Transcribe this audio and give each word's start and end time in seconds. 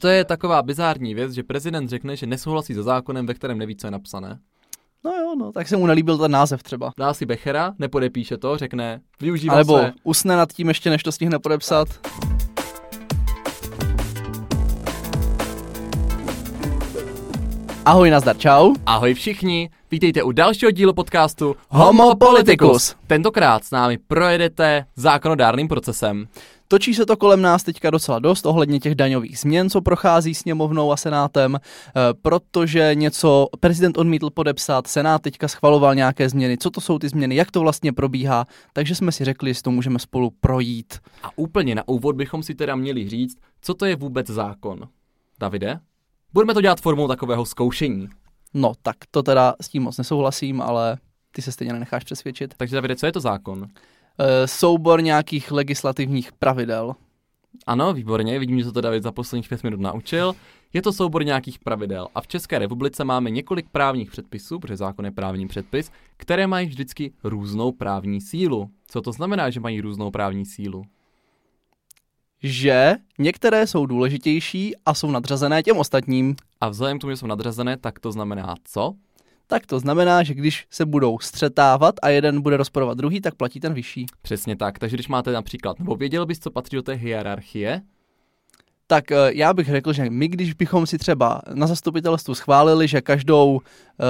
to 0.00 0.08
je 0.08 0.24
taková 0.24 0.62
bizární 0.62 1.14
věc, 1.14 1.32
že 1.32 1.42
prezident 1.42 1.88
řekne, 1.88 2.16
že 2.16 2.26
nesouhlasí 2.26 2.74
se 2.74 2.82
zákonem, 2.82 3.26
ve 3.26 3.34
kterém 3.34 3.58
neví, 3.58 3.76
co 3.76 3.86
je 3.86 3.90
napsané. 3.90 4.38
No 5.04 5.10
jo, 5.10 5.34
no, 5.38 5.52
tak 5.52 5.68
se 5.68 5.76
mu 5.76 5.86
nelíbil 5.86 6.18
ten 6.18 6.30
název 6.30 6.62
třeba. 6.62 6.92
Dá 6.98 7.14
si 7.14 7.26
Bechera, 7.26 7.74
nepodepíše 7.78 8.36
to, 8.36 8.58
řekne, 8.58 9.00
využívá 9.20 9.56
Nebo 9.56 9.78
se... 9.78 9.92
usne 10.04 10.36
nad 10.36 10.52
tím 10.52 10.68
ještě, 10.68 10.90
než 10.90 11.02
to 11.02 11.12
stihne 11.12 11.38
podepsat. 11.38 11.88
Ahoj, 17.84 18.10
nazdar, 18.10 18.36
čau. 18.36 18.74
Ahoj 18.86 19.14
všichni, 19.14 19.70
vítejte 19.90 20.22
u 20.22 20.32
dalšího 20.32 20.70
dílu 20.70 20.94
podcastu 20.94 21.56
Homo 21.68 22.16
Politicus. 22.16 22.94
Tentokrát 23.06 23.64
s 23.64 23.70
námi 23.70 23.98
projedete 23.98 24.84
zákonodárným 24.96 25.68
procesem. 25.68 26.28
Točí 26.72 26.94
se 26.94 27.06
to 27.06 27.16
kolem 27.16 27.42
nás 27.42 27.62
teďka 27.62 27.90
docela 27.90 28.18
dost 28.18 28.46
ohledně 28.46 28.80
těch 28.80 28.94
daňových 28.94 29.38
změn, 29.38 29.70
co 29.70 29.80
prochází 29.80 30.34
sněmovnou 30.34 30.92
a 30.92 30.96
senátem, 30.96 31.56
eh, 31.56 32.00
protože 32.22 32.90
něco 32.94 33.46
prezident 33.60 33.98
odmítl 33.98 34.30
podepsat, 34.30 34.86
senát 34.86 35.22
teďka 35.22 35.48
schvaloval 35.48 35.94
nějaké 35.94 36.28
změny, 36.28 36.58
co 36.58 36.70
to 36.70 36.80
jsou 36.80 36.98
ty 36.98 37.08
změny, 37.08 37.34
jak 37.34 37.50
to 37.50 37.60
vlastně 37.60 37.92
probíhá, 37.92 38.46
takže 38.72 38.94
jsme 38.94 39.12
si 39.12 39.24
řekli, 39.24 39.54
že 39.54 39.62
to 39.62 39.70
můžeme 39.70 39.98
spolu 39.98 40.32
projít. 40.40 40.98
A 41.22 41.28
úplně 41.36 41.74
na 41.74 41.88
úvod 41.88 42.16
bychom 42.16 42.42
si 42.42 42.54
teda 42.54 42.76
měli 42.76 43.08
říct, 43.08 43.38
co 43.60 43.74
to 43.74 43.86
je 43.86 43.96
vůbec 43.96 44.26
zákon. 44.26 44.88
Davide? 45.40 45.80
Budeme 46.32 46.54
to 46.54 46.60
dělat 46.60 46.80
formou 46.80 47.08
takového 47.08 47.46
zkoušení. 47.46 48.08
No, 48.54 48.72
tak 48.82 48.96
to 49.10 49.22
teda 49.22 49.54
s 49.60 49.68
tím 49.68 49.82
moc 49.82 49.98
nesouhlasím, 49.98 50.60
ale 50.62 50.98
ty 51.32 51.42
se 51.42 51.52
stejně 51.52 51.72
nenecháš 51.72 52.04
přesvědčit. 52.04 52.54
Takže 52.56 52.76
Davide, 52.76 52.96
co 52.96 53.06
je 53.06 53.12
to 53.12 53.20
zákon? 53.20 53.66
E, 54.18 54.46
soubor 54.46 55.02
nějakých 55.02 55.52
legislativních 55.52 56.32
pravidel. 56.32 56.94
Ano, 57.66 57.92
výborně, 57.92 58.38
vidím, 58.38 58.58
že 58.58 58.64
se 58.64 58.72
to 58.72 58.80
David 58.80 59.02
za 59.02 59.12
posledních 59.12 59.48
pět 59.48 59.64
minut 59.64 59.80
naučil. 59.80 60.34
Je 60.72 60.82
to 60.82 60.92
soubor 60.92 61.24
nějakých 61.24 61.58
pravidel 61.58 62.08
a 62.14 62.20
v 62.20 62.26
České 62.26 62.58
republice 62.58 63.04
máme 63.04 63.30
několik 63.30 63.66
právních 63.72 64.10
předpisů, 64.10 64.58
protože 64.58 64.76
zákon 64.76 65.04
je 65.04 65.10
právní 65.10 65.48
předpis, 65.48 65.90
které 66.16 66.46
mají 66.46 66.66
vždycky 66.66 67.12
různou 67.24 67.72
právní 67.72 68.20
sílu. 68.20 68.70
Co 68.86 69.00
to 69.00 69.12
znamená, 69.12 69.50
že 69.50 69.60
mají 69.60 69.80
různou 69.80 70.10
právní 70.10 70.46
sílu? 70.46 70.84
Že 72.42 72.94
některé 73.18 73.66
jsou 73.66 73.86
důležitější 73.86 74.74
a 74.86 74.94
jsou 74.94 75.10
nadřazené 75.10 75.62
těm 75.62 75.76
ostatním. 75.76 76.36
A 76.60 76.68
vzhledem 76.68 76.98
k 76.98 77.00
tomu, 77.00 77.10
že 77.10 77.16
jsou 77.16 77.26
nadřazené, 77.26 77.76
tak 77.76 77.98
to 77.98 78.12
znamená 78.12 78.54
co? 78.64 78.94
Tak 79.50 79.66
to 79.66 79.80
znamená, 79.80 80.22
že 80.22 80.34
když 80.34 80.66
se 80.70 80.86
budou 80.86 81.18
střetávat 81.18 81.94
a 82.02 82.08
jeden 82.08 82.40
bude 82.40 82.56
rozporovat 82.56 82.98
druhý, 82.98 83.20
tak 83.20 83.34
platí 83.34 83.60
ten 83.60 83.74
vyšší. 83.74 84.06
Přesně 84.22 84.56
tak. 84.56 84.78
Takže 84.78 84.96
když 84.96 85.08
máte 85.08 85.32
například, 85.32 85.78
nebo 85.78 85.96
věděl 85.96 86.26
bys, 86.26 86.38
co 86.38 86.50
patří 86.50 86.76
do 86.76 86.82
té 86.82 86.92
hierarchie? 86.92 87.80
Tak 88.86 89.12
eh, 89.12 89.16
já 89.34 89.54
bych 89.54 89.66
řekl, 89.66 89.92
že 89.92 90.10
my, 90.10 90.28
když 90.28 90.54
bychom 90.54 90.86
si 90.86 90.98
třeba 90.98 91.42
na 91.54 91.66
zastupitelstvu 91.66 92.34
schválili, 92.34 92.88
že 92.88 93.00
každou 93.00 93.60
eh, 93.60 94.04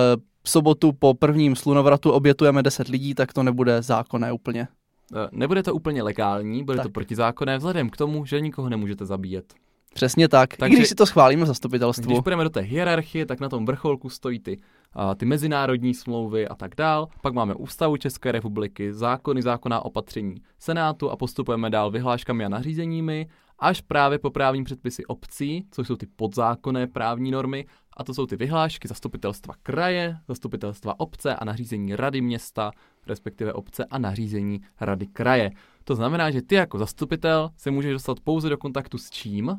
sobotu 0.46 0.92
po 0.92 1.14
prvním 1.14 1.56
slunovratu 1.56 2.10
obětujeme 2.10 2.62
10 2.62 2.88
lidí, 2.88 3.14
tak 3.14 3.32
to 3.32 3.42
nebude 3.42 3.82
zákonné 3.82 4.32
úplně. 4.32 4.68
Eh, 5.14 5.28
Nebude 5.32 5.62
to 5.62 5.74
úplně 5.74 6.02
legální, 6.02 6.64
bude 6.64 6.76
Tak. 6.76 6.86
to 6.86 6.90
protizákonné, 6.92 7.56
vzhledem 7.58 7.90
k 7.90 7.96
tomu, 7.96 8.24
že 8.24 8.40
nikoho 8.40 8.68
nemůžete 8.68 9.06
zabíjet. 9.06 9.54
Přesně 9.94 10.28
tak. 10.28 10.56
Takže-. 10.56 10.76
I 10.76 10.78
když 10.78 10.88
si 10.88 10.94
to 10.94 11.06
schválíme 11.06 11.44
v 11.44 11.46
zastupitelstvu. 11.46 12.06
Když 12.06 12.20
půjdeme 12.20 12.44
do 12.44 12.50
té 12.50 12.60
hierarchie, 12.60 13.26
tak 13.26 13.40
na 13.40 13.48
tom 13.48 13.66
vrcholku 13.66 14.08
stojí 14.08 14.38
ty, 14.38 14.60
a, 14.92 15.14
ty 15.14 15.26
mezinárodní 15.26 15.94
smlouvy 15.94 16.48
a 16.48 16.54
tak 16.54 16.74
dál. 16.76 17.08
Pak 17.22 17.34
máme 17.34 17.54
ústavu 17.54 17.96
České 17.96 18.32
republiky, 18.32 18.92
zákony, 18.92 19.42
zákonná 19.42 19.84
opatření 19.84 20.34
Senátu 20.58 21.10
a 21.10 21.16
postupujeme 21.16 21.70
dál 21.70 21.90
vyhláškami 21.90 22.44
a 22.44 22.48
nařízeními, 22.48 23.28
až 23.58 23.80
právě 23.80 24.18
po 24.18 24.30
právní 24.30 24.64
předpisy 24.64 25.06
obcí, 25.06 25.64
což 25.70 25.86
jsou 25.86 25.96
ty 25.96 26.06
podzákonné 26.06 26.86
právní 26.86 27.30
normy, 27.30 27.66
a 27.96 28.04
to 28.04 28.14
jsou 28.14 28.26
ty 28.26 28.36
vyhlášky 28.36 28.88
zastupitelstva 28.88 29.54
kraje, 29.62 30.16
zastupitelstva 30.28 31.00
obce 31.00 31.36
a 31.36 31.44
nařízení 31.44 31.96
rady 31.96 32.20
města, 32.20 32.70
respektive 33.06 33.52
obce 33.52 33.84
a 33.84 33.98
nařízení 33.98 34.60
rady 34.80 35.06
kraje. 35.06 35.50
To 35.84 35.94
znamená, 35.94 36.30
že 36.30 36.42
ty 36.42 36.54
jako 36.54 36.78
zastupitel 36.78 37.50
se 37.56 37.70
můžeš 37.70 37.92
dostat 37.92 38.20
pouze 38.20 38.48
do 38.48 38.58
kontaktu 38.58 38.98
s 38.98 39.10
čím? 39.10 39.56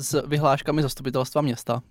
S 0.00 0.26
vyhláškami 0.26 0.82
zastupitelstva 0.82 1.42
města. 1.42 1.82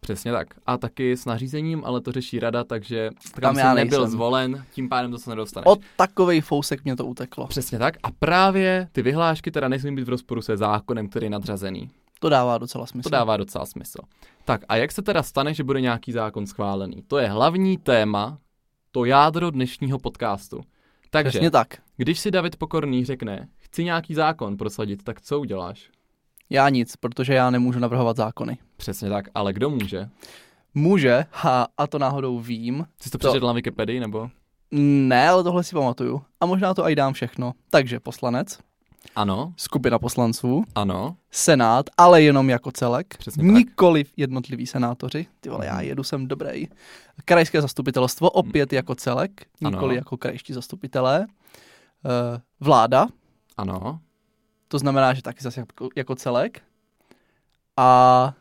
Přesně 0.00 0.32
tak. 0.32 0.48
A 0.66 0.76
taky 0.78 1.16
s 1.16 1.24
nařízením, 1.24 1.82
ale 1.84 2.00
to 2.00 2.12
řeší 2.12 2.40
rada, 2.40 2.64
takže 2.64 3.10
tam, 3.34 3.40
Tam 3.40 3.58
já 3.58 3.74
nebyl 3.74 3.98
nejsem. 4.00 4.12
zvolen, 4.12 4.64
tím 4.72 4.88
pádem 4.88 5.10
to 5.10 5.18
se 5.18 5.30
nedostaneš. 5.30 5.66
O 5.66 5.76
takovej 5.96 6.40
fousek 6.40 6.84
mě 6.84 6.96
to 6.96 7.06
uteklo. 7.06 7.46
Přesně 7.46 7.78
tak. 7.78 7.96
A 8.02 8.08
právě 8.18 8.88
ty 8.92 9.02
vyhlášky 9.02 9.50
teda 9.50 9.68
nesmí 9.68 9.94
být 9.96 10.04
v 10.04 10.08
rozporu 10.08 10.42
se 10.42 10.56
zákonem, 10.56 11.08
který 11.08 11.26
je 11.26 11.30
nadřazený. 11.30 11.90
To 12.20 12.28
dává 12.28 12.58
docela 12.58 12.86
smysl. 12.86 13.08
To 13.10 13.16
dává 13.16 13.36
docela 13.36 13.66
smysl. 13.66 13.98
Tak 14.44 14.60
a 14.68 14.76
jak 14.76 14.92
se 14.92 15.02
teda 15.02 15.22
stane, 15.22 15.54
že 15.54 15.64
bude 15.64 15.80
nějaký 15.80 16.12
zákon 16.12 16.46
schválený? 16.46 17.02
To 17.06 17.18
je 17.18 17.28
hlavní 17.28 17.78
téma, 17.78 18.38
to 18.92 19.04
jádro 19.04 19.50
dnešního 19.50 19.98
podcastu. 19.98 20.60
Takže, 21.10 21.28
Přesně 21.30 21.50
tak. 21.50 21.68
když 21.96 22.20
si 22.20 22.30
David 22.30 22.56
Pokorný 22.56 23.04
řekne, 23.04 23.48
chci 23.56 23.84
nějaký 23.84 24.14
zákon 24.14 24.56
prosadit, 24.56 25.02
tak 25.02 25.20
co 25.20 25.40
uděláš? 25.40 25.90
Já 26.50 26.68
nic, 26.68 26.96
protože 26.96 27.34
já 27.34 27.50
nemůžu 27.50 27.78
navrhovat 27.78 28.16
zákony. 28.16 28.58
Přesně 28.76 29.08
tak, 29.08 29.28
ale 29.34 29.52
kdo 29.52 29.70
může? 29.70 30.08
Může, 30.74 31.24
a, 31.44 31.66
a 31.78 31.86
to 31.86 31.98
náhodou 31.98 32.38
vím. 32.40 32.86
Jsi 33.02 33.10
to 33.10 33.18
To- 33.18 33.28
přečetl 33.28 33.46
na 33.46 33.52
Wikipedii, 33.52 34.00
nebo? 34.00 34.30
Ne, 34.70 35.28
ale 35.28 35.42
tohle 35.44 35.64
si 35.64 35.74
pamatuju. 35.74 36.22
A 36.40 36.46
možná 36.46 36.74
to 36.74 36.84
aj 36.84 36.94
dám 36.94 37.12
všechno. 37.12 37.52
Takže 37.70 38.00
poslanec, 38.00 38.58
Ano, 39.16 39.52
skupina 39.56 39.98
poslanců, 39.98 40.64
ano, 40.74 41.16
senát, 41.30 41.86
ale 41.98 42.22
jenom 42.22 42.50
jako 42.50 42.70
celek. 42.72 43.16
Přesně 43.18 43.42
tak. 43.42 43.52
Nikoliv 43.52 44.12
jednotliví 44.16 44.66
senátoři. 44.66 45.26
Ty 45.40 45.48
vole, 45.48 45.66
já 45.66 45.80
jedu, 45.80 46.02
jsem 46.02 46.26
dobrý. 46.28 46.68
Krajské 47.24 47.62
zastupitelstvo, 47.62 48.30
opět 48.30 48.72
jako 48.72 48.94
celek, 48.94 49.46
nikoli 49.60 49.84
Ano. 49.84 49.92
jako 49.92 50.16
krajští 50.16 50.52
zastupitelé. 50.52 51.26
Eh, 52.06 52.40
Vláda, 52.60 53.06
ano. 53.56 54.00
To 54.68 54.78
znamená, 54.78 55.14
že 55.14 55.22
taky 55.22 55.42
zase 55.44 55.60
jako, 55.60 55.88
jako 55.96 56.14
celek. 56.14 56.62
A 57.76 58.32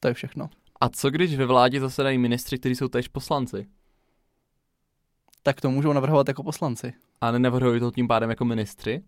to 0.00 0.08
je 0.08 0.14
všechno. 0.14 0.50
A 0.80 0.88
co 0.88 1.10
když 1.10 1.36
ve 1.36 1.46
vládě 1.46 1.80
zasedají 1.80 2.18
ministři, 2.18 2.58
kteří 2.58 2.74
jsou 2.76 2.88
též 2.88 3.08
poslanci? 3.08 3.66
Tak 5.42 5.60
to 5.60 5.70
můžou 5.70 5.92
navrhovat 5.92 6.28
jako 6.28 6.42
poslanci. 6.42 6.92
A 7.20 7.30
nenavrhují 7.30 7.80
to 7.80 7.90
tím 7.90 8.08
pádem 8.08 8.30
jako 8.30 8.44
ministři? 8.44 9.02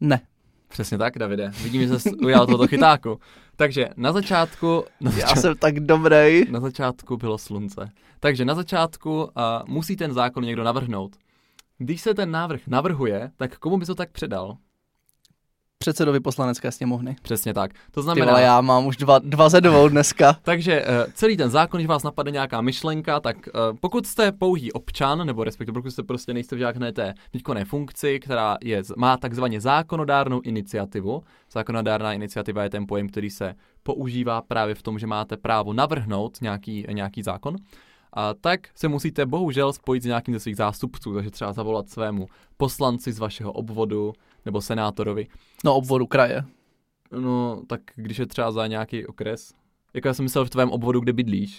Ne. 0.00 0.20
Přesně 0.68 0.98
tak, 0.98 1.18
Davide. 1.18 1.48
Vidím, 1.62 1.88
že 1.88 1.98
jsi 1.98 2.10
ujal 2.14 2.46
tohoto 2.46 2.66
chytáku. 2.66 3.20
Takže 3.56 3.88
na 3.96 4.12
začátku, 4.12 4.84
na, 5.00 5.10
Já 5.10 5.26
zača- 5.26 5.40
jsem 5.40 5.56
tak 5.56 5.80
dobrý. 5.80 6.50
na 6.50 6.60
začátku 6.60 7.16
bylo 7.16 7.38
slunce. 7.38 7.90
Takže 8.20 8.44
na 8.44 8.54
začátku 8.54 9.22
uh, 9.22 9.30
musí 9.66 9.96
ten 9.96 10.12
zákon 10.12 10.44
někdo 10.44 10.64
navrhnout. 10.64 11.16
Když 11.78 12.00
se 12.00 12.14
ten 12.14 12.30
návrh 12.30 12.60
navrhuje, 12.66 13.30
tak 13.36 13.58
komu 13.58 13.78
by 13.78 13.86
to 13.86 13.94
tak 13.94 14.10
předal? 14.10 14.56
Předsedovi 15.80 16.20
poslanecké 16.20 16.72
sněmovny. 16.72 17.16
Přesně 17.22 17.54
tak. 17.54 17.70
To 17.90 18.00
Ty 18.00 18.04
znamená, 18.04 18.26
vole, 18.26 18.42
já 18.42 18.60
mám 18.60 18.86
už 18.86 18.96
dva, 18.96 19.18
dva 19.18 19.48
ze 19.48 19.60
dvou 19.60 19.88
dneska. 19.88 20.36
Takže 20.42 20.84
uh, 20.84 21.12
celý 21.12 21.36
ten 21.36 21.50
zákon, 21.50 21.78
když 21.78 21.88
vás 21.88 22.02
napadne 22.02 22.32
nějaká 22.32 22.60
myšlenka, 22.60 23.20
tak 23.20 23.36
uh, 23.36 23.76
pokud 23.80 24.06
jste 24.06 24.32
pouhý 24.32 24.72
občan, 24.72 25.26
nebo 25.26 25.44
respektive 25.44 25.74
pokud 25.74 25.90
jste 25.90 26.02
prostě 26.02 26.34
nejste 26.34 26.56
v 26.56 26.58
žádné 26.58 26.92
té 26.92 27.14
výkonné 27.34 27.64
funkci, 27.64 28.20
která 28.20 28.56
je, 28.62 28.82
má 28.96 29.16
takzvaně 29.16 29.60
zákonodárnou 29.60 30.40
iniciativu, 30.40 31.22
zákonodárná 31.52 32.12
iniciativa 32.12 32.62
je 32.62 32.70
ten 32.70 32.86
pojem, 32.86 33.08
který 33.08 33.30
se 33.30 33.54
používá 33.82 34.42
právě 34.42 34.74
v 34.74 34.82
tom, 34.82 34.98
že 34.98 35.06
máte 35.06 35.36
právo 35.36 35.72
navrhnout 35.72 36.38
nějaký, 36.40 36.86
nějaký 36.92 37.22
zákon, 37.22 37.56
a 38.12 38.34
tak 38.34 38.60
se 38.74 38.88
musíte 38.88 39.26
bohužel 39.26 39.72
spojit 39.72 40.02
s 40.02 40.06
nějakým 40.06 40.34
ze 40.34 40.40
svých 40.40 40.56
zástupců, 40.56 41.14
takže 41.14 41.30
třeba 41.30 41.52
zavolat 41.52 41.88
svému 41.88 42.26
poslanci 42.56 43.12
z 43.12 43.18
vašeho 43.18 43.52
obvodu 43.52 44.12
nebo 44.44 44.60
senátorovi. 44.60 45.26
No, 45.64 45.74
obvodu 45.74 46.06
kraje. 46.06 46.44
No, 47.12 47.62
tak 47.66 47.80
když 47.96 48.18
je 48.18 48.26
třeba 48.26 48.52
za 48.52 48.66
nějaký 48.66 49.06
okres. 49.06 49.52
Jako 49.94 50.08
já 50.08 50.14
jsem 50.14 50.22
myslel 50.22 50.44
v 50.44 50.50
tvém 50.50 50.70
obvodu, 50.70 51.00
kde 51.00 51.12
bydlíš. 51.12 51.50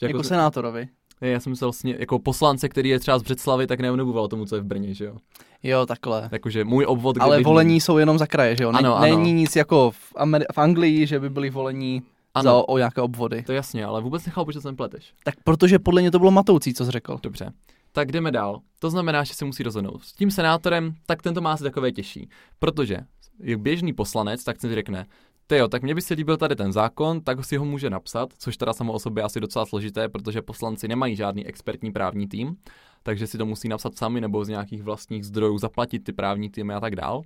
Že 0.00 0.06
Jako, 0.06 0.16
jako 0.16 0.22
se- 0.22 0.28
senátorovi. 0.28 0.88
Ne, 1.20 1.28
já 1.28 1.40
jsem 1.40 1.50
myslel 1.50 1.72
sně, 1.72 1.96
jako 1.98 2.18
poslance, 2.18 2.68
který 2.68 2.88
je 2.88 3.00
třeba 3.00 3.18
z 3.18 3.22
Břeclavy, 3.22 3.66
tak 3.66 3.80
neonebuval 3.80 4.28
tomu, 4.28 4.44
co 4.46 4.54
je 4.54 4.60
v 4.60 4.64
Brně, 4.64 4.94
že 4.94 5.04
jo. 5.04 5.16
Jo, 5.62 5.86
takhle. 5.86 6.28
Jakože 6.32 6.64
můj 6.64 6.84
obvod, 6.88 7.16
kde 7.16 7.24
Ale 7.24 7.36
bydlím. 7.36 7.44
volení 7.52 7.80
jsou 7.80 7.98
jenom 7.98 8.18
za 8.18 8.26
kraje, 8.26 8.56
že 8.56 8.64
jo? 8.64 8.72
Ne, 8.72 8.78
Ano, 8.78 8.96
ano. 8.96 9.16
Není 9.16 9.32
nic 9.32 9.56
jako 9.56 9.90
v, 9.90 10.14
Ameri- 10.14 10.44
v 10.52 10.58
Anglii, 10.58 11.06
že 11.06 11.20
by 11.20 11.30
byli 11.30 11.50
volení 11.50 12.02
Ano, 12.34 12.50
za 12.50 12.68
o, 12.68 12.78
nějaké 12.78 13.00
obvody. 13.00 13.42
to 13.42 13.52
jasně, 13.52 13.84
ale 13.84 14.00
vůbec 14.00 14.26
nechápu, 14.26 14.50
že 14.50 14.60
jsem 14.60 14.76
pleteš. 14.76 15.14
Tak 15.24 15.34
protože 15.44 15.78
podle 15.78 16.00
mě 16.00 16.10
to 16.10 16.18
bylo 16.18 16.30
matoucí, 16.30 16.74
co 16.74 16.84
jsi 16.84 16.90
řekl. 16.90 17.18
Dobře. 17.22 17.52
Tak 17.92 18.12
jdeme 18.12 18.30
dál. 18.30 18.60
To 18.78 18.90
znamená, 18.90 19.24
že 19.24 19.34
se 19.34 19.44
musí 19.44 19.62
rozhodnout. 19.62 20.02
S 20.02 20.12
tím 20.12 20.30
senátorem, 20.30 20.94
tak 21.06 21.22
ten 21.22 21.34
to 21.34 21.40
má 21.40 21.52
asi 21.52 21.62
takové 21.62 21.92
těžší. 21.92 22.28
Protože 22.58 22.98
je 23.40 23.56
běžný 23.56 23.92
poslanec, 23.92 24.44
tak 24.44 24.60
si 24.60 24.74
řekne, 24.74 25.06
Tyjo, 25.46 25.68
tak 25.68 25.82
mě 25.82 25.94
by 25.94 26.02
se 26.02 26.14
líbil 26.14 26.36
tady 26.36 26.56
ten 26.56 26.72
zákon, 26.72 27.20
tak 27.20 27.44
si 27.44 27.56
ho 27.56 27.64
může 27.64 27.90
napsat, 27.90 28.28
což 28.38 28.56
teda 28.56 28.72
samo 28.72 28.92
o 28.92 28.98
sobě 28.98 29.22
asi 29.22 29.40
docela 29.40 29.66
složité, 29.66 30.08
protože 30.08 30.42
poslanci 30.42 30.88
nemají 30.88 31.16
žádný 31.16 31.46
expertní 31.46 31.92
právní 31.92 32.28
tým, 32.28 32.56
takže 33.02 33.26
si 33.26 33.38
to 33.38 33.46
musí 33.46 33.68
napsat 33.68 33.96
sami 33.96 34.20
nebo 34.20 34.44
z 34.44 34.48
nějakých 34.48 34.82
vlastních 34.82 35.26
zdrojů 35.26 35.58
zaplatit 35.58 35.98
ty 35.98 36.12
právní 36.12 36.50
týmy 36.50 36.74
a 36.74 36.80
tak 36.80 36.96
dál. 36.96 37.22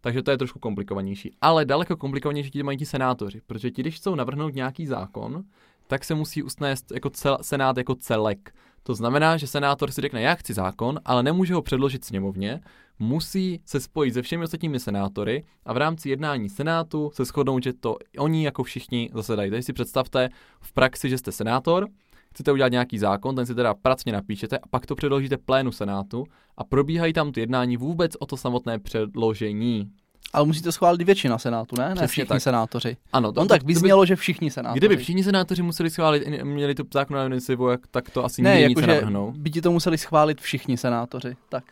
Takže 0.00 0.22
to 0.22 0.30
je 0.30 0.38
trošku 0.38 0.58
komplikovanější. 0.58 1.30
Ale 1.40 1.64
daleko 1.64 1.96
komplikovanější 1.96 2.50
ti 2.50 2.62
mají 2.62 2.78
ti 2.78 2.86
senátoři, 2.86 3.40
protože 3.46 3.70
ti, 3.70 3.82
když 3.82 3.96
chcou 3.96 4.14
navrhnout 4.14 4.54
nějaký 4.54 4.86
zákon, 4.86 5.44
tak 5.86 6.04
se 6.04 6.14
musí 6.14 6.42
usnést 6.42 6.92
jako 6.92 7.10
cel, 7.10 7.38
senát 7.42 7.76
jako 7.76 7.94
celek. 7.94 8.54
To 8.82 8.94
znamená, 8.94 9.36
že 9.36 9.46
senátor 9.46 9.90
si 9.90 10.00
řekne, 10.00 10.22
já 10.22 10.34
chci 10.34 10.54
zákon, 10.54 11.00
ale 11.04 11.22
nemůže 11.22 11.54
ho 11.54 11.62
předložit 11.62 12.04
sněmovně, 12.04 12.60
musí 12.98 13.60
se 13.64 13.80
spojit 13.80 14.14
se 14.14 14.22
všemi 14.22 14.44
ostatními 14.44 14.80
senátory 14.80 15.44
a 15.64 15.72
v 15.72 15.76
rámci 15.76 16.08
jednání 16.08 16.48
senátu 16.48 17.10
se 17.14 17.24
shodnout, 17.24 17.62
že 17.62 17.72
to 17.72 17.96
oni 18.18 18.44
jako 18.44 18.62
všichni 18.62 19.10
zasedají. 19.14 19.50
Takže 19.50 19.62
si 19.62 19.72
představte 19.72 20.28
v 20.60 20.72
praxi, 20.72 21.08
že 21.08 21.18
jste 21.18 21.32
senátor, 21.32 21.86
chcete 22.34 22.52
udělat 22.52 22.72
nějaký 22.72 22.98
zákon, 22.98 23.36
ten 23.36 23.46
si 23.46 23.54
teda 23.54 23.74
pracně 23.74 24.12
napíšete 24.12 24.58
a 24.58 24.66
pak 24.70 24.86
to 24.86 24.94
předložíte 24.94 25.36
plénu 25.36 25.72
senátu 25.72 26.24
a 26.56 26.64
probíhají 26.64 27.12
tam 27.12 27.32
ty 27.32 27.40
jednání 27.40 27.76
vůbec 27.76 28.12
o 28.18 28.26
to 28.26 28.36
samotné 28.36 28.78
předložení. 28.78 29.90
Ale 30.32 30.46
musíte 30.46 30.72
schválit 30.72 31.02
většina 31.02 31.38
senátu, 31.38 31.76
ne? 31.78 31.84
Přesně 31.84 32.00
Ne 32.02 32.06
všichni 32.06 32.28
tak. 32.28 32.42
senátoři. 32.42 32.96
Ano, 33.12 33.32
On 33.36 33.48
tak 33.48 33.62
vyznělo, 33.62 34.06
že 34.06 34.16
všichni 34.16 34.50
senátoři. 34.50 34.78
Kdyby 34.80 34.96
všichni 34.96 35.24
senátoři 35.24 35.62
museli 35.62 35.90
schválit, 35.90 36.22
měli 36.42 36.74
tu 36.74 36.84
zákonnou 36.94 37.26
iniciativu, 37.26 37.68
jak- 37.68 37.86
tak 37.86 38.10
to 38.10 38.24
asi 38.24 38.42
Ne, 38.42 38.60
jakože 38.60 38.86
nenavrhnou. 38.86 39.32
by 39.36 39.50
ti 39.50 39.60
to 39.62 39.72
museli 39.72 39.98
schválit 39.98 40.40
všichni 40.40 40.76
senátoři. 40.76 41.36
Tak, 41.48 41.64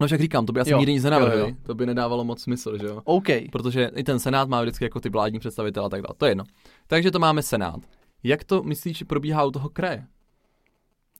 No 0.00 0.06
však 0.06 0.20
říkám, 0.20 0.46
to 0.46 0.52
by 0.52 0.60
asi 0.60 0.70
Jo, 0.70 0.78
nikdy 0.78 0.92
nic 0.92 1.04
nenavrhli. 1.04 1.56
To 1.62 1.74
by 1.74 1.86
nedávalo 1.86 2.24
moc 2.24 2.42
smysl, 2.42 2.78
že 2.78 2.86
jo? 2.86 3.00
OK. 3.04 3.26
Protože 3.52 3.90
i 3.94 4.04
ten 4.04 4.18
senát 4.18 4.48
má 4.48 4.62
vždycky 4.62 4.84
jako 4.84 5.00
ty 5.00 5.08
vládní 5.08 5.38
představitele 5.38 5.86
a 5.86 5.88
tak 5.88 6.02
dále. 6.02 6.14
To 6.16 6.24
je 6.26 6.30
jedno. 6.30 6.44
Takže 6.86 7.10
to 7.10 7.18
máme 7.18 7.42
senát. 7.42 7.80
Jak 8.22 8.44
to 8.44 8.62
myslíš, 8.62 8.98
že 8.98 9.04
probíhá 9.04 9.44
u 9.44 9.50
toho 9.50 9.68
kraje? 9.68 10.06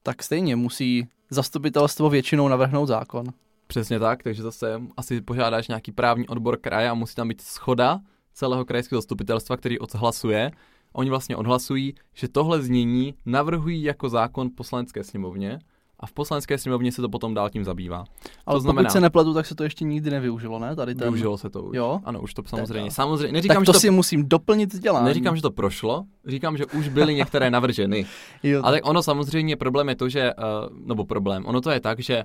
Tak 0.02 0.22
stejně 0.22 0.56
musí 0.56 1.08
zastupitelstvo 1.31 2.10
většinou 2.10 2.48
navrhnout 2.48 2.87
zákon. 2.87 3.26
Přesně 3.66 3.98
tak, 3.98 4.22
takže 4.22 4.43
zase 4.43 4.82
asi 4.96 5.20
požádáš 5.20 5.69
nějaký 5.69 5.93
právní 5.93 6.28
odbor 6.28 6.56
kraje 6.56 6.90
a 6.90 6.94
musí 6.94 7.14
tam 7.14 7.28
být 7.28 7.40
schoda 7.40 8.00
celého 8.32 8.64
krajského 8.64 9.00
zastupitelstva, 9.00 9.56
který 9.56 9.78
odhlasuje. 9.78 10.50
Oni 10.93 11.10
vlastně 11.10 11.37
odhlasují, 11.37 11.94
že 12.14 12.28
tohle 12.28 12.62
znění 12.62 13.14
navrhují 13.26 13.82
jako 13.82 14.08
zákon 14.08 14.50
poslanecké 14.56 15.04
sněmovně 15.04 15.58
a 16.00 16.06
v 16.06 16.12
poslanecké 16.12 16.58
sněmovně 16.58 16.93
se 16.93 17.02
to 17.02 17.08
potom 17.08 17.34
dál 17.34 17.50
tím 17.50 17.64
zabývá. 17.64 18.04
Ale 18.46 18.60
znamená- 18.60 18.82
pokud 18.87 18.93
se 18.93 19.00
nepletu, 19.00 19.34
tak 19.34 19.46
se 19.46 19.54
to 19.54 19.64
ještě 19.64 19.84
nikdy 19.84 20.10
nevyužilo, 20.10 20.58
ne? 20.58 20.76
Tady 20.76 20.94
ten... 20.94 21.04
Využilo 21.08 21.38
se 21.38 21.50
to 21.50 21.62
už. 21.62 21.76
Jo? 21.76 22.00
Ano, 22.04 22.20
už 22.20 22.34
to 22.34 22.43
samozřejmě. 22.46 22.90
Samozřejmě. 22.90 23.32
Neříkám, 23.32 23.56
Tak 23.56 23.64
to, 23.66 23.72
že 23.72 23.76
to, 23.76 23.81
si 23.81 23.90
musím 23.90 24.28
doplnit 24.28 24.72
vzdělání. 24.72 25.04
neříkám, 25.06 25.37
že 25.37 25.43
to 25.43 25.50
prošlo, 25.50 26.04
říkám, 26.26 26.56
že 26.56 26.66
už 26.66 26.88
byly 26.88 27.14
některé 27.14 27.50
navrženy. 27.50 28.06
Jo, 28.43 28.60
Ale 28.64 28.82
ono 28.82 29.02
samozřejmě 29.02 29.56
problém 29.56 29.88
je 29.88 29.96
to, 29.96 30.08
že, 30.08 30.34
uh, 30.34 30.76
nebo 30.87 31.04
problém, 31.04 31.46
ono 31.46 31.60
to 31.60 31.70
je 31.70 31.81
tak, 31.81 32.00
že 32.00 32.25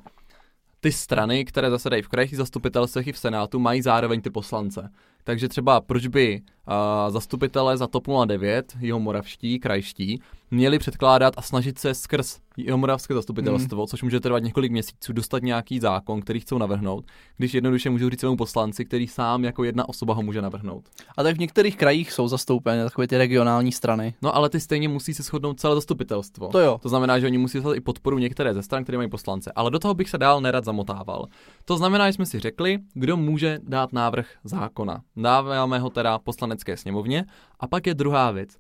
ty 0.80 0.92
strany, 0.92 1.46
které 1.46 1.70
zasedají 1.70 2.02
v 2.02 2.08
krajských 2.08 2.38
zastupitelstvech 2.38 3.08
i 3.08 3.12
v 3.12 3.18
Senátu, 3.18 3.60
mají 3.60 3.82
zároveň 3.82 4.22
ty 4.22 4.30
poslance. 4.30 4.90
Takže 5.24 5.48
třeba 5.48 5.82
proč 5.82 6.08
by 6.08 6.42
uh, 6.42 6.74
zastupitelé 7.14 7.78
za 7.78 7.88
TOP 7.88 8.08
09, 8.26 8.78
jeho 8.80 9.00
moravští, 9.00 9.60
krajští, 9.60 10.22
měli 10.52 10.80
předkládat 10.80 11.34
a 11.38 11.42
snažit 11.42 11.80
se 11.80 11.94
skrz 11.94 12.40
jeho 12.58 12.78
moravské 12.78 13.14
zastupitelstvo, 13.14 13.78
hmm. 13.78 13.88
což 13.88 14.04
může 14.04 14.20
trvat 14.20 14.44
několik 14.44 14.72
měsíců, 14.72 15.14
dostat 15.14 15.44
nějaký 15.44 15.80
zákon, 15.80 16.22
který 16.22 16.40
chcou 16.40 16.58
navrhnout, 16.58 17.06
když 17.38 17.54
jednoduše 17.54 17.90
můžou 17.90 18.10
říct 18.10 18.20
svému 18.20 18.38
poslanci, 18.38 18.86
který 18.86 19.08
sám 19.08 19.44
jako 19.44 19.64
jedna 19.64 19.90
osoba 19.90 20.14
ho 20.14 20.22
může 20.22 20.42
navrhnout. 20.42 20.84
A 21.18 21.24
tak 21.24 21.36
v 21.36 21.40
některých 21.40 21.78
krajích 21.78 22.12
jsou 22.12 22.28
zastoupeny 22.28 22.84
takové 22.84 23.08
ty 23.08 23.18
regionální 23.18 23.72
strany. 23.72 24.14
No 24.22 24.36
ale 24.36 24.50
ty 24.50 24.60
stejně 24.60 24.90
musí 24.90 25.14
se 25.14 25.24
shodnout 25.24 25.60
celé 25.60 25.76
zastupitelstvo. 25.76 26.48
To 26.48 26.60
jo. 26.60 26.80
To 26.82 26.90
znamená, 26.90 27.20
že 27.20 27.26
oni 27.26 27.38
musí 27.38 27.58
dostat 27.58 27.76
i 27.76 27.82
podporu 27.82 28.18
některé 28.18 28.54
ze 28.54 28.64
stran, 28.64 28.84
které 28.84 28.98
mají 28.98 29.10
poslance. 29.10 29.52
Ale 29.56 29.72
do 29.72 29.80
toho 29.80 29.94
bych 29.94 30.10
se 30.10 30.18
dál 30.18 30.42
nerad 30.42 30.66
zamotával. 30.66 31.26
To 31.66 31.78
znamená, 31.78 32.10
že 32.10 32.14
jsme 32.14 32.26
si 32.26 32.40
řekli, 32.40 32.80
kdo 32.94 33.18
může 33.18 33.60
dát 33.64 33.94
návrh 33.94 34.28
zákona. 34.44 35.02
Dáváme 35.18 35.80
ho 35.80 35.90
teda 35.90 36.20
poslanecké 36.20 36.78
sněmovně. 36.78 37.26
A 37.60 37.68
pak 37.68 37.88
je 37.88 37.94
druhá 37.94 38.32
věc. 38.32 38.58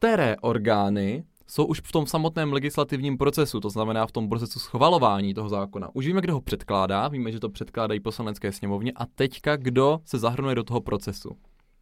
Které 0.00 0.36
orgány 0.36 1.24
jsou 1.46 1.64
už 1.64 1.80
v 1.80 1.92
tom 1.92 2.06
samotném 2.06 2.52
legislativním 2.52 3.18
procesu, 3.18 3.60
to 3.60 3.70
znamená 3.70 4.06
v 4.06 4.12
tom 4.12 4.28
procesu 4.28 4.58
schvalování 4.58 5.34
toho 5.34 5.48
zákona. 5.48 5.88
Už 5.92 6.06
víme, 6.06 6.20
kdo 6.20 6.32
ho 6.32 6.40
předkládá, 6.40 7.08
víme, 7.08 7.32
že 7.32 7.40
to 7.40 7.48
předkládají 7.48 8.00
poslanecké 8.00 8.52
sněmovně 8.52 8.92
a 8.96 9.06
teďka 9.06 9.56
kdo 9.56 10.00
se 10.04 10.18
zahrnuje 10.18 10.54
do 10.54 10.64
toho 10.64 10.80
procesu. 10.80 11.36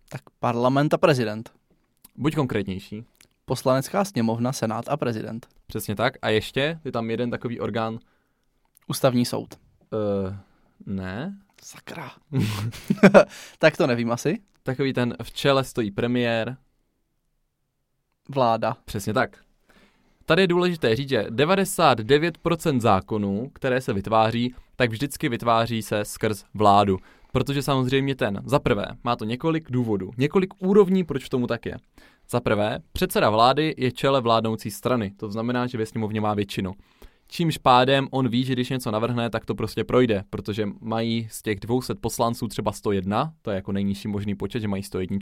Tak 0.08 0.20
parlament 0.40 0.94
a 0.94 0.98
prezident. 0.98 1.50
Buď 2.16 2.34
konkrétnější. 2.34 3.04
Poslanecká 3.44 4.04
sněmovna, 4.04 4.52
senát 4.52 4.88
a 4.88 4.96
prezident. 4.96 5.46
Přesně 5.66 5.96
tak. 5.96 6.14
A 6.22 6.28
ještě 6.28 6.80
je 6.84 6.92
tam 6.92 7.10
jeden 7.10 7.30
takový 7.30 7.60
orgán, 7.60 7.98
Ústavní 8.86 9.24
soud. 9.24 9.54
uh, 9.92 10.34
ne, 10.86 11.38
Sakra. 11.62 12.10
tak 13.58 13.76
to 13.76 13.86
nevím 13.86 14.12
asi. 14.12 14.38
Takový 14.62 14.92
ten 14.92 15.14
v 15.22 15.32
čele 15.32 15.64
stojí 15.64 15.90
premiér. 15.90 16.56
Vláda. 18.28 18.76
Přesně 18.84 19.14
tak. 19.14 19.38
Tady 20.26 20.42
je 20.42 20.46
důležité 20.46 20.96
říct, 20.96 21.08
že 21.08 21.22
99% 21.22 22.80
zákonů, 22.80 23.50
které 23.52 23.80
se 23.80 23.92
vytváří, 23.92 24.54
tak 24.76 24.90
vždycky 24.90 25.28
vytváří 25.28 25.82
se 25.82 26.04
skrz 26.04 26.44
vládu. 26.54 26.98
Protože 27.32 27.62
samozřejmě 27.62 28.14
ten, 28.14 28.40
za 28.44 28.58
prvé, 28.58 28.86
má 29.04 29.16
to 29.16 29.25
několik 29.25 29.70
důvodů, 29.70 30.10
několik 30.19 30.54
úrovní, 30.58 31.04
proč 31.04 31.28
tomu 31.28 31.46
tak 31.46 31.66
je. 31.66 31.76
Za 32.30 32.40
prvé, 32.40 32.78
předseda 32.92 33.30
vlády 33.30 33.75
je 33.78 33.92
čele 33.92 34.20
vládnoucí 34.20 34.70
strany, 34.70 35.10
to 35.16 35.30
znamená, 35.30 35.66
že 35.66 35.78
ve 35.78 35.86
sněmovně 35.86 36.20
má 36.20 36.34
většinu. 36.34 36.72
Čímž 37.30 37.58
pádem 37.58 38.08
on 38.10 38.28
ví, 38.28 38.44
že 38.44 38.52
když 38.52 38.70
něco 38.70 38.90
navrhne, 38.90 39.30
tak 39.30 39.44
to 39.44 39.54
prostě 39.54 39.84
projde, 39.84 40.25
protože 40.30 40.69
mají 40.80 41.28
z 41.30 41.42
těch 41.42 41.60
200 41.60 41.94
poslanců 41.94 42.48
třeba 42.48 42.72
101, 42.72 43.32
to 43.42 43.50
je 43.50 43.54
jako 43.54 43.72
nejnižší 43.72 44.08
možný 44.08 44.34
počet, 44.34 44.60
že 44.60 44.69
mají 44.69 44.82
101, 44.82 45.19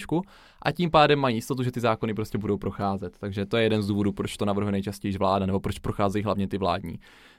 a 0.63 0.73
tím 0.73 0.91
pádem 0.91 1.19
mají 1.19 1.37
jistotu, 1.37 1.63
že 1.63 1.73
ty 1.73 1.81
zákony 1.81 2.15
prostě 2.15 2.39
budou 2.39 2.59
procházet. 2.59 3.17
Takže 3.21 3.47
to 3.47 3.57
je 3.57 3.63
jeden 3.63 3.83
z 3.83 3.87
důvodů, 3.87 4.13
proč 4.13 4.37
to 4.37 4.45
navrhuje 4.45 4.73
nejčastěji 4.73 5.19
vláda, 5.19 5.47
nebo 5.47 5.61
proč 5.61 5.79
procházejí 5.79 6.25
hlavně 6.25 6.49
ty 6.49 6.59
vládní. 6.59 6.99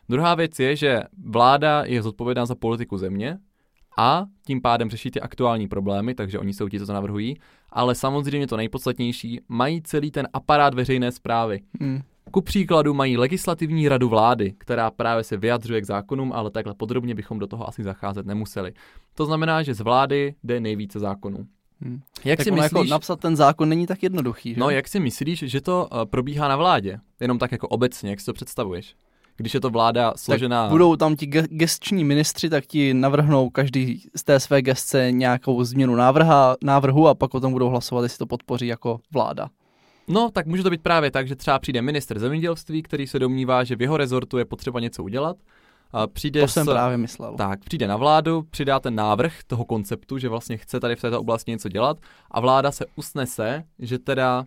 Druhá 0.10 0.36
věc 0.36 0.60
je, 0.60 0.76
že 0.76 1.02
vláda 1.26 1.84
je 1.86 2.02
zodpovědná 2.02 2.46
za 2.46 2.56
politiku 2.56 2.98
země, 2.98 3.38
a 4.00 4.26
tím 4.46 4.62
pádem 4.62 4.90
řeší 4.90 5.12
ty 5.12 5.22
aktuální 5.22 5.68
problémy, 5.68 6.16
takže 6.16 6.40
oni 6.40 6.54
jsou 6.54 6.70
ti, 6.70 6.80
co 6.80 6.86
to 6.86 6.94
navrhují, 6.94 7.36
ale 7.70 7.96
samozřejmě 7.96 8.48
to 8.48 8.58
nejpodstatnější, 8.58 9.40
mají 9.48 9.82
celý 9.82 10.12
ten 10.12 10.28
aparát 10.34 10.74
veřejné 10.74 11.12
zprávy. 11.12 11.60
Hmm. 11.82 12.02
Ku 12.32 12.42
příkladu 12.42 12.94
mají 12.94 13.18
legislativní 13.18 13.90
radu 13.90 14.10
vlády, 14.10 14.54
která 14.58 14.92
právě 14.92 15.24
se 15.24 15.38
vyjadřuje 15.38 15.82
k 15.82 15.86
zákonům, 15.86 16.34
ale 16.34 16.52
takhle 16.52 16.74
podrobně 16.74 17.16
bychom 17.16 17.40
do 17.40 17.48
toho 17.48 17.70
asi 17.70 17.84
zacházet 17.84 18.26
nemuseli. 18.26 18.74
To 19.14 19.26
znamená, 19.26 19.64
že 19.64 19.74
z 19.74 19.82
vlády 19.82 20.36
jde 20.44 20.60
nejvíce 20.60 21.00
zákonů. 21.00 21.46
Hmm. 21.82 22.02
Jak 22.26 22.38
tak 22.38 22.44
si 22.44 22.52
ono 22.52 22.62
myslíš, 22.62 22.80
jako 22.80 22.90
napsat 22.90 23.20
ten 23.20 23.36
zákon 23.36 23.70
není 23.70 23.88
tak 23.88 24.04
jednoduchý, 24.04 24.54
že? 24.54 24.60
no 24.60 24.70
jak 24.70 24.88
si 24.88 25.00
myslíš, 25.00 25.40
že 25.40 25.62
to 25.62 25.88
uh, 25.92 26.06
probíhá 26.06 26.48
na 26.48 26.56
vládě? 26.56 27.00
Jenom 27.20 27.40
tak 27.40 27.52
jako 27.52 27.68
obecně, 27.68 28.10
jak 28.10 28.20
si 28.20 28.26
to 28.26 28.34
představuješ? 28.34 28.96
Když 29.38 29.54
je 29.54 29.60
to 29.60 29.70
vláda 29.70 30.14
složená... 30.16 30.64
Tak 30.64 30.72
budou 30.72 30.96
tam 30.96 31.16
ti 31.16 31.28
ge- 31.28 31.48
gestční 31.50 32.04
ministři, 32.04 32.50
tak 32.50 32.66
ti 32.66 32.94
navrhnou 32.94 33.50
každý 33.50 34.04
z 34.16 34.24
té 34.24 34.40
své 34.40 34.62
gestce 34.62 35.12
nějakou 35.12 35.64
změnu 35.64 35.96
návrha, 35.96 36.56
návrhu 36.64 37.08
a 37.08 37.16
pak 37.16 37.34
o 37.34 37.40
tom 37.40 37.54
budou 37.54 37.70
hlasovat, 37.70 38.04
jestli 38.04 38.18
to 38.18 38.26
podpoří 38.26 38.68
jako 38.68 39.00
vláda. 39.14 39.50
No, 40.08 40.32
tak 40.32 40.46
může 40.46 40.64
to 40.64 40.70
být 40.70 40.82
právě 40.82 41.12
tak, 41.12 41.28
že 41.28 41.36
třeba 41.36 41.60
přijde 41.60 41.82
minister 41.82 42.20
zemědělství, 42.20 42.84
který 42.84 43.08
se 43.08 43.20
domnívá, 43.20 43.64
že 43.64 43.76
v 43.76 43.82
jeho 43.82 43.98
rezortu 43.98 44.38
je 44.38 44.46
potřeba 44.46 44.80
něco 44.80 45.04
udělat. 45.04 45.38
A 45.92 46.08
přijde 46.08 46.42
To 46.42 46.48
jsem 46.48 46.66
s, 46.66 46.70
právě 46.70 46.98
myslel. 46.98 47.36
Tak, 47.36 47.60
přijde 47.60 47.88
na 47.88 47.98
vládu, 47.98 48.44
přidá 48.50 48.80
ten 48.80 48.96
návrh 48.96 49.44
toho 49.48 49.66
konceptu, 49.66 50.18
že 50.18 50.30
vlastně 50.30 50.58
chce 50.58 50.80
tady 50.80 50.96
v 50.96 51.02
této 51.02 51.22
oblasti 51.22 51.52
něco 51.52 51.70
dělat 51.70 51.98
a 52.32 52.40
vláda 52.40 52.72
se 52.72 52.86
usnese, 52.96 53.64
že 53.80 54.00
teda 54.00 54.46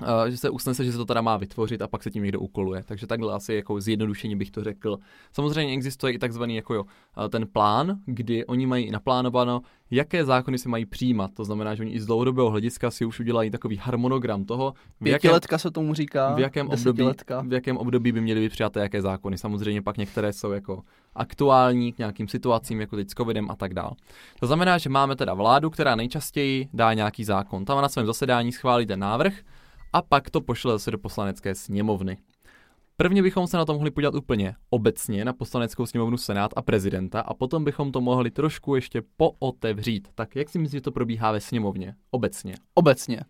Uh, 0.00 0.30
že 0.30 0.36
se 0.36 0.50
usnese, 0.50 0.84
že 0.84 0.92
se 0.92 0.98
to 0.98 1.04
teda 1.04 1.20
má 1.20 1.36
vytvořit 1.36 1.82
a 1.82 1.88
pak 1.88 2.02
se 2.02 2.10
tím 2.10 2.22
někdo 2.22 2.40
ukoluje. 2.40 2.82
Takže 2.86 3.06
takhle 3.06 3.34
asi 3.34 3.54
jako 3.54 3.80
zjednodušení 3.80 4.36
bych 4.36 4.50
to 4.50 4.64
řekl. 4.64 4.98
Samozřejmě 5.32 5.74
existuje 5.74 6.12
i 6.12 6.18
takzvaný 6.18 6.56
jako 6.56 6.74
jo, 6.74 6.82
uh, 6.82 7.28
ten 7.28 7.46
plán, 7.52 7.98
kdy 8.06 8.46
oni 8.46 8.66
mají 8.66 8.90
naplánováno, 8.90 9.60
jaké 9.90 10.24
zákony 10.24 10.58
se 10.58 10.68
mají 10.68 10.86
přijímat. 10.86 11.30
To 11.34 11.44
znamená, 11.44 11.74
že 11.74 11.82
oni 11.82 11.92
i 11.92 12.00
z 12.00 12.06
dlouhodobého 12.06 12.50
hlediska 12.50 12.90
si 12.90 13.04
už 13.04 13.20
udělají 13.20 13.50
takový 13.50 13.76
harmonogram 13.76 14.44
toho, 14.44 14.74
v 15.00 15.06
jakém, 15.06 15.20
Pětiletka 15.20 15.58
se 15.58 15.70
tomu 15.70 15.94
říká, 15.94 16.34
v 16.34 16.38
jakém, 16.38 16.68
období, 16.68 17.04
v 17.42 17.52
jakém 17.52 17.76
období 17.76 18.12
by 18.12 18.20
měly 18.20 18.40
být 18.40 18.52
přijaté 18.52 18.80
jaké 18.80 19.02
zákony. 19.02 19.38
Samozřejmě 19.38 19.82
pak 19.82 19.96
některé 19.96 20.32
jsou 20.32 20.52
jako 20.52 20.82
aktuální 21.14 21.92
k 21.92 21.98
nějakým 21.98 22.28
situacím, 22.28 22.80
jako 22.80 22.96
teď 22.96 23.10
s 23.10 23.14
covidem 23.14 23.50
a 23.50 23.56
tak 23.56 23.74
dále. 23.74 23.90
To 24.40 24.46
znamená, 24.46 24.78
že 24.78 24.90
máme 24.90 25.16
teda 25.16 25.34
vládu, 25.34 25.70
která 25.70 25.94
nejčastěji 25.94 26.68
dá 26.72 26.94
nějaký 26.94 27.24
zákon. 27.24 27.64
Tam 27.64 27.82
na 27.82 27.88
svém 27.88 28.06
zasedání 28.06 28.52
schválí 28.52 28.86
ten 28.86 29.00
návrh 29.00 29.34
a 29.94 30.02
pak 30.02 30.30
to 30.30 30.40
pošle 30.40 30.72
zase 30.72 30.90
do 30.90 30.98
poslanecké 30.98 31.54
sněmovny. 31.54 32.18
Prvně 32.96 33.22
bychom 33.22 33.46
se 33.46 33.56
na 33.56 33.64
to 33.64 33.74
mohli 33.74 33.90
podívat 33.90 34.14
úplně 34.14 34.54
obecně 34.70 35.24
na 35.24 35.32
poslaneckou 35.32 35.86
sněmovnu 35.86 36.16
Senát 36.16 36.50
a 36.56 36.62
prezidenta 36.62 37.20
a 37.20 37.34
potom 37.34 37.64
bychom 37.64 37.92
to 37.92 38.00
mohli 38.00 38.30
trošku 38.30 38.74
ještě 38.74 39.02
pootevřít. 39.16 40.08
Tak 40.14 40.36
jak 40.36 40.48
si 40.48 40.58
myslíš, 40.58 40.78
že 40.78 40.80
to 40.80 40.92
probíhá 40.92 41.32
ve 41.32 41.40
sněmovně 41.40 41.94
obecně? 42.10 42.54
Obecně. 42.74 43.20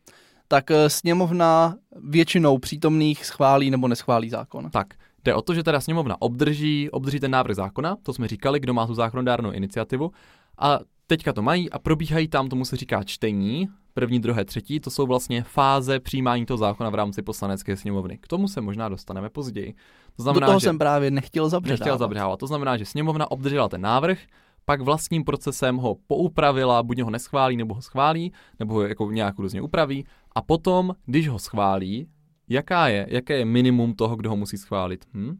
Tak 0.49 0.71
eh, 0.71 0.91
sněmovna 0.91 1.75
většinou 2.09 2.59
přítomných 2.59 3.27
schválí 3.27 3.71
nebo 3.71 3.89
neschválí 3.89 4.31
zákon. 4.31 4.71
Tak, 4.71 4.87
jde 5.25 5.35
o 5.35 5.43
to, 5.43 5.55
že 5.55 5.63
teda 5.63 5.81
sněmovna 5.81 6.23
obdrží, 6.23 6.91
obdrží 6.91 7.21
ten 7.21 7.31
návrh 7.31 7.57
zákona, 7.57 7.97
to 8.03 8.13
jsme 8.13 8.29
říkali, 8.29 8.61
kdo 8.61 8.75
má 8.75 8.87
tu 8.87 8.95
zákonodárnou 8.95 9.51
iniciativu, 9.51 10.11
a 10.59 10.79
teďka 11.07 11.33
to 11.33 11.43
mají 11.43 11.71
a 11.71 11.79
probíhají 11.79 12.29
tam, 12.29 12.49
tomu 12.49 12.65
se 12.65 12.77
říká 12.77 13.03
čtení, 13.03 13.69
první, 13.95 14.21
druhé, 14.21 14.45
třetí, 14.45 14.81
to 14.81 14.91
jsou 14.91 15.07
vlastně 15.07 15.43
fáze 15.43 16.01
přijímání 16.01 16.47
toho 16.47 16.59
zákona 16.59 16.91
v 16.91 16.95
rámci 16.95 17.23
poslanecké 17.23 17.77
sněmovny. 17.77 18.19
K 18.19 18.27
tomu 18.27 18.49
se 18.49 18.61
možná 18.61 18.89
dostaneme 18.89 19.31
později. 19.31 19.75
To 20.17 20.23
znamená, 20.23 20.47
Do 20.47 20.51
toho 20.51 20.61
že 20.61 20.65
jsem 20.65 20.79
právě 20.79 21.11
nechtěl 21.11 21.49
zabředávat. 21.49 21.81
Nechtěl 21.81 21.99
zabředávat. 21.99 22.41
To 22.41 22.47
znamená, 22.47 22.77
že 22.77 22.85
sněmovna 22.85 23.31
obdržela 23.31 23.69
ten 23.69 23.81
návrh, 23.81 24.19
pak 24.65 24.81
vlastním 24.81 25.25
procesem 25.25 25.77
ho 25.77 25.97
poupravila, 26.07 26.83
buď 26.83 27.01
ho 27.01 27.11
neschválí, 27.11 27.57
nebo 27.57 27.75
ho 27.75 27.83
schválí, 27.83 28.33
nebo 28.59 28.75
ho 28.75 28.83
jako 28.83 29.11
nějak 29.11 29.39
různě 29.39 29.63
upraví. 29.63 30.05
A 30.35 30.43
potom, 30.43 30.95
když 31.07 31.29
ho 31.29 31.39
schválí, 31.39 32.09
jaká 32.49 32.89
je, 32.89 33.07
jaké 33.11 33.39
je 33.39 33.45
minimum 33.45 33.95
toho, 33.95 34.17
kdo 34.17 34.31
ho 34.31 34.37
musí 34.37 34.59
schválit? 34.59 35.05
Hm? 35.15 35.37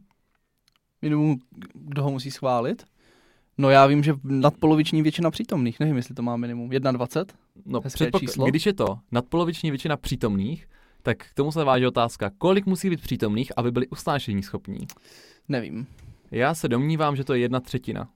Minimum, 1.01 1.39
kdo 1.73 2.03
ho 2.03 2.11
musí 2.11 2.31
schválit? 2.31 2.83
No 3.57 3.69
já 3.69 3.85
vím, 3.85 4.03
že 4.03 4.13
nadpoloviční 4.23 5.01
většina 5.01 5.31
přítomných, 5.31 5.79
nevím, 5.79 5.95
jestli 5.95 6.15
to 6.15 6.21
má 6.21 6.37
minimum. 6.37 6.69
21? 6.69 7.44
No 7.65 7.79
předpok- 7.79 8.19
číslo. 8.19 8.45
když 8.45 8.65
je 8.65 8.73
to 8.73 8.99
nadpoloviční 9.11 9.71
většina 9.71 9.97
přítomných, 9.97 10.67
tak 11.01 11.17
k 11.17 11.33
tomu 11.33 11.51
se 11.51 11.63
váží 11.63 11.87
otázka, 11.87 12.31
kolik 12.37 12.65
musí 12.65 12.89
být 12.89 13.01
přítomných, 13.01 13.51
aby 13.57 13.71
byli 13.71 13.87
usnášení 13.87 14.43
schopní. 14.43 14.87
Nevím. 15.49 15.87
Já 16.31 16.55
se 16.55 16.67
domnívám, 16.67 17.15
že 17.15 17.23
to 17.23 17.33
je 17.33 17.39
jedna 17.39 17.59
třetina. 17.59 18.09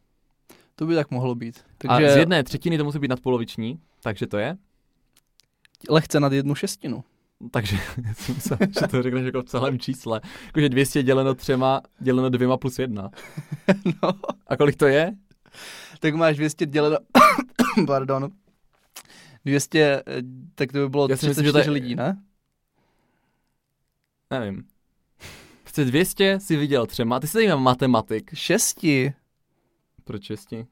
To 0.75 0.85
by 0.85 0.95
tak 0.95 1.11
mohlo 1.11 1.35
být. 1.35 1.63
Takže... 1.77 2.07
A 2.07 2.13
z 2.13 2.17
jedné 2.17 2.43
třetiny 2.43 2.77
to 2.77 2.83
musí 2.83 2.99
být 2.99 3.07
nadpoloviční, 3.07 3.79
takže 4.03 4.27
to 4.27 4.37
je? 4.37 4.57
Lehce 5.89 6.19
nad 6.19 6.33
jednu 6.33 6.55
šestinu. 6.55 7.03
Takže 7.51 7.77
jsem 8.13 8.35
myslel, 8.35 8.59
že 8.81 8.87
to 8.87 9.03
řekneš 9.03 9.25
jako 9.25 9.41
v 9.41 9.45
celém 9.45 9.79
čísle. 9.79 10.21
Jakože 10.45 10.69
200 10.69 11.03
děleno 11.03 11.35
třema, 11.35 11.81
děleno 11.99 12.29
dvěma 12.29 12.57
plus 12.57 12.79
jedna. 12.79 13.09
no. 14.03 14.13
A 14.47 14.57
kolik 14.57 14.75
to 14.75 14.85
je? 14.85 15.11
Tak 15.99 16.15
máš 16.15 16.37
200 16.37 16.65
děleno, 16.65 16.97
pardon, 17.87 18.29
200, 19.45 19.79
eh, 19.79 20.03
tak 20.55 20.71
to 20.71 20.77
by 20.77 20.89
bylo 20.89 21.07
Já 21.09 21.15
34 21.15 21.29
myslím, 21.29 21.45
že 21.45 21.51
to 21.51 21.57
je... 21.59 21.69
lidí, 21.69 21.95
ne? 21.95 22.23
Nevím. 24.31 24.63
Prostě 25.63 25.85
200 25.85 26.39
si 26.39 26.57
viděl 26.57 26.85
třema, 26.85 27.19
ty 27.19 27.27
jsi 27.27 27.33
tady 27.33 27.47
matematik. 27.47 28.35
Šesti. 28.35 29.13
Proč 30.03 30.23
šesti? 30.23 30.67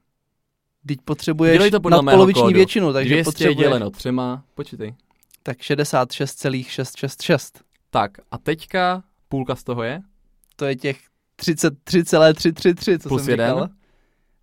Teď 0.86 0.98
potřebuješ 1.04 1.70
to 1.70 1.80
nadpoloviční 1.90 2.52
většinu, 2.52 2.92
takže 2.92 3.14
200 3.14 3.24
potřebuješ... 3.24 3.58
děleno 3.58 3.90
třema, 3.90 4.44
počítej. 4.54 4.94
Tak 5.42 5.58
66,666. 5.58 7.62
Tak 7.90 8.10
a 8.30 8.38
teďka 8.38 9.02
půlka 9.28 9.56
z 9.56 9.64
toho 9.64 9.82
je? 9.82 10.02
To 10.56 10.64
je 10.64 10.76
těch 10.76 10.98
33,333, 11.36 12.98
co 12.98 13.08
Plus 13.08 13.22
jsem 13.22 13.30
jeden? 13.30 13.50
říkal. 13.50 13.68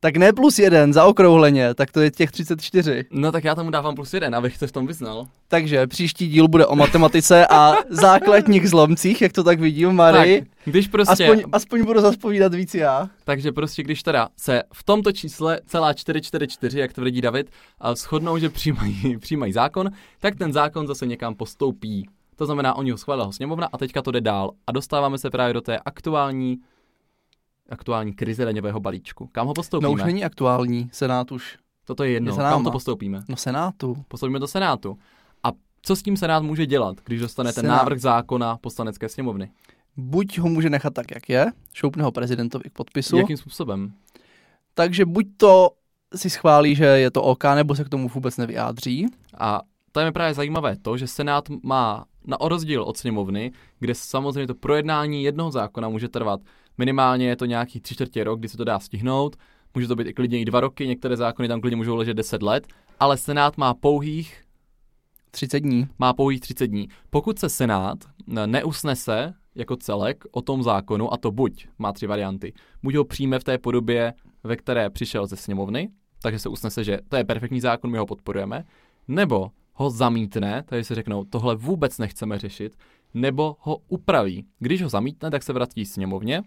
Tak 0.06 0.18
ne 0.18 0.34
plus 0.34 0.60
jeden, 0.60 0.94
zaokrouhleně, 0.94 1.74
tak 1.74 1.92
to 1.92 2.02
je 2.02 2.12
těch 2.12 2.32
34. 2.32 3.06
No 3.12 3.32
tak 3.32 3.44
já 3.44 3.56
tomu 3.56 3.70
dávám 3.70 3.96
plus 3.96 4.14
jeden, 4.14 4.36
abych 4.36 4.58
se 4.58 4.68
v 4.68 4.72
tom 4.72 4.88
vyznal. 4.88 5.28
Takže 5.48 5.88
příští 5.88 6.28
díl 6.28 6.48
bude 6.48 6.66
o 6.66 6.76
matematice 6.76 7.48
a 7.48 7.74
základních 7.90 8.70
zlomcích, 8.70 9.22
jak 9.22 9.34
to 9.34 9.44
tak 9.44 9.60
vidím, 9.60 9.92
Mary. 9.92 10.40
Tak, 10.40 10.50
když 10.66 10.88
prostě... 10.88 11.24
Aspoň, 11.24 11.44
aspoň 11.52 11.86
budu 11.86 12.02
zaspovídat 12.02 12.54
víc 12.54 12.76
já. 12.76 13.10
Takže 13.24 13.52
prostě 13.52 13.84
když 13.84 14.04
teda 14.04 14.30
se 14.38 14.64
v 14.74 14.84
tomto 14.84 15.12
čísle 15.12 15.60
celá 15.66 15.94
444, 15.94 16.80
jak 16.80 16.94
tvrdí 16.94 17.22
David, 17.22 17.50
shodnou, 17.96 18.38
že 18.38 18.50
přijímají, 18.50 19.18
přijímají 19.20 19.54
zákon, 19.54 19.90
tak 20.20 20.36
ten 20.36 20.54
zákon 20.54 20.88
zase 20.88 21.06
někam 21.06 21.36
postoupí. 21.36 22.10
To 22.36 22.46
znamená, 22.46 22.74
oni 22.74 22.92
ho 22.92 22.98
schválila 22.98 23.32
sněmovna 23.32 23.70
a 23.74 23.78
teďka 23.78 24.02
to 24.02 24.12
jde 24.12 24.22
dál. 24.22 24.52
A 24.68 24.72
dostáváme 24.72 25.18
se 25.18 25.30
právě 25.30 25.54
do 25.54 25.62
té 25.62 25.80
aktuální 25.86 26.58
aktuální 27.70 28.14
krize 28.14 28.46
daňového 28.46 28.80
balíčku. 28.80 29.30
Kam 29.32 29.48
ho 29.48 29.54
postoupíme? 29.54 29.88
No 29.88 29.94
už 29.94 30.04
není 30.04 30.26
aktuální, 30.26 30.90
Senát 30.92 31.32
už. 31.32 31.58
Toto 31.86 32.04
je 32.04 32.12
jedno, 32.12 32.36
kam 32.36 32.64
to 32.64 32.72
postoupíme? 32.72 33.24
No 33.30 33.36
Senátu. 33.36 34.06
Postoupíme 34.08 34.40
do 34.40 34.48
Senátu. 34.48 34.98
A 35.44 35.52
co 35.82 35.96
s 35.96 36.04
tím 36.04 36.18
Senát 36.18 36.44
může 36.44 36.66
dělat, 36.66 36.96
když 37.06 37.22
dostane 37.22 37.54
ten 37.54 37.68
návrh 37.68 38.00
zákona 38.00 38.58
poslanecké 38.58 39.10
sněmovny? 39.10 39.52
Buď 39.98 40.40
ho 40.40 40.50
může 40.50 40.70
nechat 40.70 40.94
tak, 40.94 41.12
jak 41.12 41.30
je, 41.30 41.46
šoupne 41.74 42.04
ho 42.04 42.12
prezidentovi 42.12 42.70
k 42.70 42.74
podpisu. 42.74 43.18
Jakým 43.18 43.38
způsobem? 43.38 43.94
Takže 44.74 45.06
buď 45.06 45.26
to 45.38 45.70
si 46.16 46.30
schválí, 46.30 46.76
že 46.76 46.86
je 46.86 47.12
to 47.12 47.24
OK, 47.24 47.44
nebo 47.44 47.76
se 47.76 47.84
k 47.84 47.90
tomu 47.90 48.10
vůbec 48.10 48.38
nevyjádří. 48.38 49.08
A 49.38 49.62
to 49.92 50.00
je 50.00 50.12
právě 50.12 50.34
zajímavé 50.34 50.76
to, 50.82 50.98
že 50.98 51.08
Senát 51.08 51.50
má 51.64 52.06
na 52.28 52.38
rozdíl 52.42 52.84
od 52.84 52.98
sněmovny, 52.98 53.52
kde 53.80 53.96
samozřejmě 53.96 54.48
to 54.48 54.56
projednání 54.56 55.24
jednoho 55.24 55.52
zákona 55.52 55.90
může 55.90 56.08
trvat 56.08 56.40
minimálně 56.78 57.28
je 57.28 57.36
to 57.36 57.46
nějaký 57.46 57.80
tři 57.80 57.94
čtvrtě 57.94 58.24
rok, 58.24 58.40
kdy 58.40 58.50
se 58.50 58.58
to 58.58 58.64
dá 58.64 58.80
stihnout, 58.80 59.36
může 59.76 59.88
to 59.88 59.96
být 59.96 60.08
i 60.08 60.14
klidně 60.14 60.40
i 60.40 60.46
dva 60.46 60.60
roky, 60.60 60.88
některé 60.88 61.18
zákony 61.18 61.48
tam 61.48 61.62
klidně 61.62 61.78
můžou 61.78 61.96
ležet 61.96 62.14
10 62.14 62.42
let, 62.42 62.68
ale 63.00 63.18
Senát 63.18 63.58
má 63.58 63.74
pouhých 63.74 64.42
30 65.32 65.60
dní. 65.60 65.88
Má 66.00 66.14
pouhých 66.14 66.42
30 66.42 66.68
dní. 66.68 66.88
Pokud 67.10 67.40
se 67.40 67.50
Senát 67.50 67.98
neusnese 68.46 69.34
jako 69.56 69.76
celek 69.76 70.24
o 70.32 70.42
tom 70.42 70.64
zákonu, 70.64 71.14
a 71.14 71.18
to 71.18 71.32
buď 71.32 71.68
má 71.80 71.94
tři 71.94 72.08
varianty, 72.08 72.54
buď 72.84 72.96
ho 72.96 73.06
přijme 73.06 73.40
v 73.40 73.44
té 73.44 73.58
podobě, 73.58 74.14
ve 74.44 74.56
které 74.56 74.90
přišel 74.90 75.28
ze 75.28 75.36
sněmovny, 75.36 75.90
takže 76.22 76.40
se 76.40 76.50
usnese, 76.50 76.84
že 76.84 77.00
to 77.10 77.16
je 77.16 77.24
perfektní 77.24 77.62
zákon, 77.62 77.92
my 77.92 77.98
ho 77.98 78.06
podporujeme, 78.06 78.64
nebo 79.08 79.52
ho 79.74 79.90
zamítne, 79.90 80.64
takže 80.66 80.84
se 80.84 80.96
řeknou, 80.96 81.24
tohle 81.24 81.56
vůbec 81.56 81.98
nechceme 81.98 82.40
řešit, 82.40 82.78
nebo 83.14 83.56
ho 83.60 83.78
upraví. 83.88 84.46
Když 84.60 84.82
ho 84.82 84.90
zamítne, 84.90 85.32
tak 85.32 85.44
se 85.44 85.54
vrací 85.54 85.86
sněmovně 85.86 86.44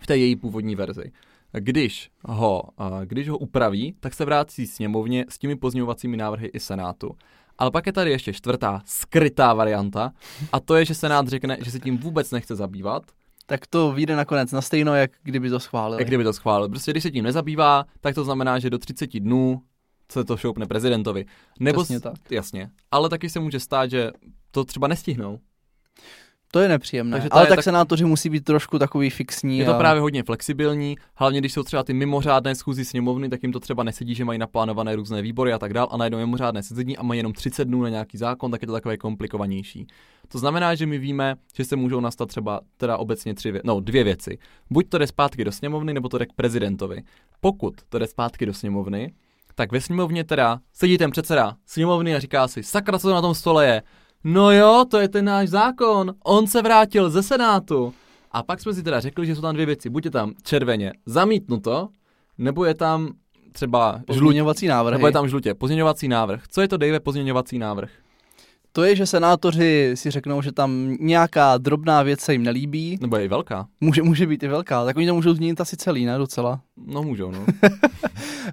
v 0.00 0.06
té 0.06 0.16
její 0.16 0.36
původní 0.36 0.74
verzi. 0.76 1.12
Když 1.52 2.10
ho, 2.24 2.62
když 3.04 3.28
ho 3.28 3.38
upraví, 3.38 3.94
tak 4.00 4.14
se 4.14 4.24
vrátí 4.24 4.66
sněmovně 4.66 5.24
s 5.28 5.38
těmi 5.38 5.56
pozměňovacími 5.56 6.16
návrhy 6.16 6.46
i 6.46 6.60
Senátu. 6.60 7.10
Ale 7.58 7.70
pak 7.70 7.86
je 7.86 7.92
tady 7.92 8.10
ještě 8.10 8.32
čtvrtá 8.32 8.82
skrytá 8.84 9.54
varianta 9.54 10.12
a 10.52 10.60
to 10.60 10.74
je, 10.74 10.84
že 10.84 10.94
Senát 10.94 11.28
řekne, 11.28 11.58
že 11.64 11.70
se 11.70 11.80
tím 11.80 11.98
vůbec 11.98 12.30
nechce 12.30 12.56
zabývat. 12.56 13.02
Tak 13.46 13.66
to 13.66 13.92
vyjde 13.92 14.16
nakonec 14.16 14.52
na 14.52 14.60
stejno, 14.60 14.94
jak 14.94 15.10
kdyby 15.22 15.50
to 15.50 15.60
schválil. 15.60 15.98
Jak 15.98 16.08
kdyby 16.08 16.24
to 16.24 16.32
schválil. 16.32 16.68
Prostě 16.68 16.90
když 16.90 17.02
se 17.02 17.10
tím 17.10 17.24
nezabývá, 17.24 17.84
tak 18.00 18.14
to 18.14 18.24
znamená, 18.24 18.58
že 18.58 18.70
do 18.70 18.78
30 18.78 19.20
dnů 19.20 19.62
se 20.12 20.24
to 20.24 20.36
šoupne 20.36 20.66
prezidentovi. 20.66 21.24
Nebo 21.60 21.82
Přesně 21.82 22.00
tak. 22.00 22.14
Jasně. 22.30 22.70
Ale 22.90 23.08
taky 23.08 23.30
se 23.30 23.40
může 23.40 23.60
stát, 23.60 23.90
že 23.90 24.10
to 24.50 24.64
třeba 24.64 24.88
nestihnou. 24.88 25.38
To 26.54 26.60
je 26.60 26.68
nepříjemné, 26.68 27.16
Takže 27.16 27.28
ale 27.28 27.46
tak, 27.46 27.56
tak 27.56 27.64
senátoři 27.64 28.04
musí 28.04 28.30
být 28.30 28.44
trošku 28.44 28.78
takový 28.78 29.10
fixní. 29.10 29.58
Je 29.58 29.64
to 29.64 29.74
a... 29.74 29.78
právě 29.78 30.00
hodně 30.00 30.22
flexibilní, 30.22 30.96
hlavně 31.14 31.40
když 31.40 31.52
jsou 31.52 31.62
třeba 31.62 31.84
ty 31.84 31.92
mimořádné 31.92 32.54
schůzy 32.54 32.84
sněmovny, 32.84 33.28
tak 33.28 33.42
jim 33.42 33.52
to 33.52 33.60
třeba 33.60 33.82
nesedí, 33.82 34.14
že 34.14 34.24
mají 34.24 34.38
naplánované 34.38 34.96
různé 34.96 35.22
výbory 35.22 35.52
a 35.52 35.58
tak 35.58 35.72
dál 35.72 35.88
a 35.90 35.96
najednou 35.96 36.18
mimořádné 36.18 36.62
sezení 36.62 36.96
a 36.96 37.02
mají 37.02 37.18
jenom 37.18 37.32
30 37.32 37.64
dnů 37.64 37.82
na 37.82 37.88
nějaký 37.88 38.18
zákon, 38.18 38.50
tak 38.50 38.62
je 38.62 38.66
to 38.66 38.72
takové 38.72 38.96
komplikovanější. 38.96 39.86
To 40.28 40.38
znamená, 40.38 40.74
že 40.74 40.86
my 40.86 40.98
víme, 40.98 41.34
že 41.54 41.64
se 41.64 41.76
můžou 41.76 42.00
nastat 42.00 42.28
třeba 42.28 42.60
teda 42.76 42.96
obecně 42.96 43.34
tři, 43.34 43.52
vě- 43.52 43.60
no, 43.64 43.80
dvě 43.80 44.04
věci. 44.04 44.38
Buď 44.70 44.88
to 44.88 44.98
jde 44.98 45.06
zpátky 45.06 45.44
do 45.44 45.52
sněmovny, 45.52 45.94
nebo 45.94 46.08
to 46.08 46.18
jde 46.18 46.26
k 46.26 46.32
prezidentovi. 46.32 47.02
Pokud 47.40 47.74
to 47.88 47.98
jde 47.98 48.06
zpátky 48.06 48.46
do 48.46 48.54
sněmovny, 48.54 49.12
tak 49.54 49.72
ve 49.72 49.80
sněmovně 49.80 50.24
teda 50.24 50.60
sedí 50.72 50.98
ten 50.98 51.10
předseda 51.10 51.56
sněmovny 51.66 52.14
a 52.14 52.18
říká 52.18 52.48
si, 52.48 52.62
sakra, 52.62 52.98
co 52.98 53.08
to 53.08 53.14
na 53.14 53.20
tom 53.20 53.34
stole 53.34 53.66
je, 53.66 53.82
no 54.24 54.52
jo, 54.52 54.84
to 54.90 54.98
je 54.98 55.08
ten 55.08 55.24
náš 55.24 55.48
zákon, 55.48 56.14
on 56.24 56.46
se 56.46 56.62
vrátil 56.62 57.10
ze 57.10 57.22
Senátu. 57.22 57.94
A 58.32 58.42
pak 58.42 58.60
jsme 58.60 58.74
si 58.74 58.82
teda 58.82 59.00
řekli, 59.00 59.26
že 59.26 59.34
jsou 59.34 59.40
tam 59.40 59.54
dvě 59.54 59.66
věci. 59.66 59.90
Buď 59.90 60.04
je 60.04 60.10
tam 60.10 60.32
červeně 60.42 60.92
zamítnuto, 61.06 61.88
nebo 62.38 62.64
je 62.64 62.74
tam 62.74 63.08
třeba 63.52 64.00
pozměňovací 64.06 64.66
návrh. 64.66 64.92
Nebo 64.92 65.06
je 65.06 65.12
tam 65.12 65.28
žlutě 65.28 65.54
pozměňovací 65.54 66.08
návrh. 66.08 66.48
Co 66.48 66.60
je 66.60 66.68
to, 66.68 66.76
Dave, 66.76 67.00
pozměňovací 67.00 67.58
návrh? 67.58 67.90
To 68.76 68.82
je, 68.82 68.96
že 68.96 69.06
senátoři 69.06 69.92
si 69.94 70.10
řeknou, 70.10 70.42
že 70.42 70.52
tam 70.52 70.96
nějaká 71.00 71.58
drobná 71.58 72.02
věc 72.02 72.20
se 72.20 72.32
jim 72.32 72.42
nelíbí. 72.42 72.98
Nebo 73.00 73.16
je 73.16 73.24
i 73.24 73.28
velká. 73.28 73.66
Může, 73.80 74.02
může 74.02 74.26
být 74.26 74.42
i 74.42 74.48
velká. 74.48 74.84
Tak 74.84 74.96
oni 74.96 75.06
to 75.06 75.14
můžou 75.14 75.34
změnit 75.34 75.60
asi 75.60 75.76
celý, 75.76 76.04
ne? 76.04 76.18
Docela. 76.18 76.60
No 76.86 77.02
můžou, 77.02 77.30
no. 77.30 77.46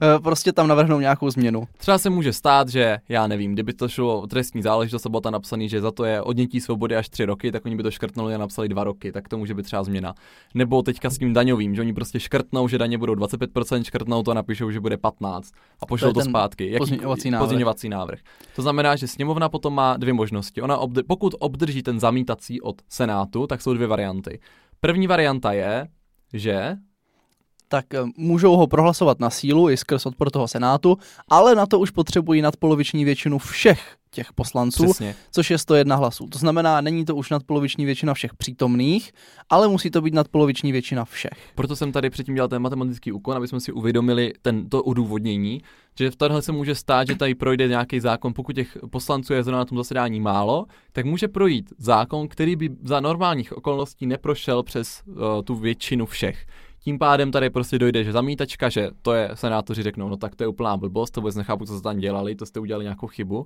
prostě 0.24 0.52
tam 0.52 0.68
navrhnou 0.68 1.00
nějakou 1.00 1.30
změnu. 1.30 1.68
Třeba 1.78 1.98
se 1.98 2.10
může 2.10 2.34
stát, 2.34 2.70
že 2.70 2.98
já 3.10 3.28
nevím, 3.28 3.54
kdyby 3.54 3.74
to 3.74 3.90
šlo 3.90 4.22
o 4.22 4.28
trestní 4.28 4.62
záležitost 4.62 5.08
bylo 5.08 5.22
tam 5.22 5.34
napsaný, 5.34 5.70
že 5.70 5.82
za 5.82 5.92
to 5.92 6.06
je 6.06 6.22
odnětí 6.22 6.62
svobody 6.62 6.96
až 6.96 7.10
tři 7.10 7.26
roky, 7.26 7.52
tak 7.52 7.66
oni 7.66 7.76
by 7.76 7.84
to 7.84 7.92
škrtnuli 7.92 8.36
a 8.36 8.38
napsali 8.38 8.70
dva 8.70 8.84
roky, 8.84 9.12
tak 9.12 9.30
to 9.30 9.38
může 9.38 9.54
být 9.54 9.64
třeba 9.64 9.84
změna. 9.84 10.14
Nebo 10.54 10.82
teďka 10.82 11.10
s 11.10 11.18
tím 11.18 11.34
daňovým, 11.34 11.76
že 11.76 11.82
oni 11.82 11.94
prostě 11.94 12.20
škrtnou, 12.20 12.68
že 12.68 12.78
daně 12.78 12.98
budou 12.98 13.14
25%, 13.14 13.84
škrtnou 13.84 14.24
to 14.24 14.32
a 14.32 14.34
napíšou, 14.34 14.72
že 14.72 14.80
bude 14.80 14.98
15 14.98 15.54
a 15.82 15.86
pošlou 15.86 16.14
to, 16.14 16.20
to 16.20 16.26
zpátky. 16.26 16.66
Jaký 16.66 16.78
pozměňovací 16.78 17.30
návrh. 17.30 17.46
pozměňovací 17.46 17.90
návrh. 17.90 18.20
To 18.56 18.62
znamená, 18.62 18.96
že 18.96 19.08
sněmovna 19.08 19.50
potom 19.50 19.74
má 19.74 19.98
dvě 19.98 20.11
možnosti. 20.14 20.62
Ona 20.62 20.78
obdr- 20.78 21.04
pokud 21.08 21.36
obdrží 21.40 21.84
ten 21.84 22.00
zamítací 22.00 22.62
od 22.62 22.82
Senátu, 22.90 23.48
tak 23.48 23.62
jsou 23.62 23.74
dvě 23.74 23.88
varianty. 23.88 24.40
První 24.80 25.08
varianta 25.08 25.52
je, 25.52 25.88
že 26.34 26.78
tak 27.72 27.94
eh, 27.94 28.00
můžou 28.18 28.56
ho 28.56 28.68
prohlasovat 28.68 29.20
na 29.20 29.30
sílu 29.30 29.70
i 29.70 29.78
skrz 29.78 30.06
odpor 30.06 30.32
toho 30.32 30.48
Senátu, 30.48 30.98
ale 31.30 31.56
na 31.56 31.66
to 31.66 31.80
už 31.80 31.92
potřebují 31.92 32.42
nadpoloviční 32.42 33.06
většinu 33.06 33.38
všech 33.38 33.96
těch 34.14 34.34
poslanců, 34.34 34.84
Přesně. 34.84 35.16
což 35.32 35.52
je 35.52 35.58
101 35.58 35.96
hlasů. 35.96 36.28
To 36.28 36.40
znamená, 36.40 36.82
není 36.82 37.06
to 37.06 37.16
už 37.16 37.30
nadpoloviční 37.30 37.86
většina 37.86 38.14
všech 38.14 38.34
přítomných, 38.34 39.12
ale 39.50 39.68
musí 39.68 39.92
to 39.92 40.02
být 40.02 40.14
nadpoloviční 40.14 40.72
většina 40.72 41.06
všech. 41.06 41.52
Proto 41.56 41.76
jsem 41.76 41.92
tady 41.92 42.10
předtím 42.10 42.36
dělal 42.36 42.48
ten 42.48 42.62
matematický 42.62 43.12
úkon, 43.12 43.38
aby 43.38 43.48
jsme 43.48 43.60
si 43.60 43.72
uvědomili 43.72 44.34
ten, 44.42 44.70
to 44.70 44.84
odůvodnění, 44.84 45.62
že 45.98 46.12
v 46.12 46.16
tohle 46.16 46.42
se 46.42 46.52
může 46.52 46.76
stát, 46.76 47.08
že 47.08 47.16
tady 47.16 47.36
projde 47.36 47.68
nějaký 47.68 48.00
zákon, 48.00 48.34
pokud 48.34 48.56
těch 48.56 48.78
poslanců 48.90 49.34
je 49.34 49.44
zrovna 49.44 49.60
na 49.60 49.66
tom 49.66 49.78
zasedání 49.78 50.20
málo, 50.20 50.66
tak 50.92 51.06
může 51.06 51.28
projít 51.28 51.74
zákon, 51.78 52.28
který 52.28 52.56
by 52.56 52.70
za 52.84 53.00
normálních 53.00 53.58
okolností 53.58 54.06
neprošel 54.06 54.64
přes 54.64 55.04
uh, 55.06 55.16
tu 55.44 55.56
většinu 55.56 56.06
všech. 56.06 56.46
Tím 56.84 57.00
pádem 57.00 57.32
tady 57.32 57.50
prostě 57.50 57.80
dojde, 57.80 58.04
že 58.04 58.12
zamítačka, 58.12 58.70
že 58.70 58.90
to 59.02 59.14
je, 59.14 59.30
senátoři 59.34 59.84
řeknou, 59.84 60.10
no 60.10 60.18
tak 60.18 60.36
to 60.36 60.44
je 60.44 60.48
úplná 60.48 60.78
blbost, 60.78 61.12
to 61.12 61.22
vůbec 61.22 61.36
nechápu, 61.36 61.66
co 61.66 61.74
jste 61.74 61.84
tam 61.84 61.98
dělali, 61.98 62.36
to 62.36 62.46
jste 62.46 62.60
udělali 62.60 62.86
nějakou 62.86 63.08
chybu. 63.08 63.46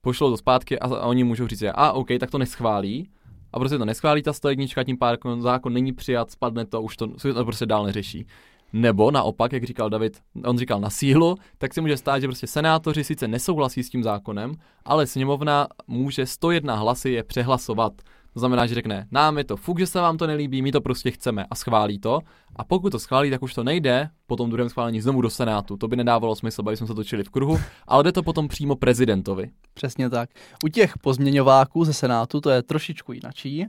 Pošlou 0.00 0.30
to 0.30 0.36
zpátky 0.36 0.78
a, 0.78 0.86
a 0.86 1.06
oni 1.06 1.24
můžou 1.24 1.46
říct, 1.46 1.58
že 1.58 1.72
a 1.72 1.92
OK, 1.92 2.08
tak 2.20 2.30
to 2.30 2.38
neschválí. 2.38 3.08
A 3.52 3.58
prostě 3.58 3.78
to 3.78 3.84
neschválí 3.84 4.22
ta 4.22 4.32
101, 4.32 4.66
tím 4.84 4.98
pádem 4.98 5.42
zákon 5.42 5.72
není 5.72 5.92
přijat, 5.92 6.30
spadne 6.30 6.66
to, 6.66 6.82
už 6.82 6.96
to, 6.96 7.06
to 7.34 7.44
prostě 7.44 7.66
dál 7.66 7.84
neřeší. 7.84 8.26
Nebo 8.72 9.10
naopak, 9.10 9.52
jak 9.52 9.64
říkal 9.64 9.90
David, 9.90 10.18
on 10.44 10.58
říkal 10.58 10.80
na 10.80 10.90
sílu, 10.90 11.36
tak 11.58 11.74
se 11.74 11.80
může 11.80 11.96
stát, 11.96 12.20
že 12.20 12.26
prostě 12.26 12.46
senátoři 12.46 13.04
sice 13.04 13.28
nesouhlasí 13.28 13.82
s 13.82 13.90
tím 13.90 14.02
zákonem, 14.02 14.54
ale 14.84 15.06
sněmovna 15.06 15.66
může 15.86 16.26
101 16.26 16.74
hlasy 16.74 17.10
je 17.10 17.22
přehlasovat. 17.22 17.92
To 18.34 18.40
znamená, 18.40 18.66
že 18.66 18.74
řekne, 18.74 19.06
nám 19.10 19.38
je 19.38 19.44
to 19.44 19.56
fuk, 19.56 19.78
že 19.78 19.86
se 19.86 20.00
vám 20.00 20.18
to 20.18 20.26
nelíbí, 20.26 20.62
my 20.62 20.72
to 20.72 20.80
prostě 20.80 21.10
chceme 21.10 21.44
a 21.50 21.54
schválí 21.54 21.98
to. 21.98 22.20
A 22.56 22.64
pokud 22.64 22.90
to 22.90 22.98
schválí, 22.98 23.30
tak 23.30 23.42
už 23.42 23.54
to 23.54 23.64
nejde 23.64 24.10
po 24.26 24.36
tom 24.36 24.50
druhém 24.50 24.68
schválení 24.68 25.00
znovu 25.00 25.20
do 25.20 25.30
Senátu. 25.30 25.76
To 25.76 25.88
by 25.88 25.96
nedávalo 25.96 26.36
smysl, 26.36 26.62
aby 26.66 26.76
jsme 26.76 26.86
se 26.86 26.94
točili 26.94 27.24
v 27.24 27.30
kruhu, 27.30 27.58
ale 27.86 28.02
jde 28.02 28.12
to 28.12 28.22
potom 28.22 28.48
přímo 28.48 28.76
prezidentovi. 28.76 29.50
Přesně 29.74 30.10
tak. 30.10 30.30
U 30.64 30.68
těch 30.68 30.98
pozměňováků 30.98 31.84
ze 31.84 31.92
Senátu 31.92 32.40
to 32.40 32.50
je 32.50 32.62
trošičku 32.62 33.12
jinačí. 33.12 33.66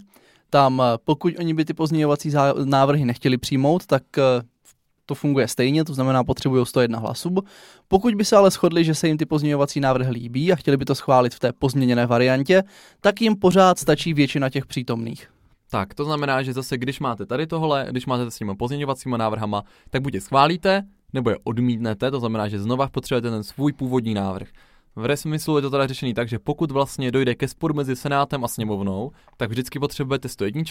Tam, 0.49 0.81
eh, 0.81 0.97
pokud 1.03 1.33
oni 1.39 1.53
by 1.53 1.65
ty 1.65 1.73
pozměňovací 1.73 2.31
návrhy 2.63 3.05
nechtěli 3.05 3.37
přijmout, 3.37 3.85
tak 3.85 4.03
eh, 4.17 4.21
to 5.05 5.15
funguje 5.15 5.47
stejně, 5.47 5.85
to 5.85 5.93
znamená 5.93 6.23
potřebují 6.23 6.65
101 6.65 6.99
hlasů. 6.99 7.35
Pokud 7.87 8.15
by 8.15 8.25
se 8.25 8.35
ale 8.35 8.51
shodli, 8.51 8.83
že 8.83 8.95
se 8.95 9.07
jim 9.07 9.17
ty 9.17 9.25
pozměňovací 9.25 9.79
návrhy 9.79 10.11
líbí 10.11 10.51
a 10.51 10.55
chtěli 10.55 10.77
by 10.77 10.85
to 10.85 10.95
schválit 10.95 11.35
v 11.35 11.39
té 11.39 11.53
pozměněné 11.53 12.05
variantě, 12.05 12.63
tak 13.01 13.21
jim 13.21 13.35
pořád 13.35 13.79
stačí 13.79 14.13
většina 14.13 14.49
těch 14.49 14.65
přítomných. 14.65 15.27
Tak, 15.69 15.93
to 15.93 16.05
znamená, 16.05 16.43
že 16.43 16.53
zase, 16.53 16.77
když 16.77 16.99
máte 16.99 17.25
tady 17.25 17.47
tohle, 17.47 17.87
když 17.89 18.05
máte 18.05 18.31
s 18.31 18.37
těmi 18.37 18.55
pozměňovacími 18.55 19.17
návrhama, 19.17 19.63
tak 19.89 20.01
buď 20.01 20.13
je 20.13 20.21
schválíte, 20.21 20.83
nebo 21.13 21.29
je 21.29 21.37
odmítnete, 21.43 22.11
to 22.11 22.19
znamená, 22.19 22.47
že 22.47 22.59
znova 22.59 22.89
potřebujete 22.89 23.29
ten 23.29 23.43
svůj 23.43 23.73
původní 23.73 24.13
návrh. 24.13 24.47
V 24.95 25.17
smyslu 25.17 25.55
je 25.55 25.61
to 25.61 25.69
teda 25.69 25.87
řešený 25.87 26.13
tak, 26.13 26.29
že 26.29 26.39
pokud 26.39 26.71
vlastně 26.71 27.11
dojde 27.11 27.35
ke 27.35 27.47
sporu 27.47 27.73
mezi 27.73 27.95
Senátem 27.95 28.43
a 28.43 28.47
sněmovnou, 28.47 29.11
tak 29.37 29.49
vždycky 29.49 29.79
potřebujete 29.79 30.29
101 30.29 30.63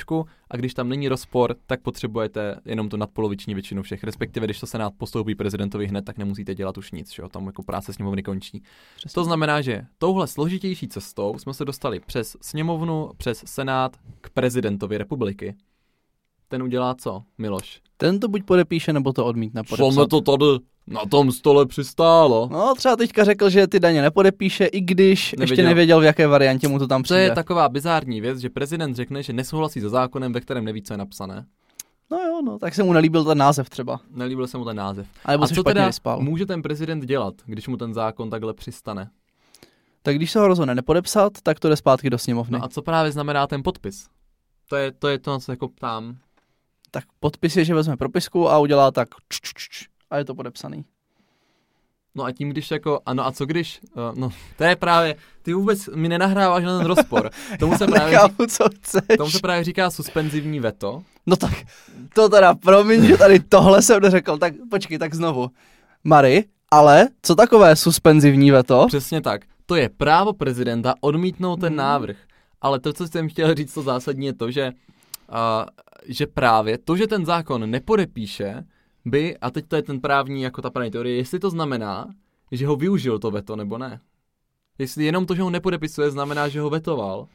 a 0.50 0.56
když 0.56 0.74
tam 0.74 0.88
není 0.88 1.08
rozpor, 1.08 1.56
tak 1.66 1.82
potřebujete 1.82 2.60
jenom 2.64 2.88
tu 2.88 2.96
nadpoloviční 2.96 3.54
většinu 3.54 3.82
všech. 3.82 4.04
Respektive, 4.04 4.46
když 4.46 4.60
to 4.60 4.66
Senát 4.66 4.92
postoupí 4.96 5.34
prezidentovi 5.34 5.86
hned, 5.86 6.04
tak 6.04 6.18
nemusíte 6.18 6.54
dělat 6.54 6.78
už 6.78 6.92
nic, 6.92 7.12
že 7.14 7.22
jo? 7.22 7.28
tam 7.28 7.46
jako 7.46 7.62
práce 7.62 7.92
sněmovny 7.92 8.22
končí. 8.22 8.62
Přesně. 8.96 9.14
To 9.14 9.24
znamená, 9.24 9.60
že 9.60 9.82
touhle 9.98 10.26
složitější 10.26 10.88
cestou 10.88 11.38
jsme 11.38 11.54
se 11.54 11.64
dostali 11.64 12.00
přes 12.00 12.36
sněmovnu, 12.40 13.10
přes 13.16 13.42
Senát 13.46 13.96
k 14.20 14.30
prezidentovi 14.30 14.98
republiky. 14.98 15.54
Ten 16.48 16.62
udělá 16.62 16.94
co, 16.94 17.22
Miloš? 17.38 17.80
Ten 17.96 18.20
to 18.20 18.28
buď 18.28 18.44
podepíše, 18.44 18.92
nebo 18.92 19.12
to 19.12 19.26
odmítne 19.26 19.62
podepsat. 19.62 20.10
Co 20.10 20.20
to 20.20 20.20
tady 20.20 20.73
na 20.86 21.00
tom 21.10 21.32
stole 21.32 21.66
přistálo. 21.66 22.48
No, 22.52 22.74
třeba 22.76 22.96
teďka 22.96 23.24
řekl, 23.24 23.50
že 23.50 23.66
ty 23.66 23.80
daně 23.80 24.02
nepodepíše, 24.02 24.64
i 24.64 24.80
když 24.80 25.32
nevěděl. 25.32 25.52
ještě 25.52 25.62
nevěděl, 25.62 26.00
v 26.00 26.04
jaké 26.04 26.26
variantě 26.26 26.68
mu 26.68 26.78
to 26.78 26.86
tam 26.86 27.02
přijde. 27.02 27.20
To 27.20 27.30
je 27.30 27.34
taková 27.34 27.68
bizární 27.68 28.20
věc, 28.20 28.38
že 28.38 28.50
prezident 28.50 28.96
řekne, 28.96 29.22
že 29.22 29.32
nesouhlasí 29.32 29.80
se 29.80 29.88
zákonem, 29.88 30.32
ve 30.32 30.40
kterém 30.40 30.64
neví, 30.64 30.82
co 30.82 30.94
je 30.94 30.98
napsané. 30.98 31.46
No 32.10 32.18
jo, 32.18 32.42
no, 32.44 32.58
tak 32.58 32.74
se 32.74 32.82
mu 32.82 32.92
nelíbil 32.92 33.24
ten 33.24 33.38
název 33.38 33.70
třeba. 33.70 34.00
Nelíbil 34.10 34.46
se 34.46 34.58
mu 34.58 34.64
ten 34.64 34.76
název. 34.76 35.06
A, 35.24 35.32
a 35.32 35.46
co 35.46 35.62
teda 35.62 35.86
vyspal. 35.86 36.20
může 36.20 36.46
ten 36.46 36.62
prezident 36.62 37.04
dělat, 37.04 37.34
když 37.46 37.68
mu 37.68 37.76
ten 37.76 37.94
zákon 37.94 38.30
takhle 38.30 38.54
přistane? 38.54 39.10
Tak 40.02 40.16
když 40.16 40.30
se 40.30 40.38
ho 40.38 40.48
rozhodne 40.48 40.74
nepodepsat, 40.74 41.32
tak 41.42 41.60
to 41.60 41.68
jde 41.68 41.76
zpátky 41.76 42.10
do 42.10 42.18
sněmovny. 42.18 42.58
No 42.58 42.64
a 42.64 42.68
co 42.68 42.82
právě 42.82 43.12
znamená 43.12 43.46
ten 43.46 43.62
podpis? 43.62 44.06
To 44.68 44.76
je 44.76 44.92
to, 44.92 45.08
je 45.08 45.18
to 45.18 45.38
co 45.38 45.52
jako 45.52 45.68
ptám. 45.68 46.16
Tak 46.90 47.04
podpis 47.20 47.56
je, 47.56 47.64
že 47.64 47.74
vezme 47.74 47.96
propisku 47.96 48.50
a 48.50 48.58
udělá 48.58 48.90
tak 48.90 49.08
č, 49.28 49.38
č, 49.42 49.52
č, 49.70 49.84
a 50.14 50.18
je 50.18 50.24
to 50.24 50.34
podepsaný. 50.34 50.84
No 52.14 52.24
a 52.24 52.32
tím, 52.32 52.50
když 52.50 52.70
jako, 52.70 53.00
ano 53.06 53.26
a 53.26 53.32
co 53.32 53.46
když, 53.46 53.80
uh, 53.94 54.18
no 54.18 54.30
to 54.56 54.64
je 54.64 54.76
právě, 54.76 55.16
ty 55.42 55.52
vůbec 55.52 55.88
mi 55.94 56.08
nenahráváš 56.08 56.64
na 56.64 56.78
ten 56.78 56.86
rozpor. 56.86 57.30
Tomu 57.58 57.78
se 57.78 57.86
právě, 57.86 58.12
Nechápu, 58.12 58.46
co 58.46 58.64
chceš. 58.74 59.16
Tomu 59.18 59.30
se 59.30 59.38
právě 59.38 59.64
říká 59.64 59.90
suspenzivní 59.90 60.60
veto. 60.60 61.02
No 61.26 61.36
tak, 61.36 61.52
to 62.14 62.28
teda, 62.28 62.54
promiň, 62.54 63.06
že 63.06 63.18
tady 63.18 63.40
tohle 63.40 63.82
jsem 63.82 64.02
neřekl, 64.02 64.38
tak 64.38 64.54
počkej, 64.70 64.98
tak 64.98 65.14
znovu. 65.14 65.50
Mary, 66.04 66.44
ale 66.70 67.08
co 67.22 67.34
takové 67.34 67.76
suspenzivní 67.76 68.50
veto? 68.50 68.86
Přesně 68.86 69.20
tak. 69.20 69.42
To 69.66 69.76
je 69.76 69.88
právo 69.88 70.32
prezidenta 70.32 70.94
odmítnout 71.00 71.60
ten 71.60 71.68
hmm. 71.68 71.76
návrh. 71.76 72.16
Ale 72.60 72.80
to, 72.80 72.92
co 72.92 73.08
jsem 73.08 73.28
chtěl 73.28 73.54
říct, 73.54 73.74
to 73.74 73.82
zásadní 73.82 74.26
je 74.26 74.32
to, 74.32 74.50
že, 74.50 74.72
uh, 75.28 75.66
že 76.06 76.26
právě 76.26 76.78
to, 76.78 76.96
že 76.96 77.06
ten 77.06 77.26
zákon 77.26 77.70
nepodepíše, 77.70 78.64
by, 79.04 79.38
a 79.38 79.50
teď 79.50 79.68
to 79.68 79.76
je 79.76 79.82
ten 79.82 80.00
právní, 80.00 80.42
jako 80.42 80.62
ta 80.62 80.70
právní 80.70 80.90
teorie, 80.90 81.16
jestli 81.16 81.38
to 81.38 81.50
znamená, 81.50 82.14
že 82.52 82.66
ho 82.66 82.76
využil 82.76 83.18
to 83.18 83.30
veto, 83.30 83.56
nebo 83.56 83.78
ne. 83.78 84.00
Jestli 84.78 85.04
jenom 85.04 85.26
to, 85.26 85.34
že 85.34 85.42
ho 85.42 85.50
nepodepisuje, 85.50 86.10
znamená, 86.10 86.48
že 86.48 86.60
ho 86.60 86.70
vetoval. 86.70 87.26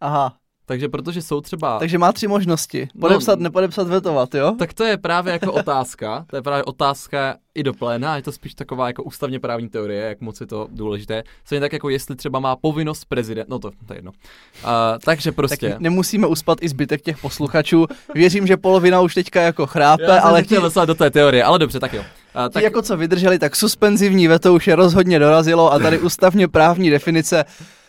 Aha. 0.00 0.36
Takže 0.66 0.88
protože 0.88 1.22
jsou 1.22 1.40
třeba... 1.40 1.78
Takže 1.78 1.98
má 1.98 2.12
tři 2.12 2.28
možnosti. 2.28 2.88
Podepsat, 3.00 3.38
no, 3.38 3.42
nepodepsat, 3.42 3.88
vetovat, 3.88 4.34
jo? 4.34 4.54
Tak 4.58 4.74
to 4.74 4.84
je 4.84 4.96
právě 4.96 5.32
jako 5.32 5.52
otázka. 5.52 6.24
To 6.30 6.36
je 6.36 6.42
právě 6.42 6.64
otázka 6.64 7.36
i 7.54 7.62
do 7.62 7.74
pléna. 7.74 8.16
Je 8.16 8.22
to 8.22 8.32
spíš 8.32 8.54
taková 8.54 8.86
jako 8.86 9.02
ústavně 9.02 9.40
právní 9.40 9.68
teorie, 9.68 10.08
jak 10.08 10.20
moc 10.20 10.40
je 10.40 10.46
to 10.46 10.68
důležité. 10.70 11.22
Stejně 11.44 11.60
tak 11.60 11.72
jako 11.72 11.88
jestli 11.88 12.16
třeba 12.16 12.40
má 12.40 12.56
povinnost 12.56 13.04
prezident... 13.04 13.48
No 13.48 13.58
to, 13.58 13.70
to 13.86 13.92
je 13.92 13.98
jedno. 13.98 14.10
Uh, 14.10 14.68
takže 15.04 15.32
prostě... 15.32 15.70
Tak 15.70 15.80
nemusíme 15.80 16.26
uspat 16.26 16.58
i 16.60 16.68
zbytek 16.68 17.02
těch 17.02 17.18
posluchačů. 17.18 17.86
Věřím, 18.14 18.46
že 18.46 18.56
polovina 18.56 19.00
už 19.00 19.14
teďka 19.14 19.42
jako 19.42 19.66
chrápe, 19.66 20.02
Já 20.02 20.20
ale... 20.20 20.42
chtěl 20.42 20.70
ti... 20.70 20.86
do 20.86 20.94
té 20.94 21.10
teorie, 21.10 21.44
ale 21.44 21.58
dobře, 21.58 21.80
tak 21.80 21.92
jo. 21.92 22.00
Uh, 22.00 22.48
tak... 22.48 22.62
jako 22.62 22.82
co 22.82 22.96
vydrželi, 22.96 23.38
tak 23.38 23.56
suspenzivní 23.56 24.28
veto 24.28 24.54
už 24.54 24.66
je 24.66 24.76
rozhodně 24.76 25.18
dorazilo 25.18 25.72
a 25.72 25.78
tady 25.78 25.98
ústavně 25.98 26.48
právní 26.48 26.90
definice 26.90 27.44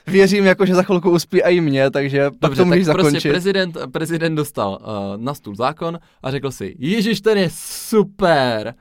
věřím, 0.07 0.45
jako, 0.45 0.65
že 0.65 0.75
za 0.75 0.83
chvilku 0.83 1.11
uspí 1.11 1.41
i 1.41 1.61
mě, 1.61 1.91
takže 1.91 2.23
Dobře, 2.23 2.39
pak 2.39 2.55
to 2.55 2.65
můžeš 2.65 2.85
tak 2.85 2.95
zakončit. 2.95 3.11
Prostě 3.11 3.29
prezident, 3.29 3.77
prezident 3.91 4.35
dostal 4.35 4.79
uh, 4.81 5.21
na 5.23 5.33
stůl 5.33 5.55
zákon 5.55 5.99
a 6.23 6.31
řekl 6.31 6.51
si, 6.51 6.75
Ježíš, 6.79 7.21
ten 7.21 7.37
je 7.37 7.49
super. 7.53 8.73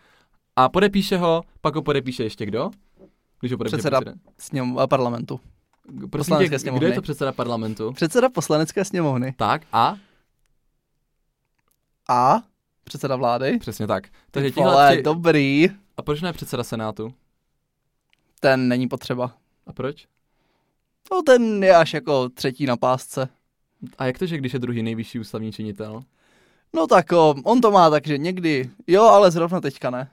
A 0.57 0.69
podepíše 0.69 1.17
ho, 1.17 1.43
pak 1.61 1.75
ho 1.75 1.83
podepíše 1.83 2.23
ještě 2.23 2.47
kdo? 2.47 2.71
Když 3.41 3.53
ho 3.53 3.59
podepíše 3.59 3.77
předseda 3.77 4.01
sněm, 4.39 4.77
parlamentu. 4.89 5.41
Poslanecké 6.11 6.59
sněmovny. 6.59 6.81
Kdo 6.81 6.87
je 6.87 6.95
to 6.95 7.03
předseda 7.03 7.33
parlamentu? 7.33 7.93
Předseda 7.93 8.29
poslanecké 8.29 8.85
sněmovny. 8.85 9.35
Tak 9.37 9.63
a? 9.73 9.97
A? 12.09 12.43
Předseda 12.85 13.17
vlády. 13.17 13.59
Přesně 13.59 13.87
tak. 13.87 14.09
Takže 14.31 14.51
Vole, 14.51 14.93
tři... 14.93 15.03
dobrý. 15.03 15.69
A 15.97 16.03
proč 16.03 16.23
ne 16.23 16.33
předseda 16.33 16.65
senátu? 16.65 17.15
Ten 18.41 18.69
není 18.69 18.89
potřeba. 18.89 19.35
A 19.67 19.73
proč? 19.73 20.07
No 21.13 21.23
ten 21.23 21.65
je 21.65 21.77
až 21.77 21.95
jako 21.95 22.29
třetí 22.29 22.67
na 22.67 22.77
pásce. 22.77 23.29
A 23.99 24.07
jak 24.07 24.19
to, 24.19 24.27
že 24.27 24.39
když 24.39 24.53
je 24.53 24.59
druhý 24.59 24.83
nejvyšší 24.83 25.19
ústavní 25.19 25.53
činitel? 25.53 26.03
No 26.75 26.87
tak 26.87 27.07
on 27.45 27.61
to 27.61 27.71
má 27.71 27.91
takže 27.91 28.19
někdy, 28.19 28.71
jo, 28.87 29.03
ale 29.03 29.31
zrovna 29.31 29.61
teďka 29.61 29.91
ne. 29.91 30.09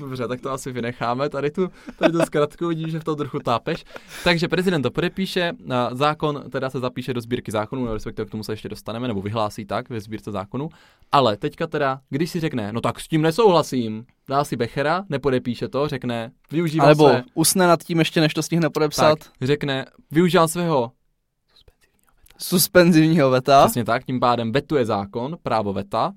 Dobře, 0.00 0.28
tak 0.28 0.40
to 0.40 0.50
asi 0.50 0.72
vynecháme. 0.72 1.28
Tady 1.28 1.50
tu, 1.50 1.70
tady 1.98 2.12
tu 2.12 2.20
zkratku 2.20 2.68
vidím, 2.68 2.90
že 2.90 3.00
v 3.00 3.04
tom 3.04 3.16
trochu 3.16 3.38
tápeš. 3.38 3.84
Takže 4.24 4.48
prezident 4.48 4.82
to 4.82 4.90
podepíše, 4.90 5.52
zákon 5.92 6.44
teda 6.50 6.70
se 6.70 6.80
zapíše 6.80 7.14
do 7.14 7.20
sbírky 7.20 7.52
zákonů, 7.52 7.84
no 7.84 7.94
respektive 7.94 8.26
k 8.26 8.30
tomu 8.30 8.44
se 8.44 8.52
ještě 8.52 8.68
dostaneme, 8.68 9.08
nebo 9.08 9.22
vyhlásí 9.22 9.66
tak 9.66 9.90
ve 9.90 10.00
sbírce 10.00 10.32
zákonů. 10.32 10.68
Ale 11.12 11.36
teďka 11.36 11.66
teda, 11.66 12.00
když 12.10 12.30
si 12.30 12.40
řekne, 12.40 12.72
no 12.72 12.80
tak 12.80 13.00
s 13.00 13.08
tím 13.08 13.22
nesouhlasím, 13.22 14.04
dá 14.28 14.44
si 14.44 14.56
Bechera, 14.56 15.04
nepodepíše 15.08 15.68
to, 15.68 15.88
řekne, 15.88 16.30
využívám 16.52 16.86
Alebo 16.86 17.08
své... 17.08 17.22
usne 17.34 17.66
nad 17.66 17.82
tím 17.82 17.98
ještě, 17.98 18.20
než 18.20 18.34
to 18.34 18.42
stihne 18.42 18.70
podepsat. 18.70 19.18
Tak, 19.18 19.28
řekne, 19.40 19.86
využívám 20.10 20.48
svého 20.48 20.92
suspenzivního 22.38 23.30
veta. 23.30 23.64
Přesně 23.64 23.84
tak, 23.84 24.04
tím 24.04 24.20
pádem 24.20 24.52
vetuje 24.52 24.86
zákon, 24.86 25.36
právo 25.42 25.72
veta, 25.72 26.12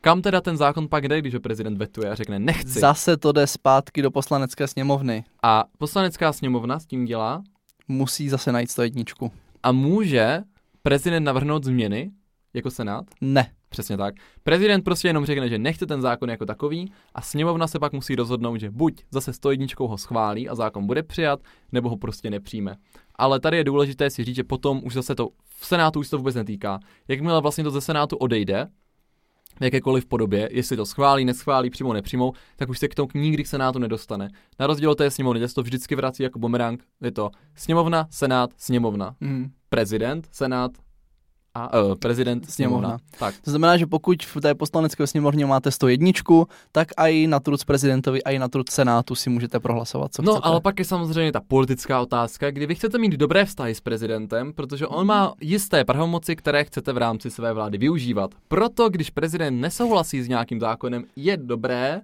kam 0.00 0.22
teda 0.22 0.40
ten 0.40 0.56
zákon 0.56 0.88
pak 0.88 1.08
jde, 1.08 1.18
když 1.18 1.34
ho 1.34 1.40
prezident 1.40 1.78
vetuje 1.78 2.10
a 2.10 2.14
řekne 2.14 2.38
nechci? 2.38 2.80
Zase 2.80 3.16
to 3.16 3.32
jde 3.32 3.46
zpátky 3.46 4.02
do 4.02 4.10
poslanecké 4.10 4.68
sněmovny. 4.68 5.24
A 5.42 5.64
poslanecká 5.78 6.32
sněmovna 6.32 6.78
s 6.78 6.86
tím 6.86 7.04
dělá? 7.04 7.42
Musí 7.88 8.28
zase 8.28 8.52
najít 8.52 8.70
jedničku. 8.82 9.32
A 9.62 9.72
může 9.72 10.40
prezident 10.82 11.24
navrhnout 11.24 11.64
změny 11.64 12.10
jako 12.54 12.70
senát? 12.70 13.04
Ne. 13.20 13.50
Přesně 13.68 13.96
tak. 13.96 14.14
Prezident 14.42 14.82
prostě 14.82 15.08
jenom 15.08 15.26
řekne, 15.26 15.48
že 15.48 15.58
nechce 15.58 15.86
ten 15.86 16.00
zákon 16.00 16.30
jako 16.30 16.46
takový 16.46 16.92
a 17.14 17.22
sněmovna 17.22 17.66
se 17.66 17.78
pak 17.78 17.92
musí 17.92 18.14
rozhodnout, 18.14 18.56
že 18.56 18.70
buď 18.70 19.02
zase 19.10 19.32
101 19.32 19.66
ho 19.78 19.98
schválí 19.98 20.48
a 20.48 20.54
zákon 20.54 20.86
bude 20.86 21.02
přijat, 21.02 21.40
nebo 21.72 21.88
ho 21.88 21.96
prostě 21.96 22.30
nepřijme. 22.30 22.76
Ale 23.14 23.40
tady 23.40 23.56
je 23.56 23.64
důležité 23.64 24.10
si 24.10 24.24
říct, 24.24 24.36
že 24.36 24.44
potom 24.44 24.80
už 24.84 24.94
zase 24.94 25.14
to 25.14 25.28
v 25.58 25.66
Senátu 25.66 26.00
už 26.00 26.06
se 26.06 26.10
to 26.10 26.18
vůbec 26.18 26.34
netýká. 26.34 26.80
Jakmile 27.08 27.40
vlastně 27.40 27.64
to 27.64 27.70
ze 27.70 27.80
Senátu 27.80 28.16
odejde, 28.16 28.66
v 29.60 29.64
jakékoliv 29.64 30.06
podobě, 30.06 30.48
jestli 30.52 30.76
to 30.76 30.86
schválí, 30.86 31.24
neschválí, 31.24 31.70
přímo, 31.70 31.92
nepřímo, 31.92 32.32
tak 32.56 32.68
už 32.68 32.78
se 32.78 32.88
k 32.88 32.94
tomu 32.94 33.08
nikdy 33.14 33.44
k 33.44 33.46
Senátu 33.46 33.78
nedostane. 33.78 34.28
Na 34.58 34.66
rozdíl 34.66 34.90
od 34.90 34.98
té 34.98 35.10
sněmovny, 35.10 35.40
kde 35.40 35.48
se 35.48 35.54
to 35.54 35.62
vždycky 35.62 35.94
vrací 35.94 36.22
jako 36.22 36.38
bumerang, 36.38 36.84
je 37.02 37.10
to 37.10 37.30
sněmovna, 37.54 38.06
Senát, 38.10 38.50
sněmovna. 38.56 39.16
Mm. 39.20 39.50
Prezident, 39.68 40.28
Senát, 40.32 40.72
a 41.54 41.82
uh, 41.82 41.94
prezident 41.94 42.50
sněmovna. 42.50 42.88
sněmovna. 42.88 43.06
Tak. 43.18 43.34
To 43.44 43.50
znamená, 43.50 43.76
že 43.76 43.86
pokud 43.86 44.22
v 44.22 44.40
té 44.40 44.54
poslanecké 44.54 45.06
sněmovně 45.06 45.46
máte 45.46 45.70
101, 45.70 46.10
tak 46.72 46.88
i 46.98 47.26
na 47.26 47.40
truc 47.40 47.64
prezidentovi, 47.64 48.20
i 48.24 48.38
na 48.38 48.48
truc 48.48 48.70
senátu 48.70 49.14
si 49.14 49.30
můžete 49.30 49.60
prohlasovat, 49.60 50.14
co 50.14 50.22
No, 50.22 50.32
chcete. 50.32 50.48
ale 50.48 50.60
pak 50.60 50.78
je 50.78 50.84
samozřejmě 50.84 51.32
ta 51.32 51.40
politická 51.48 52.00
otázka, 52.00 52.50
kdy 52.50 52.66
vy 52.66 52.74
chcete 52.74 52.98
mít 52.98 53.12
dobré 53.12 53.44
vztahy 53.44 53.74
s 53.74 53.80
prezidentem, 53.80 54.52
protože 54.52 54.86
on 54.86 55.06
má 55.06 55.34
jisté 55.40 55.84
pravomoci, 55.84 56.36
které 56.36 56.64
chcete 56.64 56.92
v 56.92 56.98
rámci 56.98 57.30
své 57.30 57.52
vlády 57.52 57.78
využívat. 57.78 58.30
Proto, 58.48 58.88
když 58.88 59.10
prezident 59.10 59.60
nesouhlasí 59.60 60.22
s 60.22 60.28
nějakým 60.28 60.60
zákonem, 60.60 61.04
je 61.16 61.36
dobré, 61.36 62.00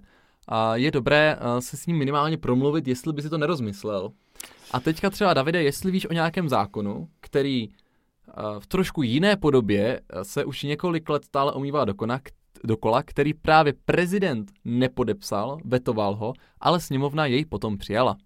a 0.47 0.75
je 0.75 0.91
dobré 0.91 1.37
se 1.59 1.77
s 1.77 1.85
ním 1.85 1.97
minimálně 1.97 2.37
promluvit, 2.37 2.87
jestli 2.87 3.13
by 3.13 3.21
si 3.21 3.29
to 3.29 3.37
nerozmyslel. 3.37 4.11
A 4.71 4.79
teďka 4.79 5.09
třeba, 5.09 5.33
Davide, 5.33 5.63
jestli 5.63 5.91
víš 5.91 6.09
o 6.09 6.13
nějakém 6.13 6.49
zákonu, 6.49 7.07
který 7.21 7.69
v 8.59 8.67
trošku 8.67 9.03
jiné 9.03 9.37
podobě 9.37 10.01
se 10.23 10.45
už 10.45 10.63
několik 10.63 11.09
let 11.09 11.25
stále 11.25 11.51
omývá 11.51 11.85
dokona, 11.85 12.19
dokola, 12.63 13.03
který 13.03 13.33
právě 13.33 13.73
prezident 13.85 14.51
nepodepsal, 14.65 15.57
vetoval 15.65 16.15
ho, 16.15 16.33
ale 16.59 16.79
sněmovna 16.79 17.25
jej 17.25 17.45
potom 17.45 17.77
přijala. 17.77 18.17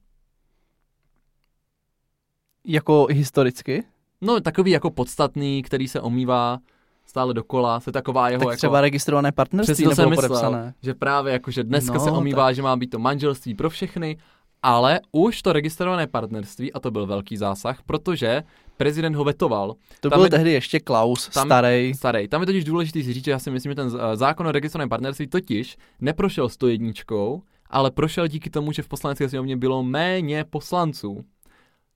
Jako 2.67 3.07
historicky? 3.11 3.83
No, 4.21 4.39
takový 4.41 4.71
jako 4.71 4.91
podstatný, 4.91 5.63
který 5.63 5.87
se 5.87 6.01
omývá 6.01 6.59
stále 7.05 7.33
dokola, 7.33 7.79
se 7.79 7.91
taková 7.91 8.29
jeho 8.29 8.39
tak 8.39 8.49
jako... 8.49 8.57
třeba 8.57 8.81
registrované 8.81 9.31
partnerství 9.31 9.85
nebo 9.85 10.09
myslel, 10.09 10.29
podepsané. 10.29 10.73
že 10.81 10.93
právě 10.93 11.33
jako, 11.33 11.51
že 11.51 11.63
dneska 11.63 11.93
no, 11.93 11.99
se 11.99 12.11
omývá, 12.11 12.45
tak... 12.45 12.55
že 12.55 12.61
má 12.61 12.75
být 12.75 12.89
to 12.89 12.99
manželství 12.99 13.55
pro 13.55 13.69
všechny, 13.69 14.17
ale 14.63 14.99
už 15.11 15.41
to 15.41 15.53
registrované 15.53 16.07
partnerství, 16.07 16.73
a 16.73 16.79
to 16.79 16.91
byl 16.91 17.05
velký 17.05 17.37
zásah, 17.37 17.83
protože 17.83 18.43
prezident 18.77 19.15
ho 19.15 19.23
vetoval. 19.23 19.75
To 19.99 20.09
tam 20.09 20.19
byl 20.19 20.23
je, 20.23 20.29
tehdy 20.29 20.51
ještě 20.51 20.79
Klaus, 20.79 21.29
tam, 21.29 21.47
starý. 21.47 21.93
Starý. 21.93 22.27
Tam 22.27 22.41
je 22.41 22.45
totiž 22.45 22.63
důležité 22.63 23.03
si 23.03 23.13
říct, 23.13 23.25
že 23.25 23.31
já 23.31 23.39
si 23.39 23.51
myslím, 23.51 23.71
že 23.71 23.75
ten 23.75 23.91
zákon 24.13 24.47
o 24.47 24.51
registrovaném 24.51 24.89
partnerství 24.89 25.27
totiž 25.27 25.77
neprošel 26.01 26.49
101, 26.49 26.91
ale 27.69 27.91
prošel 27.91 28.27
díky 28.27 28.49
tomu, 28.49 28.71
že 28.71 28.81
v 28.81 28.87
poslanecké 28.87 29.29
sněmovně 29.29 29.57
bylo 29.57 29.83
méně 29.83 30.43
poslanců. 30.43 31.25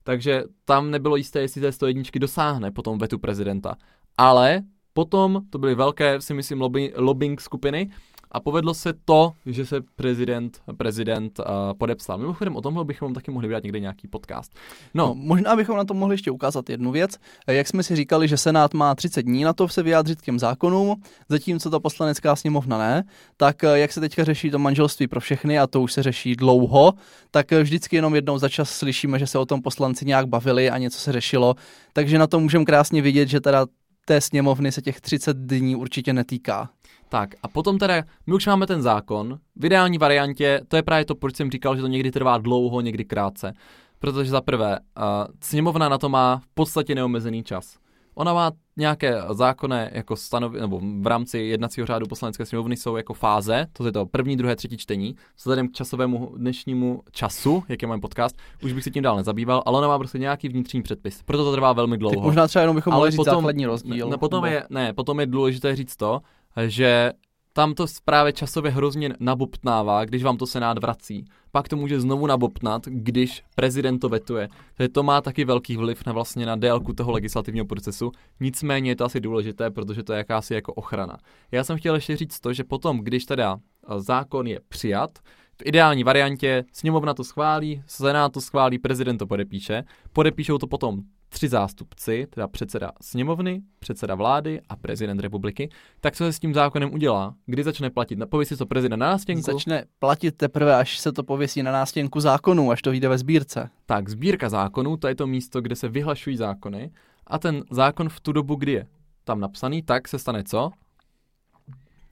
Takže 0.02 0.42
tam 0.64 0.90
nebylo 0.90 1.16
jisté, 1.16 1.40
jestli 1.40 1.60
té 1.60 1.72
101 1.72 2.02
dosáhne 2.18 2.70
po 2.70 2.82
tom 2.82 2.98
vetu 2.98 3.18
prezidenta. 3.18 3.76
Ale 4.18 4.62
potom 4.92 5.42
to 5.50 5.58
byly 5.58 5.74
velké, 5.74 6.20
si 6.20 6.34
myslím, 6.34 6.60
lobby, 6.60 6.92
lobbying 6.96 7.40
skupiny 7.40 7.90
a 8.36 8.40
povedlo 8.40 8.74
se 8.74 8.92
to, 9.04 9.32
že 9.46 9.66
se 9.66 9.80
prezident, 9.80 10.60
prezident 10.76 11.38
uh, 11.38 11.44
podepsal. 11.78 12.18
Mimochodem 12.18 12.56
o 12.56 12.60
tomhle 12.60 12.84
bychom 12.84 13.14
taky 13.14 13.30
mohli 13.30 13.48
udělat 13.48 13.62
někde 13.62 13.80
nějaký 13.80 14.08
podcast. 14.08 14.54
No. 14.94 15.06
no, 15.06 15.14
možná 15.14 15.56
bychom 15.56 15.76
na 15.76 15.84
to 15.84 15.94
mohli 15.94 16.14
ještě 16.14 16.30
ukázat 16.30 16.70
jednu 16.70 16.92
věc. 16.92 17.16
Jak 17.46 17.66
jsme 17.66 17.82
si 17.82 17.96
říkali, 17.96 18.28
že 18.28 18.36
Senát 18.36 18.74
má 18.74 18.94
30 18.94 19.22
dní 19.22 19.44
na 19.44 19.52
to 19.52 19.68
se 19.68 19.82
vyjádřit 19.82 20.20
k 20.20 20.24
těm 20.24 20.38
zákonům, 20.38 21.02
zatímco 21.28 21.70
ta 21.70 21.80
poslanecká 21.80 22.36
sněmovna 22.36 22.78
ne, 22.78 23.04
tak 23.36 23.64
eh, 23.64 23.78
jak 23.78 23.92
se 23.92 24.00
teďka 24.00 24.24
řeší 24.24 24.50
to 24.50 24.58
manželství 24.58 25.06
pro 25.06 25.20
všechny 25.20 25.58
a 25.58 25.66
to 25.66 25.82
už 25.82 25.92
se 25.92 26.02
řeší 26.02 26.36
dlouho, 26.36 26.92
tak 27.30 27.52
eh, 27.52 27.62
vždycky 27.62 27.96
jenom 27.96 28.14
jednou 28.14 28.38
za 28.38 28.48
čas 28.48 28.70
slyšíme, 28.70 29.18
že 29.18 29.26
se 29.26 29.38
o 29.38 29.46
tom 29.46 29.62
poslanci 29.62 30.06
nějak 30.06 30.26
bavili 30.26 30.70
a 30.70 30.78
něco 30.78 30.98
se 30.98 31.12
řešilo. 31.12 31.54
Takže 31.92 32.18
na 32.18 32.26
to 32.26 32.40
můžeme 32.40 32.64
krásně 32.64 33.02
vidět, 33.02 33.28
že 33.28 33.40
teda 33.40 33.66
té 34.06 34.20
sněmovny 34.20 34.72
se 34.72 34.82
těch 34.82 35.00
30 35.00 35.36
dní 35.36 35.76
určitě 35.76 36.12
netýká. 36.12 36.70
Tak 37.08 37.30
a 37.42 37.48
potom 37.48 37.78
teda, 37.78 37.94
my 38.26 38.34
už 38.34 38.46
máme 38.46 38.66
ten 38.66 38.82
zákon, 38.82 39.38
v 39.56 39.64
ideální 39.64 39.98
variantě, 39.98 40.60
to 40.68 40.76
je 40.76 40.82
právě 40.82 41.04
to, 41.04 41.14
proč 41.14 41.36
jsem 41.36 41.50
říkal, 41.50 41.76
že 41.76 41.82
to 41.82 41.88
někdy 41.88 42.10
trvá 42.10 42.38
dlouho, 42.38 42.80
někdy 42.80 43.04
krátce. 43.04 43.52
Protože 43.98 44.30
za 44.30 44.40
prvé, 44.40 44.78
uh, 44.78 45.04
sněmovna 45.42 45.88
na 45.88 45.98
to 45.98 46.08
má 46.08 46.36
v 46.36 46.48
podstatě 46.54 46.94
neomezený 46.94 47.42
čas. 47.42 47.78
Ona 48.14 48.34
má 48.34 48.50
nějaké 48.76 49.22
zákonné 49.32 49.90
jako 49.94 50.16
stanovi, 50.16 50.60
nebo 50.60 50.80
v 51.00 51.06
rámci 51.06 51.38
jednacího 51.38 51.86
řádu 51.86 52.06
poslanecké 52.06 52.46
sněmovny 52.46 52.76
jsou 52.76 52.96
jako 52.96 53.14
fáze, 53.14 53.66
to 53.72 53.86
je 53.86 53.92
to 53.92 54.06
první, 54.06 54.36
druhé, 54.36 54.56
třetí 54.56 54.76
čtení. 54.76 55.14
Vzhledem 55.36 55.68
k 55.68 55.72
časovému 55.72 56.32
dnešnímu 56.36 57.02
času, 57.12 57.64
jak 57.68 57.82
je 57.82 57.88
můj 57.88 58.00
podcast, 58.00 58.36
už 58.62 58.72
bych 58.72 58.84
se 58.84 58.90
tím 58.90 59.02
dál 59.02 59.16
nezabýval, 59.16 59.62
ale 59.66 59.78
ona 59.78 59.88
má 59.88 59.98
prostě 59.98 60.18
nějaký 60.18 60.48
vnitřní 60.48 60.82
předpis. 60.82 61.22
Proto 61.22 61.44
to 61.44 61.52
trvá 61.52 61.72
velmi 61.72 61.98
dlouho. 61.98 62.14
Tak 62.14 62.24
možná 62.24 62.48
třeba 62.48 62.60
jenom 62.60 62.76
bychom 62.76 62.92
mohli 62.92 63.10
říct 63.10 63.16
potom, 63.16 63.34
základní 63.34 63.66
rozdíl. 63.66 64.08
Ne, 64.08 64.18
potom 64.18 64.44
je, 64.44 64.64
ne, 64.70 64.92
potom 64.92 65.20
je 65.20 65.26
důležité 65.26 65.76
říct 65.76 65.96
to, 65.96 66.20
že 66.66 67.12
tam 67.52 67.74
to 67.74 67.86
právě 68.04 68.32
časově 68.32 68.70
hrozně 68.70 69.10
nabobtnává, 69.20 70.04
když 70.04 70.22
vám 70.22 70.36
to 70.36 70.46
Senát 70.46 70.78
vrací. 70.78 71.24
Pak 71.52 71.68
to 71.68 71.76
může 71.76 72.00
znovu 72.00 72.26
nabobtnat, 72.26 72.82
když 72.86 73.42
prezident 73.54 73.98
to 73.98 74.08
vetuje. 74.08 74.48
Takže 74.74 74.88
to 74.88 75.02
má 75.02 75.20
taky 75.20 75.44
velký 75.44 75.76
vliv 75.76 76.06
na 76.06 76.12
vlastně 76.12 76.46
na 76.46 76.56
délku 76.56 76.92
toho 76.92 77.12
legislativního 77.12 77.66
procesu. 77.66 78.12
Nicméně 78.40 78.90
je 78.90 78.96
to 78.96 79.04
asi 79.04 79.20
důležité, 79.20 79.70
protože 79.70 80.02
to 80.02 80.12
je 80.12 80.16
jakási 80.16 80.54
jako 80.54 80.72
ochrana. 80.72 81.18
Já 81.52 81.64
jsem 81.64 81.78
chtěl 81.78 81.94
ještě 81.94 82.16
říct 82.16 82.40
to, 82.40 82.52
že 82.52 82.64
potom, 82.64 82.98
když 82.98 83.24
teda 83.24 83.58
zákon 83.98 84.46
je 84.46 84.60
přijat, 84.68 85.10
v 85.58 85.62
ideální 85.64 86.04
variantě 86.04 86.64
sněmovna 86.72 87.14
to 87.14 87.24
schválí, 87.24 87.82
senát 87.86 88.32
to 88.32 88.40
schválí, 88.40 88.78
prezident 88.78 89.18
to 89.18 89.26
podepíše. 89.26 89.84
Podepíšou 90.12 90.58
to 90.58 90.66
potom 90.66 91.00
tři 91.28 91.48
zástupci, 91.48 92.26
teda 92.30 92.48
předseda 92.48 92.92
sněmovny, 93.00 93.62
předseda 93.78 94.14
vlády 94.14 94.60
a 94.68 94.76
prezident 94.76 95.20
republiky, 95.20 95.70
tak 96.00 96.16
co 96.16 96.24
se 96.24 96.32
s 96.32 96.38
tím 96.38 96.54
zákonem 96.54 96.94
udělá? 96.94 97.34
Kdy 97.46 97.64
začne 97.64 97.90
platit? 97.90 98.18
Pověsí 98.30 98.56
to 98.56 98.66
prezident 98.66 99.00
na 99.00 99.06
nástěnku? 99.06 99.42
Začne 99.42 99.84
platit 99.98 100.36
teprve, 100.36 100.76
až 100.76 100.98
se 100.98 101.12
to 101.12 101.22
pověsí 101.22 101.62
na 101.62 101.72
nástěnku 101.72 102.20
zákonu, 102.20 102.70
až 102.70 102.82
to 102.82 102.90
vyjde 102.90 103.08
ve 103.08 103.18
sbírce. 103.18 103.70
Tak, 103.86 104.08
sbírka 104.08 104.48
zákonů, 104.48 104.96
to 104.96 105.08
je 105.08 105.14
to 105.14 105.26
místo, 105.26 105.60
kde 105.60 105.76
se 105.76 105.88
vyhlašují 105.88 106.36
zákony 106.36 106.90
a 107.26 107.38
ten 107.38 107.64
zákon 107.70 108.08
v 108.08 108.20
tu 108.20 108.32
dobu, 108.32 108.54
kdy 108.54 108.72
je 108.72 108.86
tam 109.24 109.40
napsaný, 109.40 109.82
tak 109.82 110.08
se 110.08 110.18
stane 110.18 110.44
co? 110.44 110.70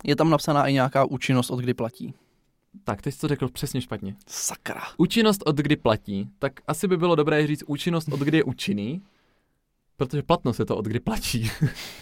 Je 0.05 0.17
tam 0.17 0.31
napsaná 0.31 0.67
i 0.67 0.73
nějaká 0.73 1.05
účinnost, 1.05 1.51
od 1.51 1.61
kdy 1.61 1.75
platí. 1.75 2.15
Tak, 2.85 3.03
teď 3.03 3.15
jsi 3.15 3.21
to 3.21 3.29
řekl 3.29 3.49
přesně 3.49 3.81
špatně. 3.81 4.17
Sakra. 4.27 4.83
Účinnost 4.97 5.43
od 5.47 5.57
kdy 5.57 5.77
platí, 5.77 6.29
tak 6.39 6.53
asi 6.67 6.89
by 6.89 6.97
bylo 6.97 7.15
dobré 7.15 7.47
říct 7.47 7.63
účinnost 7.67 8.09
od 8.13 8.21
kdy 8.21 8.39
je 8.39 8.45
účinný, 8.45 9.03
protože 9.97 10.23
platnost 10.23 10.59
je 10.59 10.65
to 10.67 10.77
od 10.77 10.85
kdy 10.85 11.01
platí. 11.01 11.51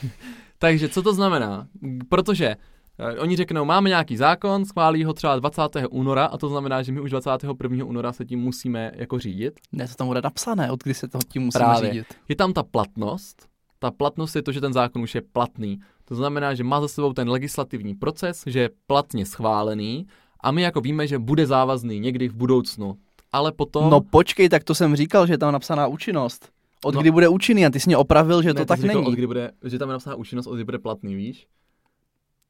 Takže 0.58 0.88
co 0.88 1.02
to 1.02 1.14
znamená? 1.14 1.66
Protože 2.08 2.56
eh, 2.98 3.18
Oni 3.18 3.36
řeknou, 3.36 3.64
máme 3.64 3.88
nějaký 3.88 4.16
zákon, 4.16 4.64
schválí 4.64 5.04
ho 5.04 5.12
třeba 5.12 5.38
20. 5.38 5.62
února 5.90 6.24
a 6.24 6.38
to 6.38 6.48
znamená, 6.48 6.82
že 6.82 6.92
my 6.92 7.00
už 7.00 7.10
21. 7.10 7.84
února 7.84 8.12
se 8.12 8.24
tím 8.24 8.40
musíme 8.40 8.92
jako 8.94 9.18
řídit. 9.18 9.60
Ne, 9.72 9.88
to 9.88 9.94
tam 9.94 10.06
bude 10.06 10.20
napsané, 10.24 10.70
od 10.70 10.82
kdy 10.82 10.94
se 10.94 11.08
to 11.08 11.18
tím 11.28 11.42
musíme 11.42 11.64
Právě. 11.64 11.90
řídit. 11.90 12.06
Je 12.28 12.36
tam 12.36 12.52
ta 12.52 12.62
platnost, 12.62 13.48
ta 13.78 13.90
platnost 13.90 14.36
je 14.36 14.42
to, 14.42 14.52
že 14.52 14.60
ten 14.60 14.72
zákon 14.72 15.02
už 15.02 15.14
je 15.14 15.22
platný. 15.32 15.80
To 16.04 16.14
znamená, 16.14 16.54
že 16.54 16.64
má 16.64 16.80
za 16.80 16.88
sebou 16.88 17.12
ten 17.12 17.28
legislativní 17.28 17.94
proces, 17.94 18.42
že 18.46 18.60
je 18.60 18.70
platně 18.86 19.26
schválený 19.26 20.06
a 20.42 20.50
my 20.50 20.62
jako 20.62 20.80
víme, 20.80 21.06
že 21.06 21.18
bude 21.18 21.46
závazný 21.46 22.00
někdy 22.00 22.28
v 22.28 22.34
budoucnu. 22.34 22.96
Ale 23.32 23.52
potom... 23.52 23.90
No 23.90 24.00
počkej, 24.00 24.48
tak 24.48 24.64
to 24.64 24.74
jsem 24.74 24.96
říkal, 24.96 25.26
že 25.26 25.32
je 25.32 25.38
tam 25.38 25.52
napsaná 25.52 25.86
účinnost. 25.86 26.48
Od 26.84 26.94
no. 26.94 27.00
kdy 27.00 27.10
bude 27.10 27.28
účinný 27.28 27.66
a 27.66 27.70
ty 27.70 27.80
jsi 27.80 27.88
mě 27.88 27.96
opravil, 27.96 28.42
že 28.42 28.48
ne, 28.48 28.54
to 28.54 28.64
tak 28.64 28.80
není. 28.80 29.06
Od 29.06 29.14
kdy 29.14 29.26
bude, 29.26 29.50
že 29.64 29.78
tam 29.78 29.88
je 29.88 29.92
napsaná 29.92 30.16
účinnost, 30.16 30.46
od 30.46 30.54
kdy 30.54 30.64
bude 30.64 30.78
platný, 30.78 31.14
víš? 31.14 31.46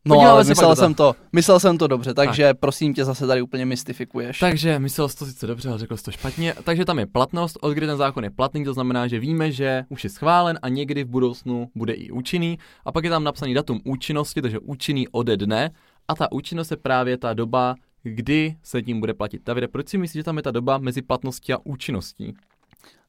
No, 0.05 0.15
Podíváme 0.15 0.31
ale 0.31 0.45
myslel 0.45 0.77
jsem 0.77 0.95
to, 0.95 1.15
myslel 1.33 1.61
jsem 1.61 1.79
to 1.79 1.87
dobře, 1.87 2.15
takže 2.15 2.43
tak. 2.43 2.59
prosím 2.61 2.95
tě 2.95 3.05
zase 3.05 3.27
tady 3.27 3.43
úplně 3.43 3.67
mystifikuješ. 3.67 4.39
Takže 4.39 4.79
myslel 4.79 5.09
jsi 5.09 5.17
to 5.17 5.27
sice 5.27 5.47
dobře, 5.47 5.69
ale 5.69 5.79
řekl 5.79 5.97
jsi 5.97 6.05
to 6.05 6.11
špatně. 6.11 6.55
Takže 6.65 6.85
tam 6.85 6.99
je 6.99 7.07
platnost, 7.07 7.59
od 7.61 7.71
kdy 7.71 7.87
ten 7.87 7.97
zákon 7.97 8.25
je 8.25 8.31
platný, 8.31 8.65
to 8.65 8.75
znamená, 8.75 9.07
že 9.09 9.19
víme, 9.19 9.53
že 9.53 9.85
už 9.89 10.05
je 10.05 10.11
schválen 10.11 10.59
a 10.63 10.69
někdy 10.69 11.05
v 11.05 11.09
budoucnu 11.09 11.69
bude 11.75 11.93
i 11.93 12.11
účinný. 12.11 12.59
A 12.85 12.93
pak 12.93 13.05
je 13.05 13.11
tam 13.11 13.25
napsaný 13.25 13.55
datum 13.55 13.81
účinnosti, 13.85 14.43
takže 14.43 14.59
účinný 14.59 15.09
ode 15.09 15.37
dne. 15.37 15.71
A 16.09 16.15
ta 16.15 16.33
účinnost 16.33 16.71
je 16.71 16.77
právě 16.77 17.19
ta 17.19 17.35
doba, 17.35 17.75
kdy 18.03 18.57
se 18.63 18.83
tím 18.83 19.01
bude 19.01 19.15
platit. 19.15 19.43
Davide, 19.45 19.69
proč 19.69 19.89
si 19.89 19.99
myslíš, 19.99 20.21
že 20.21 20.25
tam 20.25 20.37
je 20.37 20.43
ta 20.43 20.51
doba 20.51 20.79
mezi 20.79 21.03
platností 21.03 21.53
a 21.53 21.59
účinností? 21.65 22.35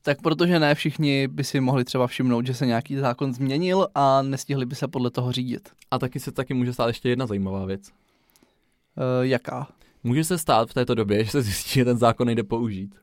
Tak 0.01 0.21
protože 0.21 0.59
ne 0.59 0.75
všichni 0.75 1.27
by 1.27 1.43
si 1.43 1.59
mohli 1.59 1.83
třeba 1.83 2.07
všimnout, 2.07 2.47
že 2.47 2.53
se 2.53 2.65
nějaký 2.65 2.95
zákon 2.95 3.33
změnil 3.33 3.87
a 3.95 4.21
nestihli 4.21 4.65
by 4.65 4.75
se 4.75 4.87
podle 4.87 5.11
toho 5.11 5.31
řídit. 5.31 5.69
A 5.91 5.99
taky 5.99 6.19
se 6.19 6.31
taky 6.31 6.53
může 6.53 6.73
stát 6.73 6.87
ještě 6.87 7.09
jedna 7.09 7.25
zajímavá 7.25 7.65
věc. 7.65 7.89
Uh, 7.89 9.25
jaká? 9.25 9.67
Může 10.03 10.23
se 10.23 10.37
stát 10.37 10.69
v 10.69 10.73
této 10.73 10.95
době, 10.95 11.23
že 11.23 11.31
se 11.31 11.41
zjistí, 11.41 11.73
že 11.73 11.85
ten 11.85 11.97
zákon 11.97 12.27
nejde 12.27 12.43
použít. 12.43 12.95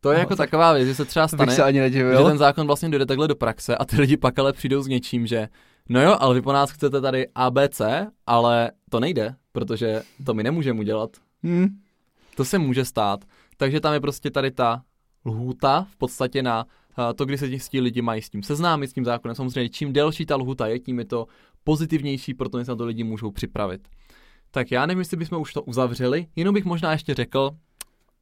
To 0.00 0.10
je 0.10 0.14
no, 0.14 0.20
jako 0.20 0.36
tak 0.36 0.50
taková 0.50 0.72
věc, 0.72 0.88
že 0.88 0.94
se 0.94 1.04
třeba 1.04 1.28
stane, 1.28 1.52
se 1.52 1.62
ani 1.62 1.92
že 1.92 2.04
ten 2.26 2.38
zákon 2.38 2.66
vlastně 2.66 2.88
dojde 2.88 3.06
takhle 3.06 3.28
do 3.28 3.36
praxe 3.36 3.76
a 3.76 3.84
ty 3.84 4.00
lidi 4.00 4.16
pak 4.16 4.38
ale 4.38 4.52
přijdou 4.52 4.82
s 4.82 4.86
něčím, 4.86 5.26
že 5.26 5.48
no 5.88 6.02
jo, 6.02 6.16
ale 6.20 6.34
vy 6.34 6.42
po 6.42 6.52
nás 6.52 6.70
chcete 6.70 7.00
tady 7.00 7.28
ABC, 7.34 7.80
ale 8.26 8.70
to 8.90 9.00
nejde, 9.00 9.34
protože 9.52 10.02
to 10.24 10.34
my 10.34 10.42
nemůžeme 10.42 10.80
udělat. 10.80 11.10
Hmm. 11.42 11.68
To 12.36 12.44
se 12.44 12.58
může 12.58 12.84
stát. 12.84 13.24
Takže 13.56 13.80
tam 13.80 13.94
je 13.94 14.00
prostě 14.00 14.30
tady 14.30 14.50
ta 14.50 14.82
lhůta 15.24 15.86
v 15.90 15.96
podstatě 15.96 16.42
na 16.42 16.64
uh, 16.64 17.04
to, 17.14 17.24
kdy 17.24 17.38
se 17.38 17.48
ti 17.58 17.80
lidi 17.80 18.02
mají 18.02 18.22
s 18.22 18.30
tím 18.30 18.42
seznámit, 18.42 18.90
s 18.90 18.92
tím 18.92 19.04
zákonem. 19.04 19.34
Samozřejmě, 19.34 19.68
čím 19.68 19.92
delší 19.92 20.26
ta 20.26 20.36
lhůta 20.36 20.66
je, 20.66 20.78
tím 20.78 20.98
je 20.98 21.04
to 21.04 21.26
pozitivnější, 21.64 22.34
protože 22.34 22.64
se 22.64 22.70
na 22.70 22.76
to 22.76 22.84
lidi 22.84 23.04
můžou 23.04 23.30
připravit. 23.30 23.88
Tak 24.50 24.70
já 24.70 24.86
nevím, 24.86 24.98
jestli 24.98 25.16
bychom 25.16 25.42
už 25.42 25.52
to 25.52 25.62
uzavřeli, 25.62 26.26
jenom 26.36 26.54
bych 26.54 26.64
možná 26.64 26.92
ještě 26.92 27.14
řekl, 27.14 27.50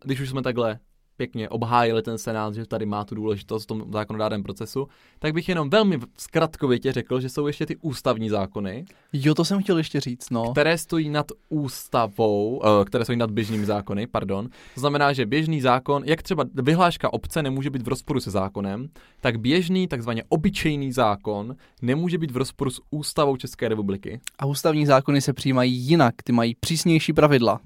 když 0.04 0.20
už 0.20 0.30
jsme 0.30 0.42
takhle 0.42 0.78
pěkně 1.20 1.48
obhájili 1.48 2.02
ten 2.02 2.18
senát, 2.18 2.54
že 2.54 2.66
tady 2.66 2.86
má 2.86 3.04
tu 3.04 3.14
důležitost 3.14 3.64
v 3.64 3.66
tom 3.66 3.84
zákonodárném 3.92 4.42
procesu, 4.42 4.88
tak 5.18 5.32
bych 5.32 5.48
jenom 5.48 5.70
velmi 5.70 5.98
zkratkovitě 6.18 6.92
řekl, 6.92 7.20
že 7.20 7.28
jsou 7.28 7.46
ještě 7.46 7.66
ty 7.66 7.76
ústavní 7.76 8.28
zákony. 8.28 8.84
Jo, 9.12 9.34
to 9.34 9.44
jsem 9.44 9.62
chtěl 9.62 9.78
ještě 9.78 10.00
říct, 10.00 10.30
no. 10.30 10.52
Které 10.52 10.78
stojí 10.78 11.08
nad 11.08 11.26
ústavou, 11.48 12.56
uh, 12.56 12.84
které 12.84 13.04
stojí 13.04 13.18
nad 13.18 13.30
běžnými 13.30 13.66
zákony, 13.66 14.06
pardon. 14.06 14.48
To 14.74 14.80
znamená, 14.80 15.12
že 15.12 15.26
běžný 15.26 15.60
zákon, 15.60 16.02
jak 16.06 16.22
třeba 16.22 16.44
vyhláška 16.54 17.12
obce 17.12 17.42
nemůže 17.42 17.70
být 17.70 17.82
v 17.82 17.88
rozporu 17.88 18.20
se 18.20 18.30
zákonem, 18.30 18.88
tak 19.20 19.40
běžný, 19.40 19.88
takzvaně 19.88 20.22
obyčejný 20.28 20.92
zákon 20.92 21.56
nemůže 21.82 22.18
být 22.18 22.30
v 22.30 22.36
rozporu 22.36 22.70
s 22.70 22.80
ústavou 22.90 23.36
České 23.36 23.68
republiky. 23.68 24.20
A 24.38 24.46
ústavní 24.46 24.86
zákony 24.86 25.20
se 25.20 25.32
přijímají 25.32 25.72
jinak, 25.72 26.14
ty 26.24 26.32
mají 26.32 26.54
přísnější 26.60 27.12
pravidla. 27.12 27.60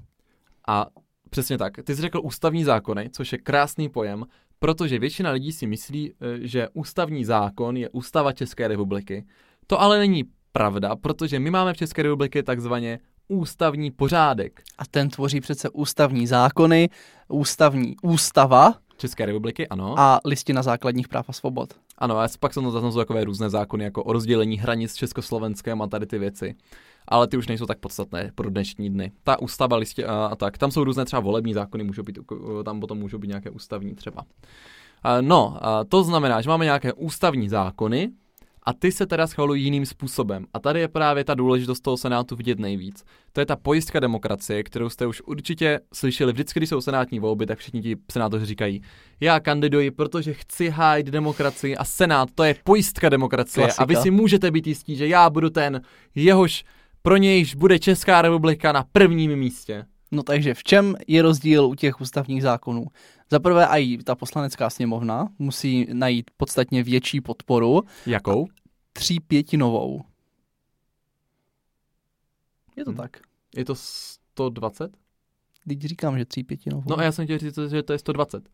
A 0.67 0.87
Přesně 1.35 1.57
tak. 1.57 1.73
Ty 1.83 1.95
jsi 1.95 2.01
řekl 2.01 2.19
ústavní 2.23 2.63
zákony, 2.63 3.09
což 3.09 3.31
je 3.31 3.37
krásný 3.37 3.89
pojem, 3.89 4.25
protože 4.59 4.99
většina 4.99 5.31
lidí 5.31 5.51
si 5.51 5.67
myslí, 5.67 6.11
eh, 6.11 6.47
že 6.47 6.67
ústavní 6.73 7.25
zákon 7.25 7.77
je 7.77 7.89
ústava 7.89 8.31
České 8.31 8.67
republiky. 8.67 9.25
To 9.67 9.81
ale 9.81 9.99
není 9.99 10.23
pravda, 10.51 10.95
protože 10.95 11.39
my 11.39 11.49
máme 11.49 11.73
v 11.73 11.77
České 11.77 12.03
republice 12.03 12.43
takzvaně 12.43 12.99
ústavní 13.27 13.91
pořádek. 13.91 14.61
A 14.77 14.85
ten 14.85 15.09
tvoří 15.09 15.41
přece 15.41 15.69
ústavní 15.69 16.27
zákony, 16.27 16.89
ústavní 17.27 17.95
ústava. 18.03 18.73
České 18.97 19.25
republiky, 19.25 19.67
ano. 19.67 19.99
A 19.99 20.19
listina 20.25 20.63
základních 20.63 21.07
práv 21.07 21.29
a 21.29 21.33
svobod. 21.33 21.73
Ano, 21.97 22.17
a 22.17 22.27
pak 22.39 22.53
jsou 22.53 22.61
to 22.61 22.71
zase 22.71 22.97
takové 22.97 23.23
různé 23.23 23.49
zákony, 23.49 23.83
jako 23.83 24.03
o 24.03 24.13
rozdělení 24.13 24.57
hranic 24.57 24.95
Československem 24.95 25.81
a 25.81 25.87
tady 25.87 26.05
ty 26.05 26.17
věci 26.19 26.55
ale 27.07 27.27
ty 27.27 27.37
už 27.37 27.47
nejsou 27.47 27.65
tak 27.65 27.79
podstatné 27.79 28.31
pro 28.35 28.49
dnešní 28.49 28.89
dny. 28.89 29.11
Ta 29.23 29.41
ústava 29.41 29.77
listě 29.77 30.05
a, 30.05 30.25
a 30.25 30.35
tak, 30.35 30.57
tam 30.57 30.71
jsou 30.71 30.83
různé 30.83 31.05
třeba 31.05 31.19
volební 31.19 31.53
zákony, 31.53 31.83
můžou 31.83 32.03
být, 32.03 32.19
tam 32.65 32.79
potom 32.79 32.97
můžou 32.97 33.17
být 33.17 33.27
nějaké 33.27 33.49
ústavní 33.49 33.95
třeba. 33.95 34.25
No, 35.21 35.57
to 35.89 36.03
znamená, 36.03 36.41
že 36.41 36.49
máme 36.49 36.65
nějaké 36.65 36.93
ústavní 36.93 37.49
zákony, 37.49 38.09
a 38.67 38.73
ty 38.73 38.91
se 38.91 39.05
teda 39.05 39.27
schvalují 39.27 39.63
jiným 39.63 39.85
způsobem. 39.85 40.45
A 40.53 40.59
tady 40.59 40.79
je 40.79 40.87
právě 40.87 41.23
ta 41.23 41.33
důležitost 41.33 41.79
toho 41.79 41.97
Senátu 41.97 42.35
vidět 42.35 42.59
nejvíc. 42.59 43.03
To 43.33 43.39
je 43.39 43.45
ta 43.45 43.55
pojistka 43.55 43.99
demokracie, 43.99 44.63
kterou 44.63 44.89
jste 44.89 45.07
už 45.07 45.21
určitě 45.21 45.79
slyšeli. 45.93 46.33
Vždycky, 46.33 46.59
když 46.59 46.69
jsou 46.69 46.81
senátní 46.81 47.19
volby, 47.19 47.45
tak 47.45 47.59
všichni 47.59 47.81
ti 47.81 47.95
senátoři 48.11 48.45
říkají, 48.45 48.81
já 49.19 49.39
kandiduji, 49.39 49.91
protože 49.91 50.33
chci 50.33 50.69
hájit 50.69 51.07
demokracii 51.07 51.77
a 51.77 51.85
Senát, 51.85 52.29
to 52.35 52.43
je 52.43 52.55
pojistka 52.63 53.09
demokracie. 53.09 53.63
Klasika. 53.63 53.83
A 53.83 53.85
vy 53.85 53.95
si 53.95 54.11
můžete 54.11 54.51
být 54.51 54.67
jistí, 54.67 54.95
že 54.95 55.07
já 55.07 55.29
budu 55.29 55.49
ten, 55.49 55.81
jehož 56.15 56.65
pro 57.05 57.17
nějž 57.17 57.55
bude 57.55 57.79
Česká 57.79 58.21
republika 58.21 58.71
na 58.71 58.83
prvním 58.91 59.35
místě. 59.35 59.85
No 60.11 60.23
takže 60.23 60.53
v 60.53 60.63
čem 60.63 60.95
je 61.07 61.21
rozdíl 61.21 61.65
u 61.65 61.75
těch 61.75 62.01
ústavních 62.01 62.41
zákonů? 62.41 62.85
Za 63.31 63.39
prvé 63.39 63.65
i 63.65 63.97
ta 63.97 64.15
poslanecká 64.15 64.69
sněmovna 64.69 65.27
musí 65.39 65.87
najít 65.93 66.31
podstatně 66.37 66.83
větší 66.83 67.21
podporu. 67.21 67.81
Jakou? 68.05 68.47
Tří 68.93 69.19
pětinovou. 69.19 70.01
Je 72.75 72.85
to 72.85 72.91
hmm. 72.91 72.97
tak. 72.97 73.17
Je 73.55 73.65
to 73.65 73.75
120? 73.75 74.97
Teď 75.67 75.81
říkám, 75.81 76.17
že 76.17 76.25
tří 76.25 76.43
pětinovou. 76.43 76.83
No 76.89 76.99
a 76.99 77.03
já 77.03 77.11
jsem 77.11 77.25
chtěl 77.25 77.37
říct, 77.37 77.59
že 77.69 77.83
to 77.83 77.93
je 77.93 77.99
120. 77.99 78.49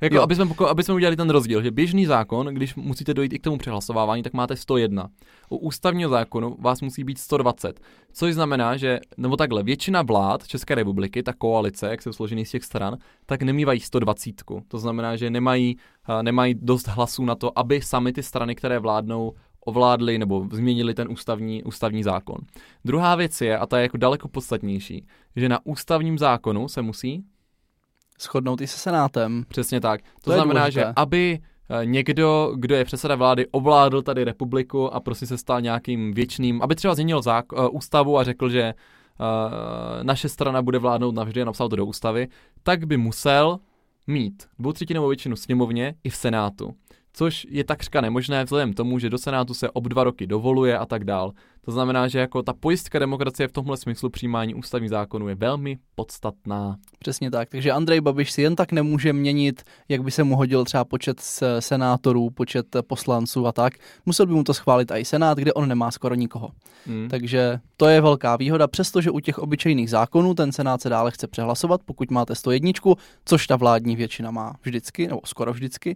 Jako, 0.00 0.22
aby, 0.22 0.34
jsme, 0.34 0.46
aby 0.68 0.82
jsme 0.82 0.94
udělali 0.94 1.16
ten 1.16 1.30
rozdíl, 1.30 1.62
že 1.62 1.70
běžný 1.70 2.06
zákon, 2.06 2.46
když 2.46 2.74
musíte 2.74 3.14
dojít 3.14 3.32
i 3.32 3.38
k 3.38 3.42
tomu 3.42 3.58
přehlasovávání, 3.58 4.22
tak 4.22 4.32
máte 4.32 4.56
101. 4.56 5.08
U 5.48 5.56
ústavního 5.56 6.10
zákonu 6.10 6.56
vás 6.60 6.80
musí 6.80 7.04
být 7.04 7.18
120. 7.18 7.80
Což 8.12 8.34
znamená, 8.34 8.76
že, 8.76 9.00
nebo 9.16 9.36
takhle, 9.36 9.62
většina 9.62 10.02
vlád 10.02 10.46
České 10.46 10.74
republiky, 10.74 11.22
ta 11.22 11.32
koalice, 11.32 11.88
jak 11.88 12.02
se 12.02 12.12
složený 12.12 12.44
z 12.44 12.50
těch 12.50 12.64
stran, 12.64 12.98
tak 13.26 13.42
nemývají 13.42 13.80
120. 13.80 14.34
To 14.68 14.78
znamená, 14.78 15.16
že 15.16 15.30
nemají, 15.30 15.76
nemají 16.22 16.54
dost 16.54 16.88
hlasů 16.88 17.24
na 17.24 17.34
to, 17.34 17.58
aby 17.58 17.82
sami 17.82 18.12
ty 18.12 18.22
strany, 18.22 18.54
které 18.54 18.78
vládnou, 18.78 19.32
ovládli 19.64 20.18
nebo 20.18 20.48
změnili 20.52 20.94
ten 20.94 21.08
ústavní, 21.10 21.62
ústavní 21.62 22.02
zákon. 22.02 22.36
Druhá 22.84 23.14
věc 23.14 23.40
je, 23.40 23.58
a 23.58 23.66
ta 23.66 23.78
je 23.78 23.82
jako 23.82 23.96
daleko 23.96 24.28
podstatnější, 24.28 25.06
že 25.36 25.48
na 25.48 25.58
ústavním 25.64 26.18
zákonu 26.18 26.68
se 26.68 26.82
musí 26.82 27.24
shodnout 28.20 28.60
i 28.60 28.66
se 28.66 28.78
Senátem. 28.78 29.44
Přesně 29.48 29.80
tak. 29.80 30.00
To, 30.02 30.08
to 30.24 30.32
znamená, 30.32 30.70
že 30.70 30.84
aby 30.96 31.38
eh, 31.68 31.86
někdo, 31.86 32.52
kdo 32.56 32.74
je 32.74 32.84
předseda 32.84 33.14
vlády, 33.14 33.46
ovládl 33.50 34.02
tady 34.02 34.24
republiku 34.24 34.94
a 34.94 35.00
prostě 35.00 35.26
se 35.26 35.38
stal 35.38 35.60
nějakým 35.60 36.14
věčným, 36.14 36.62
aby 36.62 36.74
třeba 36.74 36.94
změnil 36.94 37.20
zák- 37.20 37.58
uh, 37.58 37.76
ústavu 37.76 38.18
a 38.18 38.24
řekl, 38.24 38.48
že 38.48 38.74
uh, 38.74 40.04
naše 40.04 40.28
strana 40.28 40.62
bude 40.62 40.78
vládnout 40.78 41.14
navždy 41.14 41.42
a 41.42 41.44
napsal 41.44 41.68
to 41.68 41.76
do 41.76 41.86
ústavy, 41.86 42.28
tak 42.62 42.84
by 42.84 42.96
musel 42.96 43.58
mít 44.06 44.46
dvoutřetinovou 44.58 45.08
většinu 45.08 45.36
sněmovně 45.36 45.94
i 46.04 46.10
v 46.10 46.16
Senátu 46.16 46.74
což 47.14 47.46
je 47.50 47.64
takřka 47.64 48.00
nemožné 48.00 48.44
vzhledem 48.44 48.72
tomu, 48.72 48.98
že 48.98 49.10
do 49.10 49.18
Senátu 49.18 49.54
se 49.54 49.70
ob 49.70 49.84
dva 49.84 50.04
roky 50.04 50.26
dovoluje 50.26 50.78
a 50.78 50.86
tak 50.86 51.04
dál. 51.04 51.32
To 51.64 51.72
znamená, 51.72 52.08
že 52.08 52.18
jako 52.18 52.42
ta 52.42 52.52
pojistka 52.52 52.98
demokracie 52.98 53.48
v 53.48 53.52
tomhle 53.52 53.76
smyslu 53.76 54.10
přijímání 54.10 54.54
ústavních 54.54 54.90
zákonů 54.90 55.28
je 55.28 55.34
velmi 55.34 55.78
podstatná. 55.94 56.76
Přesně 56.98 57.30
tak, 57.30 57.48
takže 57.48 57.70
Andrej 57.70 58.00
Babiš 58.00 58.30
si 58.30 58.42
jen 58.42 58.56
tak 58.56 58.72
nemůže 58.72 59.12
měnit, 59.12 59.62
jak 59.88 60.02
by 60.02 60.10
se 60.10 60.24
mu 60.24 60.36
hodil 60.36 60.64
třeba 60.64 60.84
počet 60.84 61.20
senátorů, 61.58 62.30
počet 62.30 62.76
poslanců 62.86 63.46
a 63.46 63.52
tak. 63.52 63.74
Musel 64.06 64.26
by 64.26 64.32
mu 64.32 64.44
to 64.44 64.54
schválit 64.54 64.90
i 64.90 65.04
Senát, 65.04 65.38
kde 65.38 65.52
on 65.52 65.68
nemá 65.68 65.90
skoro 65.90 66.14
nikoho. 66.14 66.50
Hmm. 66.86 67.08
Takže 67.08 67.60
to 67.76 67.86
je 67.86 68.00
velká 68.00 68.36
výhoda, 68.36 68.68
přestože 68.68 69.10
u 69.10 69.20
těch 69.20 69.38
obyčejných 69.38 69.90
zákonů 69.90 70.34
ten 70.34 70.52
Senát 70.52 70.80
se 70.80 70.88
dále 70.88 71.10
chce 71.10 71.26
přehlasovat, 71.26 71.80
pokud 71.84 72.10
máte 72.10 72.34
101, 72.34 72.72
což 73.24 73.46
ta 73.46 73.56
vládní 73.56 73.96
většina 73.96 74.30
má 74.30 74.54
vždycky, 74.62 75.08
nebo 75.08 75.20
skoro 75.24 75.52
vždycky. 75.52 75.94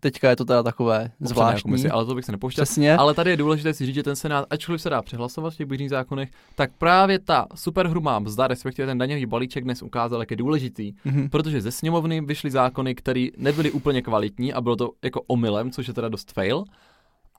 Teďka 0.00 0.30
je 0.30 0.36
to 0.36 0.44
teda 0.44 0.62
takové 0.62 1.10
zvláštní. 1.20 1.62
Komisi, 1.70 1.90
ale 1.90 2.06
to 2.06 2.14
bych 2.14 2.24
se 2.24 2.32
nepouštěl. 2.32 2.64
Přesně. 2.64 2.96
Ale 2.96 3.14
tady 3.14 3.30
je 3.30 3.36
důležité 3.36 3.74
si 3.74 3.86
říct, 3.86 3.94
že 3.94 4.02
ten 4.02 4.16
Senát, 4.16 4.46
ačkoliv 4.50 4.82
se 4.82 4.90
dá 4.90 5.02
přehlasovat 5.10 5.54
v 5.54 5.56
těch 5.56 5.66
běžných 5.66 5.90
zákonech, 5.90 6.30
tak 6.54 6.70
právě 6.78 7.18
ta 7.18 7.46
superhrubá 7.54 8.18
mzda, 8.18 8.46
respektive 8.46 8.86
ten 8.86 8.98
daňový 8.98 9.26
balíček 9.26 9.64
dnes 9.64 9.82
ukázal, 9.82 10.20
jak 10.20 10.30
je 10.30 10.36
důležitý, 10.36 10.92
mm-hmm. 10.92 11.28
protože 11.28 11.60
ze 11.60 11.70
sněmovny 11.70 12.20
vyšly 12.20 12.50
zákony, 12.50 12.94
které 12.94 13.26
nebyly 13.36 13.70
úplně 13.70 14.02
kvalitní 14.02 14.52
a 14.52 14.60
bylo 14.60 14.76
to 14.76 14.90
jako 15.02 15.22
omylem, 15.26 15.70
což 15.70 15.88
je 15.88 15.94
teda 15.94 16.08
dost 16.08 16.32
fail. 16.32 16.64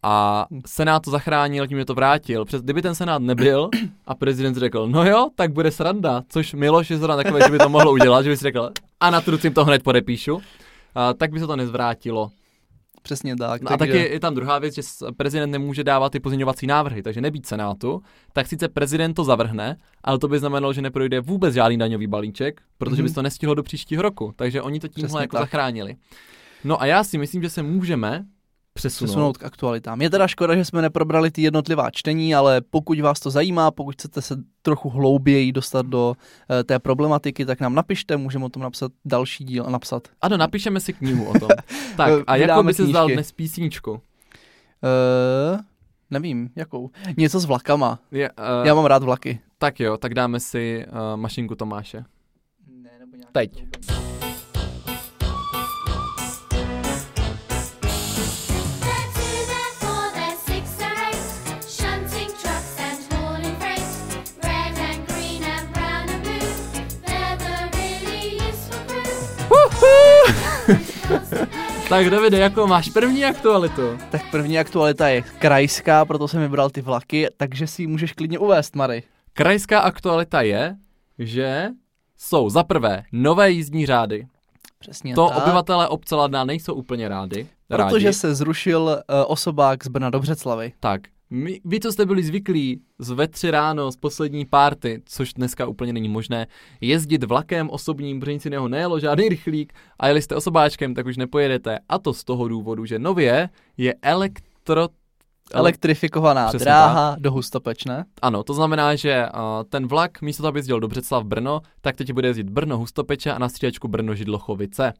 A 0.04 0.46
Senát 0.66 1.04
to 1.04 1.12
zachránil, 1.12 1.68
tím 1.68 1.78
je 1.78 1.86
to 1.86 1.94
vrátil. 1.94 2.46
Přes, 2.46 2.62
kdyby 2.62 2.82
ten 2.82 2.96
Senát 2.96 3.22
nebyl 3.22 3.70
a 4.06 4.16
prezident 4.16 4.56
řekl, 4.56 4.88
no 4.88 5.04
jo, 5.04 5.30
tak 5.36 5.54
bude 5.54 5.72
sranda, 5.72 6.24
což 6.30 6.54
Miloš 6.54 6.90
je 6.90 6.98
zrovna 6.98 7.16
takové, 7.24 7.40
že 7.46 7.52
by 7.52 7.58
to 7.58 7.70
mohlo 7.70 7.92
udělat, 7.92 8.24
že 8.24 8.30
by 8.30 8.38
si 8.38 8.44
řekl, 8.44 8.72
a 9.00 9.10
na 9.10 9.22
trucím 9.22 9.54
to 9.54 9.66
hned 9.66 9.84
podepíšu, 9.84 10.42
a, 10.96 11.14
tak 11.14 11.32
by 11.32 11.40
se 11.40 11.48
to 11.48 11.56
nezvrátilo. 11.56 12.32
Přesně 13.02 13.36
tak. 13.36 13.62
No 13.62 13.78
takže... 13.78 13.94
A 13.94 13.98
taky 13.98 14.14
je 14.14 14.20
tam 14.20 14.36
druhá 14.36 14.60
věc, 14.60 14.76
že 14.76 14.82
prezident 15.18 15.52
nemůže 15.52 15.84
dávat 15.84 16.12
ty 16.12 16.20
pozměňovací 16.20 16.68
návrhy, 16.68 17.04
takže 17.04 17.22
nebýt 17.22 17.46
Senátu, 17.46 18.02
tak 18.34 18.48
sice 18.48 18.68
prezident 18.70 19.14
to 19.14 19.24
zavrhne, 19.24 19.78
ale 20.04 20.20
to 20.20 20.28
by 20.28 20.40
znamenalo, 20.40 20.74
že 20.74 20.82
neprojde 20.82 21.22
vůbec 21.22 21.54
žádný 21.54 21.78
daňový 21.78 22.08
balíček, 22.08 22.62
protože 22.78 23.02
mm-hmm. 23.02 23.06
by 23.06 23.14
to 23.14 23.22
nestihlo 23.22 23.56
do 23.56 23.64
příštího 23.64 24.02
roku. 24.02 24.34
Takže 24.36 24.62
oni 24.62 24.80
to 24.80 24.88
tímhle 24.88 25.24
jako 25.24 25.36
tak. 25.36 25.42
zachránili. 25.42 25.96
No 26.64 26.82
a 26.82 26.86
já 26.86 27.04
si 27.04 27.18
myslím, 27.18 27.42
že 27.42 27.50
se 27.50 27.64
můžeme 27.64 28.26
přesunout. 28.74 29.08
přesunout 29.08 29.38
k 29.38 29.44
aktualitám. 29.44 30.02
Je 30.02 30.10
teda 30.10 30.28
škoda, 30.28 30.56
že 30.56 30.66
jsme 30.66 30.82
neprobrali 30.82 31.32
ty 31.32 31.42
jednotlivá 31.42 31.92
čtení, 31.92 32.36
ale 32.36 32.62
pokud 32.62 33.00
vás 33.00 33.20
to 33.20 33.30
zajímá, 33.30 33.72
pokud 33.72 33.92
chcete 33.92 34.22
se 34.22 34.36
trochu 34.62 34.90
hlouběji 34.90 35.52
dostat 35.52 35.86
do 35.86 36.10
uh, 36.10 36.64
té 36.64 36.80
problematiky, 36.80 37.46
tak 37.46 37.60
nám 37.60 37.76
napište, 37.76 38.18
můžeme 38.18 38.46
o 38.46 38.50
tom 38.50 38.64
napsat 38.64 38.92
další 39.06 39.44
díl 39.44 39.64
a 39.68 39.70
napsat. 39.70 40.08
Ano, 40.22 40.38
napíšeme 40.38 40.80
si 40.80 40.94
knihu 40.94 41.26
o 41.30 41.40
tom. 41.40 41.50
tak 41.98 42.24
a 42.28 42.36
jakou 42.36 42.64
by 42.64 42.74
se 42.74 42.86
zdal 42.86 43.08
dnes 43.08 43.32
písničku? 43.32 43.92
Uh, 43.92 44.00
nevím, 46.12 46.50
jakou. 46.56 46.90
Něco 47.18 47.40
s 47.40 47.46
vlakama. 47.46 48.00
Je, 48.12 48.30
uh, 48.30 48.68
Já 48.68 48.74
mám 48.74 48.86
rád 48.86 49.04
vlaky. 49.04 49.40
Tak 49.58 49.80
jo, 49.80 49.98
tak 49.98 50.14
dáme 50.14 50.40
si 50.40 50.86
uh, 50.88 51.20
mašinku 51.20 51.56
Tomáše. 51.56 52.04
Ne, 52.68 52.90
nebo 53.00 53.18
Teď. 53.32 53.66
Tak 71.92 72.10
Davide, 72.10 72.38
jako 72.38 72.68
máš 72.68 72.90
první 72.90 73.26
aktualitu? 73.26 73.82
Tak 74.12 74.32
první 74.32 74.60
aktualita 74.60 75.08
je 75.10 75.22
krajská, 75.22 76.06
proto 76.06 76.28
jsem 76.28 76.42
vybral 76.42 76.70
ty 76.70 76.82
vlaky, 76.82 77.28
takže 77.38 77.68
si 77.68 77.82
ji 77.82 77.88
můžeš 77.88 78.14
klidně 78.14 78.40
uvést, 78.40 78.76
Mary. 78.76 79.04
Krajská 79.34 79.80
aktualita 79.80 80.42
je, 80.42 80.76
že 81.20 81.70
jsou 82.18 82.50
za 82.50 82.64
prvé 82.64 83.04
nové 83.12 83.52
jízdní 83.52 83.86
řády. 83.86 84.28
Přesně 84.80 85.16
To 85.16 85.28
tak. 85.30 85.38
obyvatelé 85.38 85.88
obce 85.88 86.16
Ladná 86.16 86.44
nejsou 86.44 86.74
úplně 86.74 87.08
rádi. 87.08 87.48
Protože 87.68 88.06
rádi. 88.06 88.14
se 88.14 88.36
zrušil 88.36 88.82
uh, 88.82 89.16
osobák 89.28 89.86
z 89.86 89.88
Brna 89.88 90.10
do 90.10 90.20
Břeclavy. 90.20 90.74
Tak, 90.80 91.02
my, 91.32 91.62
vy, 91.65 91.80
co 91.80 91.91
jste 91.91 92.06
byli 92.06 92.24
zvyklí 92.24 92.82
z 93.00 93.10
ve 93.12 93.28
tři 93.28 93.52
ráno 93.52 93.91
z 93.91 93.96
poslední 93.96 94.46
párty, 94.46 95.02
což 95.06 95.34
dneska 95.34 95.67
úplně 95.67 95.94
není 95.94 96.10
možné, 96.10 96.48
jezdit 96.82 97.24
vlakem 97.24 97.70
osobním, 97.70 98.20
protože 98.20 98.34
nic 98.34 98.46
jiného 98.46 98.67
nejelo, 98.67 99.00
žádný 99.00 99.30
rychlík 99.30 99.74
a 100.00 100.08
jeli 100.08 100.22
jste 100.22 100.36
osobáčkem, 100.36 100.94
tak 100.94 101.06
už 101.06 101.17
nepojedete. 101.17 101.80
A 101.89 102.00
to 102.00 102.13
z 102.13 102.24
toho 102.24 102.48
důvodu, 102.48 102.86
že 102.86 103.00
nově 103.00 103.50
je 103.78 103.96
elektro... 104.02 104.89
Elektrifikovaná 105.54 106.48
Přesně 106.48 106.65
dráha 106.65 107.15
do 107.20 107.32
Hustopeč, 107.32 107.86
ne? 107.86 108.06
Ano, 108.22 108.44
to 108.44 108.54
znamená, 108.54 108.96
že 108.96 109.26
uh, 109.26 109.39
ten 109.70 109.88
vlak 109.88 110.22
místo 110.22 110.44
toho, 110.44 110.50
aby 110.50 110.60
jezdil 110.60 110.80
do 110.80 110.88
Břeclav 110.88 111.24
Brno, 111.24 111.62
tak 111.82 111.96
teď 111.96 112.13
bude 112.13 112.28
jezdit 112.28 112.50
Brno 112.50 112.78
Hustopeče 112.78 113.32
a 113.32 113.39
na 113.39 113.50
střídačku 113.50 113.88
Brno 113.88 114.15
Židlochovice. 114.15 114.94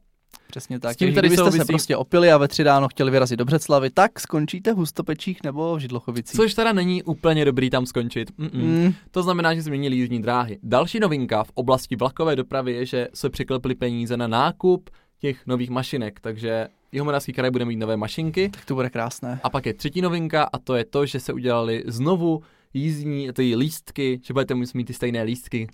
Přesně 0.52 0.78
tak. 0.78 0.92
S 0.92 0.96
tím 0.96 1.14
tady 1.14 1.28
kdybyste 1.28 1.52
se 1.58 1.64
prostě 1.64 1.96
opili 1.96 2.32
a 2.32 2.38
ve 2.38 2.48
tři 2.48 2.62
ráno 2.62 2.88
chtěli 2.88 3.10
vyrazit 3.10 3.38
do 3.38 3.44
Břeclavy, 3.44 3.90
tak 3.90 4.20
skončíte 4.20 4.72
v 4.72 4.76
Hustopečích 4.76 5.42
nebo 5.44 5.76
v 5.76 5.78
Židlochovicích. 5.78 6.36
Což 6.36 6.54
teda 6.54 6.72
není 6.72 7.02
úplně 7.02 7.44
dobrý 7.44 7.70
tam 7.70 7.86
skončit. 7.86 8.30
Mm-mm. 8.38 8.50
Mm, 8.84 8.92
To 9.10 9.22
znamená, 9.22 9.54
že 9.54 9.62
změnili 9.62 9.96
jízdní 9.96 10.22
dráhy. 10.22 10.58
Další 10.62 11.00
novinka 11.00 11.44
v 11.44 11.50
oblasti 11.54 11.96
vlakové 11.96 12.36
dopravy 12.36 12.72
je, 12.72 12.86
že 12.86 13.08
se 13.14 13.30
přikleply 13.30 13.74
peníze 13.74 14.16
na 14.16 14.26
nákup 14.26 14.90
těch 15.20 15.46
nových 15.46 15.70
mašinek, 15.70 16.20
takže 16.20 16.68
Jihomoravský 16.92 17.32
kraj 17.32 17.50
bude 17.50 17.64
mít 17.64 17.76
nové 17.76 17.96
mašinky. 17.96 18.48
tak 18.48 18.64
to 18.64 18.74
bude 18.74 18.90
krásné. 18.90 19.40
A 19.42 19.50
pak 19.50 19.66
je 19.66 19.74
třetí 19.74 20.00
novinka 20.00 20.48
a 20.52 20.58
to 20.58 20.74
je 20.74 20.84
to, 20.84 21.06
že 21.06 21.20
se 21.20 21.32
udělali 21.32 21.84
znovu 21.86 22.42
jízdní, 22.74 23.28
ty 23.32 23.56
lístky, 23.56 24.20
že 24.24 24.32
budete 24.32 24.54
muset 24.54 24.74
mít 24.74 24.84
ty 24.84 24.92
stejné 24.94 25.22
lístky. 25.22 25.66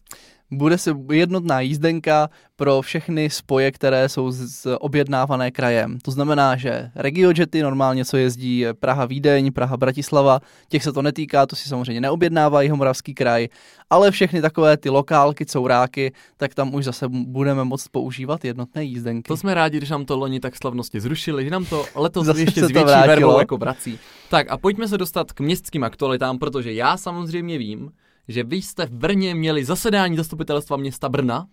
Bude 0.50 0.78
se 0.78 0.94
jednotná 1.12 1.60
jízdenka 1.60 2.30
pro 2.56 2.82
všechny 2.82 3.30
spoje, 3.30 3.72
které 3.72 4.08
jsou 4.08 4.30
z, 4.30 4.66
objednávané 4.80 5.50
krajem. 5.50 5.98
To 6.02 6.10
znamená, 6.10 6.56
že 6.56 6.90
regiojety 6.94 7.62
normálně, 7.62 8.04
co 8.04 8.16
jezdí 8.16 8.64
Praha 8.80 9.04
Vídeň, 9.04 9.52
Praha 9.52 9.76
Bratislava, 9.76 10.40
těch 10.68 10.82
se 10.82 10.92
to 10.92 11.02
netýká, 11.02 11.46
to 11.46 11.56
si 11.56 11.68
samozřejmě 11.68 12.00
neobjednává 12.00 12.62
Jihomoravský 12.62 13.14
kraj, 13.14 13.48
ale 13.90 14.10
všechny 14.10 14.40
takové 14.40 14.76
ty 14.76 14.90
lokálky, 14.90 15.46
couráky, 15.46 16.12
tak 16.36 16.54
tam 16.54 16.74
už 16.74 16.84
zase 16.84 17.08
budeme 17.08 17.64
moct 17.64 17.88
používat 17.88 18.44
jednotné 18.44 18.84
jízdenky. 18.84 19.28
To 19.28 19.36
jsme 19.36 19.54
rádi, 19.54 19.76
když 19.76 19.90
nám 19.90 20.04
to 20.04 20.16
loni 20.16 20.40
tak 20.40 20.56
slavnosti 20.56 21.00
zrušili, 21.00 21.44
že 21.44 21.50
nám 21.50 21.64
to 21.64 21.84
letos 21.94 22.26
Zase 22.26 22.40
ještě 22.40 22.60
s 22.60 22.66
to 22.66 22.84
větší 22.84 23.06
vervou 23.06 23.38
jako 23.38 23.56
vrací. 23.56 23.98
Tak 24.30 24.50
a 24.50 24.58
pojďme 24.58 24.88
se 24.88 24.98
dostat 24.98 25.32
k 25.32 25.40
městským 25.40 25.84
aktualitám, 25.84 26.38
protože 26.38 26.72
já 26.72 26.96
samozřejmě 26.96 27.58
vím, 27.58 27.90
že 28.28 28.44
vy 28.44 28.56
jste 28.56 28.86
v 28.86 28.90
Brně 28.90 29.34
měli 29.34 29.64
zasedání 29.64 30.16
zastupitelstva 30.16 30.76
města 30.76 31.08
Brna, 31.08 31.46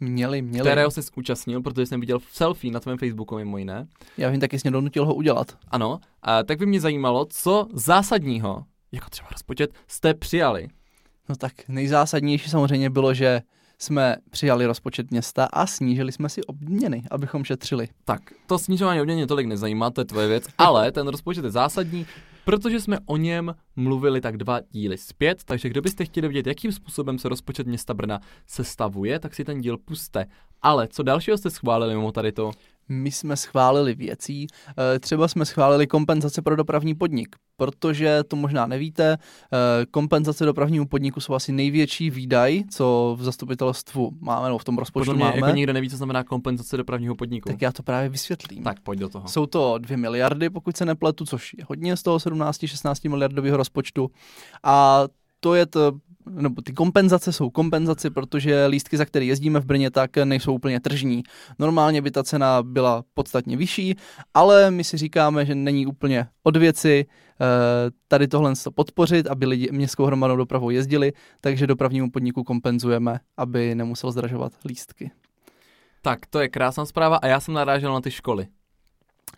Měli, 0.00 0.42
měli. 0.42 0.68
kterého 0.68 0.90
se 0.90 1.02
zúčastnil, 1.02 1.62
protože 1.62 1.86
jsem 1.86 2.00
viděl 2.00 2.18
selfie 2.32 2.72
na 2.72 2.80
tvém 2.80 2.98
Facebooku 2.98 3.36
mimo 3.36 3.58
jiné. 3.58 3.86
Já 4.18 4.30
vím, 4.30 4.40
taky 4.40 4.58
jsi 4.58 4.62
mě 4.64 4.70
donutil 4.70 5.06
ho 5.06 5.14
udělat. 5.14 5.56
Ano, 5.70 6.00
a 6.22 6.42
tak 6.42 6.58
by 6.58 6.66
mě 6.66 6.80
zajímalo, 6.80 7.26
co 7.30 7.66
zásadního, 7.72 8.64
jako 8.92 9.06
třeba 9.10 9.28
rozpočet, 9.32 9.70
jste 9.88 10.14
přijali. 10.14 10.68
No 11.28 11.36
tak 11.36 11.52
nejzásadnější 11.68 12.50
samozřejmě 12.50 12.90
bylo, 12.90 13.14
že 13.14 13.42
jsme 13.78 14.16
přijali 14.30 14.66
rozpočet 14.66 15.10
města 15.10 15.44
a 15.52 15.66
snížili 15.66 16.12
jsme 16.12 16.28
si 16.28 16.44
obměny, 16.44 17.02
abychom 17.10 17.44
šetřili. 17.44 17.88
Tak, 18.04 18.20
to 18.46 18.58
snižování 18.58 19.00
odměny 19.00 19.26
tolik 19.26 19.46
nezajímá, 19.46 19.90
to 19.90 20.00
je 20.00 20.04
tvoje 20.04 20.28
věc, 20.28 20.44
ale 20.58 20.92
ten 20.92 21.08
rozpočet 21.08 21.44
je 21.44 21.50
zásadní, 21.50 22.06
protože 22.44 22.80
jsme 22.80 22.98
o 23.06 23.16
něm 23.16 23.54
mluvili 23.76 24.20
tak 24.20 24.36
dva 24.36 24.60
díly 24.70 24.98
zpět, 24.98 25.44
takže 25.44 25.68
kdo 25.68 25.82
byste 25.82 26.04
chtěli 26.04 26.28
vědět, 26.28 26.46
jakým 26.46 26.72
způsobem 26.72 27.18
se 27.18 27.28
rozpočet 27.28 27.66
města 27.66 27.94
Brna 27.94 28.20
sestavuje, 28.46 29.18
tak 29.18 29.34
si 29.34 29.44
ten 29.44 29.60
díl 29.60 29.78
puste. 29.78 30.26
Ale 30.62 30.88
co 30.88 31.02
dalšího 31.02 31.38
jste 31.38 31.50
schválili 31.50 31.94
mimo 31.94 32.12
tady 32.12 32.32
to? 32.32 32.50
My 32.88 33.10
jsme 33.10 33.36
schválili 33.36 33.94
věcí, 33.94 34.46
eh, 34.94 34.98
třeba 34.98 35.28
jsme 35.28 35.44
schválili 35.44 35.86
kompenzace 35.86 36.42
pro 36.42 36.56
dopravní 36.56 36.94
podnik, 36.94 37.36
protože 37.56 38.22
to 38.28 38.36
možná 38.36 38.66
nevíte, 38.66 39.12
eh, 39.52 39.86
kompenzace 39.90 40.44
dopravnímu 40.44 40.86
podniku 40.86 41.20
jsou 41.20 41.34
asi 41.34 41.52
největší 41.52 42.10
výdaj, 42.10 42.62
co 42.70 43.16
v 43.18 43.24
zastupitelstvu 43.24 44.10
máme, 44.20 44.46
nebo 44.46 44.58
v 44.58 44.64
tom 44.64 44.78
rozpočtu 44.78 45.04
Podle 45.10 45.14
mě 45.14 45.24
máme. 45.24 45.36
jako 45.36 45.56
nikdo 45.56 45.72
neví, 45.72 45.90
co 45.90 45.96
znamená 45.96 46.24
kompenzace 46.24 46.76
dopravního 46.76 47.14
podniku. 47.14 47.48
Tak 47.48 47.62
já 47.62 47.72
to 47.72 47.82
právě 47.82 48.08
vysvětlím. 48.08 48.62
tak 48.62 48.80
pojď 48.80 48.98
do 48.98 49.08
toho. 49.08 49.28
Jsou 49.28 49.46
to 49.46 49.78
2 49.78 49.96
miliardy, 49.96 50.50
pokud 50.50 50.76
se 50.76 50.84
nepletu, 50.84 51.24
což 51.24 51.54
je 51.58 51.64
hodně 51.68 51.96
z 51.96 52.02
toho 52.02 52.20
17-16 52.20 53.08
miliardového 53.10 53.56
rozpočtu. 53.56 54.10
A 54.62 55.02
to 55.40 55.54
je 55.54 55.66
to, 55.66 55.92
nebo 56.30 56.62
ty 56.62 56.72
kompenzace 56.72 57.32
jsou 57.32 57.50
kompenzace, 57.50 58.10
protože 58.10 58.66
lístky, 58.66 58.96
za 58.96 59.04
které 59.04 59.24
jezdíme 59.24 59.60
v 59.60 59.64
Brně, 59.64 59.90
tak 59.90 60.16
nejsou 60.16 60.54
úplně 60.54 60.80
tržní. 60.80 61.22
Normálně 61.58 62.02
by 62.02 62.10
ta 62.10 62.24
cena 62.24 62.62
byla 62.62 63.04
podstatně 63.14 63.56
vyšší, 63.56 63.94
ale 64.34 64.70
my 64.70 64.84
si 64.84 64.96
říkáme, 64.96 65.46
že 65.46 65.54
není 65.54 65.86
úplně 65.86 66.26
od 66.42 66.56
věci 66.56 67.06
eh, 67.06 67.44
tady 68.08 68.28
tohle 68.28 68.52
to 68.64 68.70
podpořit, 68.70 69.26
aby 69.26 69.46
lidi 69.46 69.68
městskou 69.72 70.04
hromadnou 70.04 70.36
dopravou 70.36 70.70
jezdili, 70.70 71.12
takže 71.40 71.66
dopravnímu 71.66 72.10
podniku 72.10 72.44
kompenzujeme, 72.44 73.20
aby 73.36 73.74
nemusel 73.74 74.10
zdražovat 74.10 74.52
lístky. 74.64 75.10
Tak, 76.02 76.26
to 76.26 76.40
je 76.40 76.48
krásná 76.48 76.86
zpráva 76.86 77.16
a 77.16 77.26
já 77.26 77.40
jsem 77.40 77.54
narážel 77.54 77.92
na 77.92 78.00
ty 78.00 78.10
školy. 78.10 78.46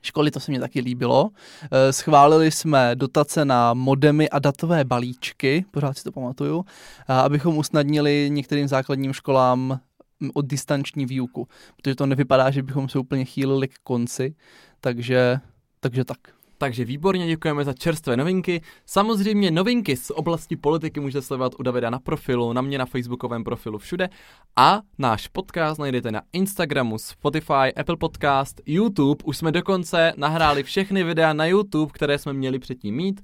Školy, 0.02 0.30
to 0.30 0.40
se 0.40 0.50
mně 0.50 0.61
taky 0.61 0.80
líbilo. 0.80 1.30
Eh, 1.70 1.92
Schválili 1.92 2.50
jsme 2.50 2.96
dotace 2.96 3.44
na 3.44 3.74
modemy 3.74 4.30
a 4.30 4.38
datové 4.38 4.85
balíčky, 4.85 5.64
pořád 5.70 5.98
si 5.98 6.04
to 6.04 6.12
pamatuju, 6.12 6.64
abychom 7.09 7.59
usnadnili 7.59 8.28
některým 8.33 8.68
základním 8.68 9.12
školám 9.12 9.80
mm, 10.20 10.30
od 10.35 10.46
distanční 10.46 11.07
výuku, 11.07 11.48
protože 11.76 11.94
to 11.94 12.07
nevypadá, 12.07 12.50
že 12.50 12.62
bychom 12.62 12.88
se 12.88 12.98
úplně 12.98 13.24
chýlili 13.24 13.68
k 13.68 13.78
konci, 13.83 14.35
takže, 14.80 15.40
takže 15.80 16.04
tak. 16.04 16.18
Takže 16.58 16.84
výborně 16.84 17.26
děkujeme 17.26 17.64
za 17.64 17.72
čerstvé 17.72 18.16
novinky. 18.16 18.60
Samozřejmě 18.86 19.50
novinky 19.50 19.96
z 19.96 20.10
oblasti 20.10 20.56
politiky 20.56 21.00
můžete 21.00 21.22
sledovat 21.22 21.52
u 21.58 21.62
Davida 21.62 21.90
na 21.90 21.98
profilu, 21.98 22.52
na 22.52 22.62
mě 22.62 22.78
na 22.78 22.86
facebookovém 22.86 23.44
profilu 23.44 23.78
všude. 23.78 24.08
A 24.56 24.80
náš 24.98 25.28
podcast 25.28 25.80
najdete 25.80 26.12
na 26.12 26.22
Instagramu, 26.32 26.98
Spotify, 26.98 27.74
Apple 27.76 27.96
Podcast, 27.96 28.60
YouTube. 28.66 29.24
Už 29.24 29.36
jsme 29.36 29.52
dokonce 29.52 30.12
nahráli 30.16 30.62
všechny 30.62 31.04
videa 31.04 31.32
na 31.32 31.46
YouTube, 31.46 31.92
které 31.94 32.18
jsme 32.18 32.32
měli 32.32 32.58
předtím 32.58 32.94
mít. 32.94 33.20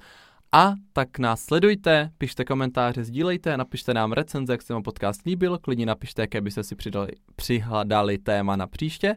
A 0.53 0.75
tak 0.93 1.19
nás 1.19 1.43
sledujte, 1.43 2.11
pište 2.19 2.45
komentáře, 2.45 3.05
sdílejte, 3.05 3.57
napište 3.57 3.95
nám 3.95 4.13
recenze, 4.13 4.53
jak 4.53 4.63
se 4.63 4.73
vám 4.73 4.83
podcast 4.83 5.27
líbil, 5.27 5.59
klidně 5.59 5.87
napište, 5.87 6.23
jaké 6.23 6.41
byste 6.41 6.63
si 6.63 6.77
přidali, 6.77 7.13
přihledali 7.37 8.19
téma 8.19 8.57
na 8.57 8.67
příště. 8.67 9.15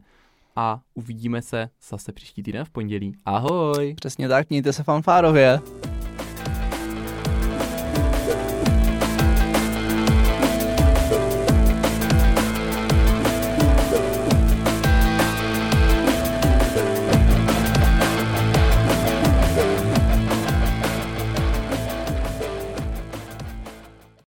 A 0.56 0.82
uvidíme 0.94 1.42
se 1.42 1.70
zase 1.89 2.12
příští 2.12 2.44
týden 2.44 2.66
v 2.66 2.70
pondělí. 2.70 3.16
Ahoj! 3.26 3.94
Přesně 3.96 4.28
tak, 4.28 4.50
mějte 4.50 4.74
se 4.74 4.84
fanfárově. 4.84 5.60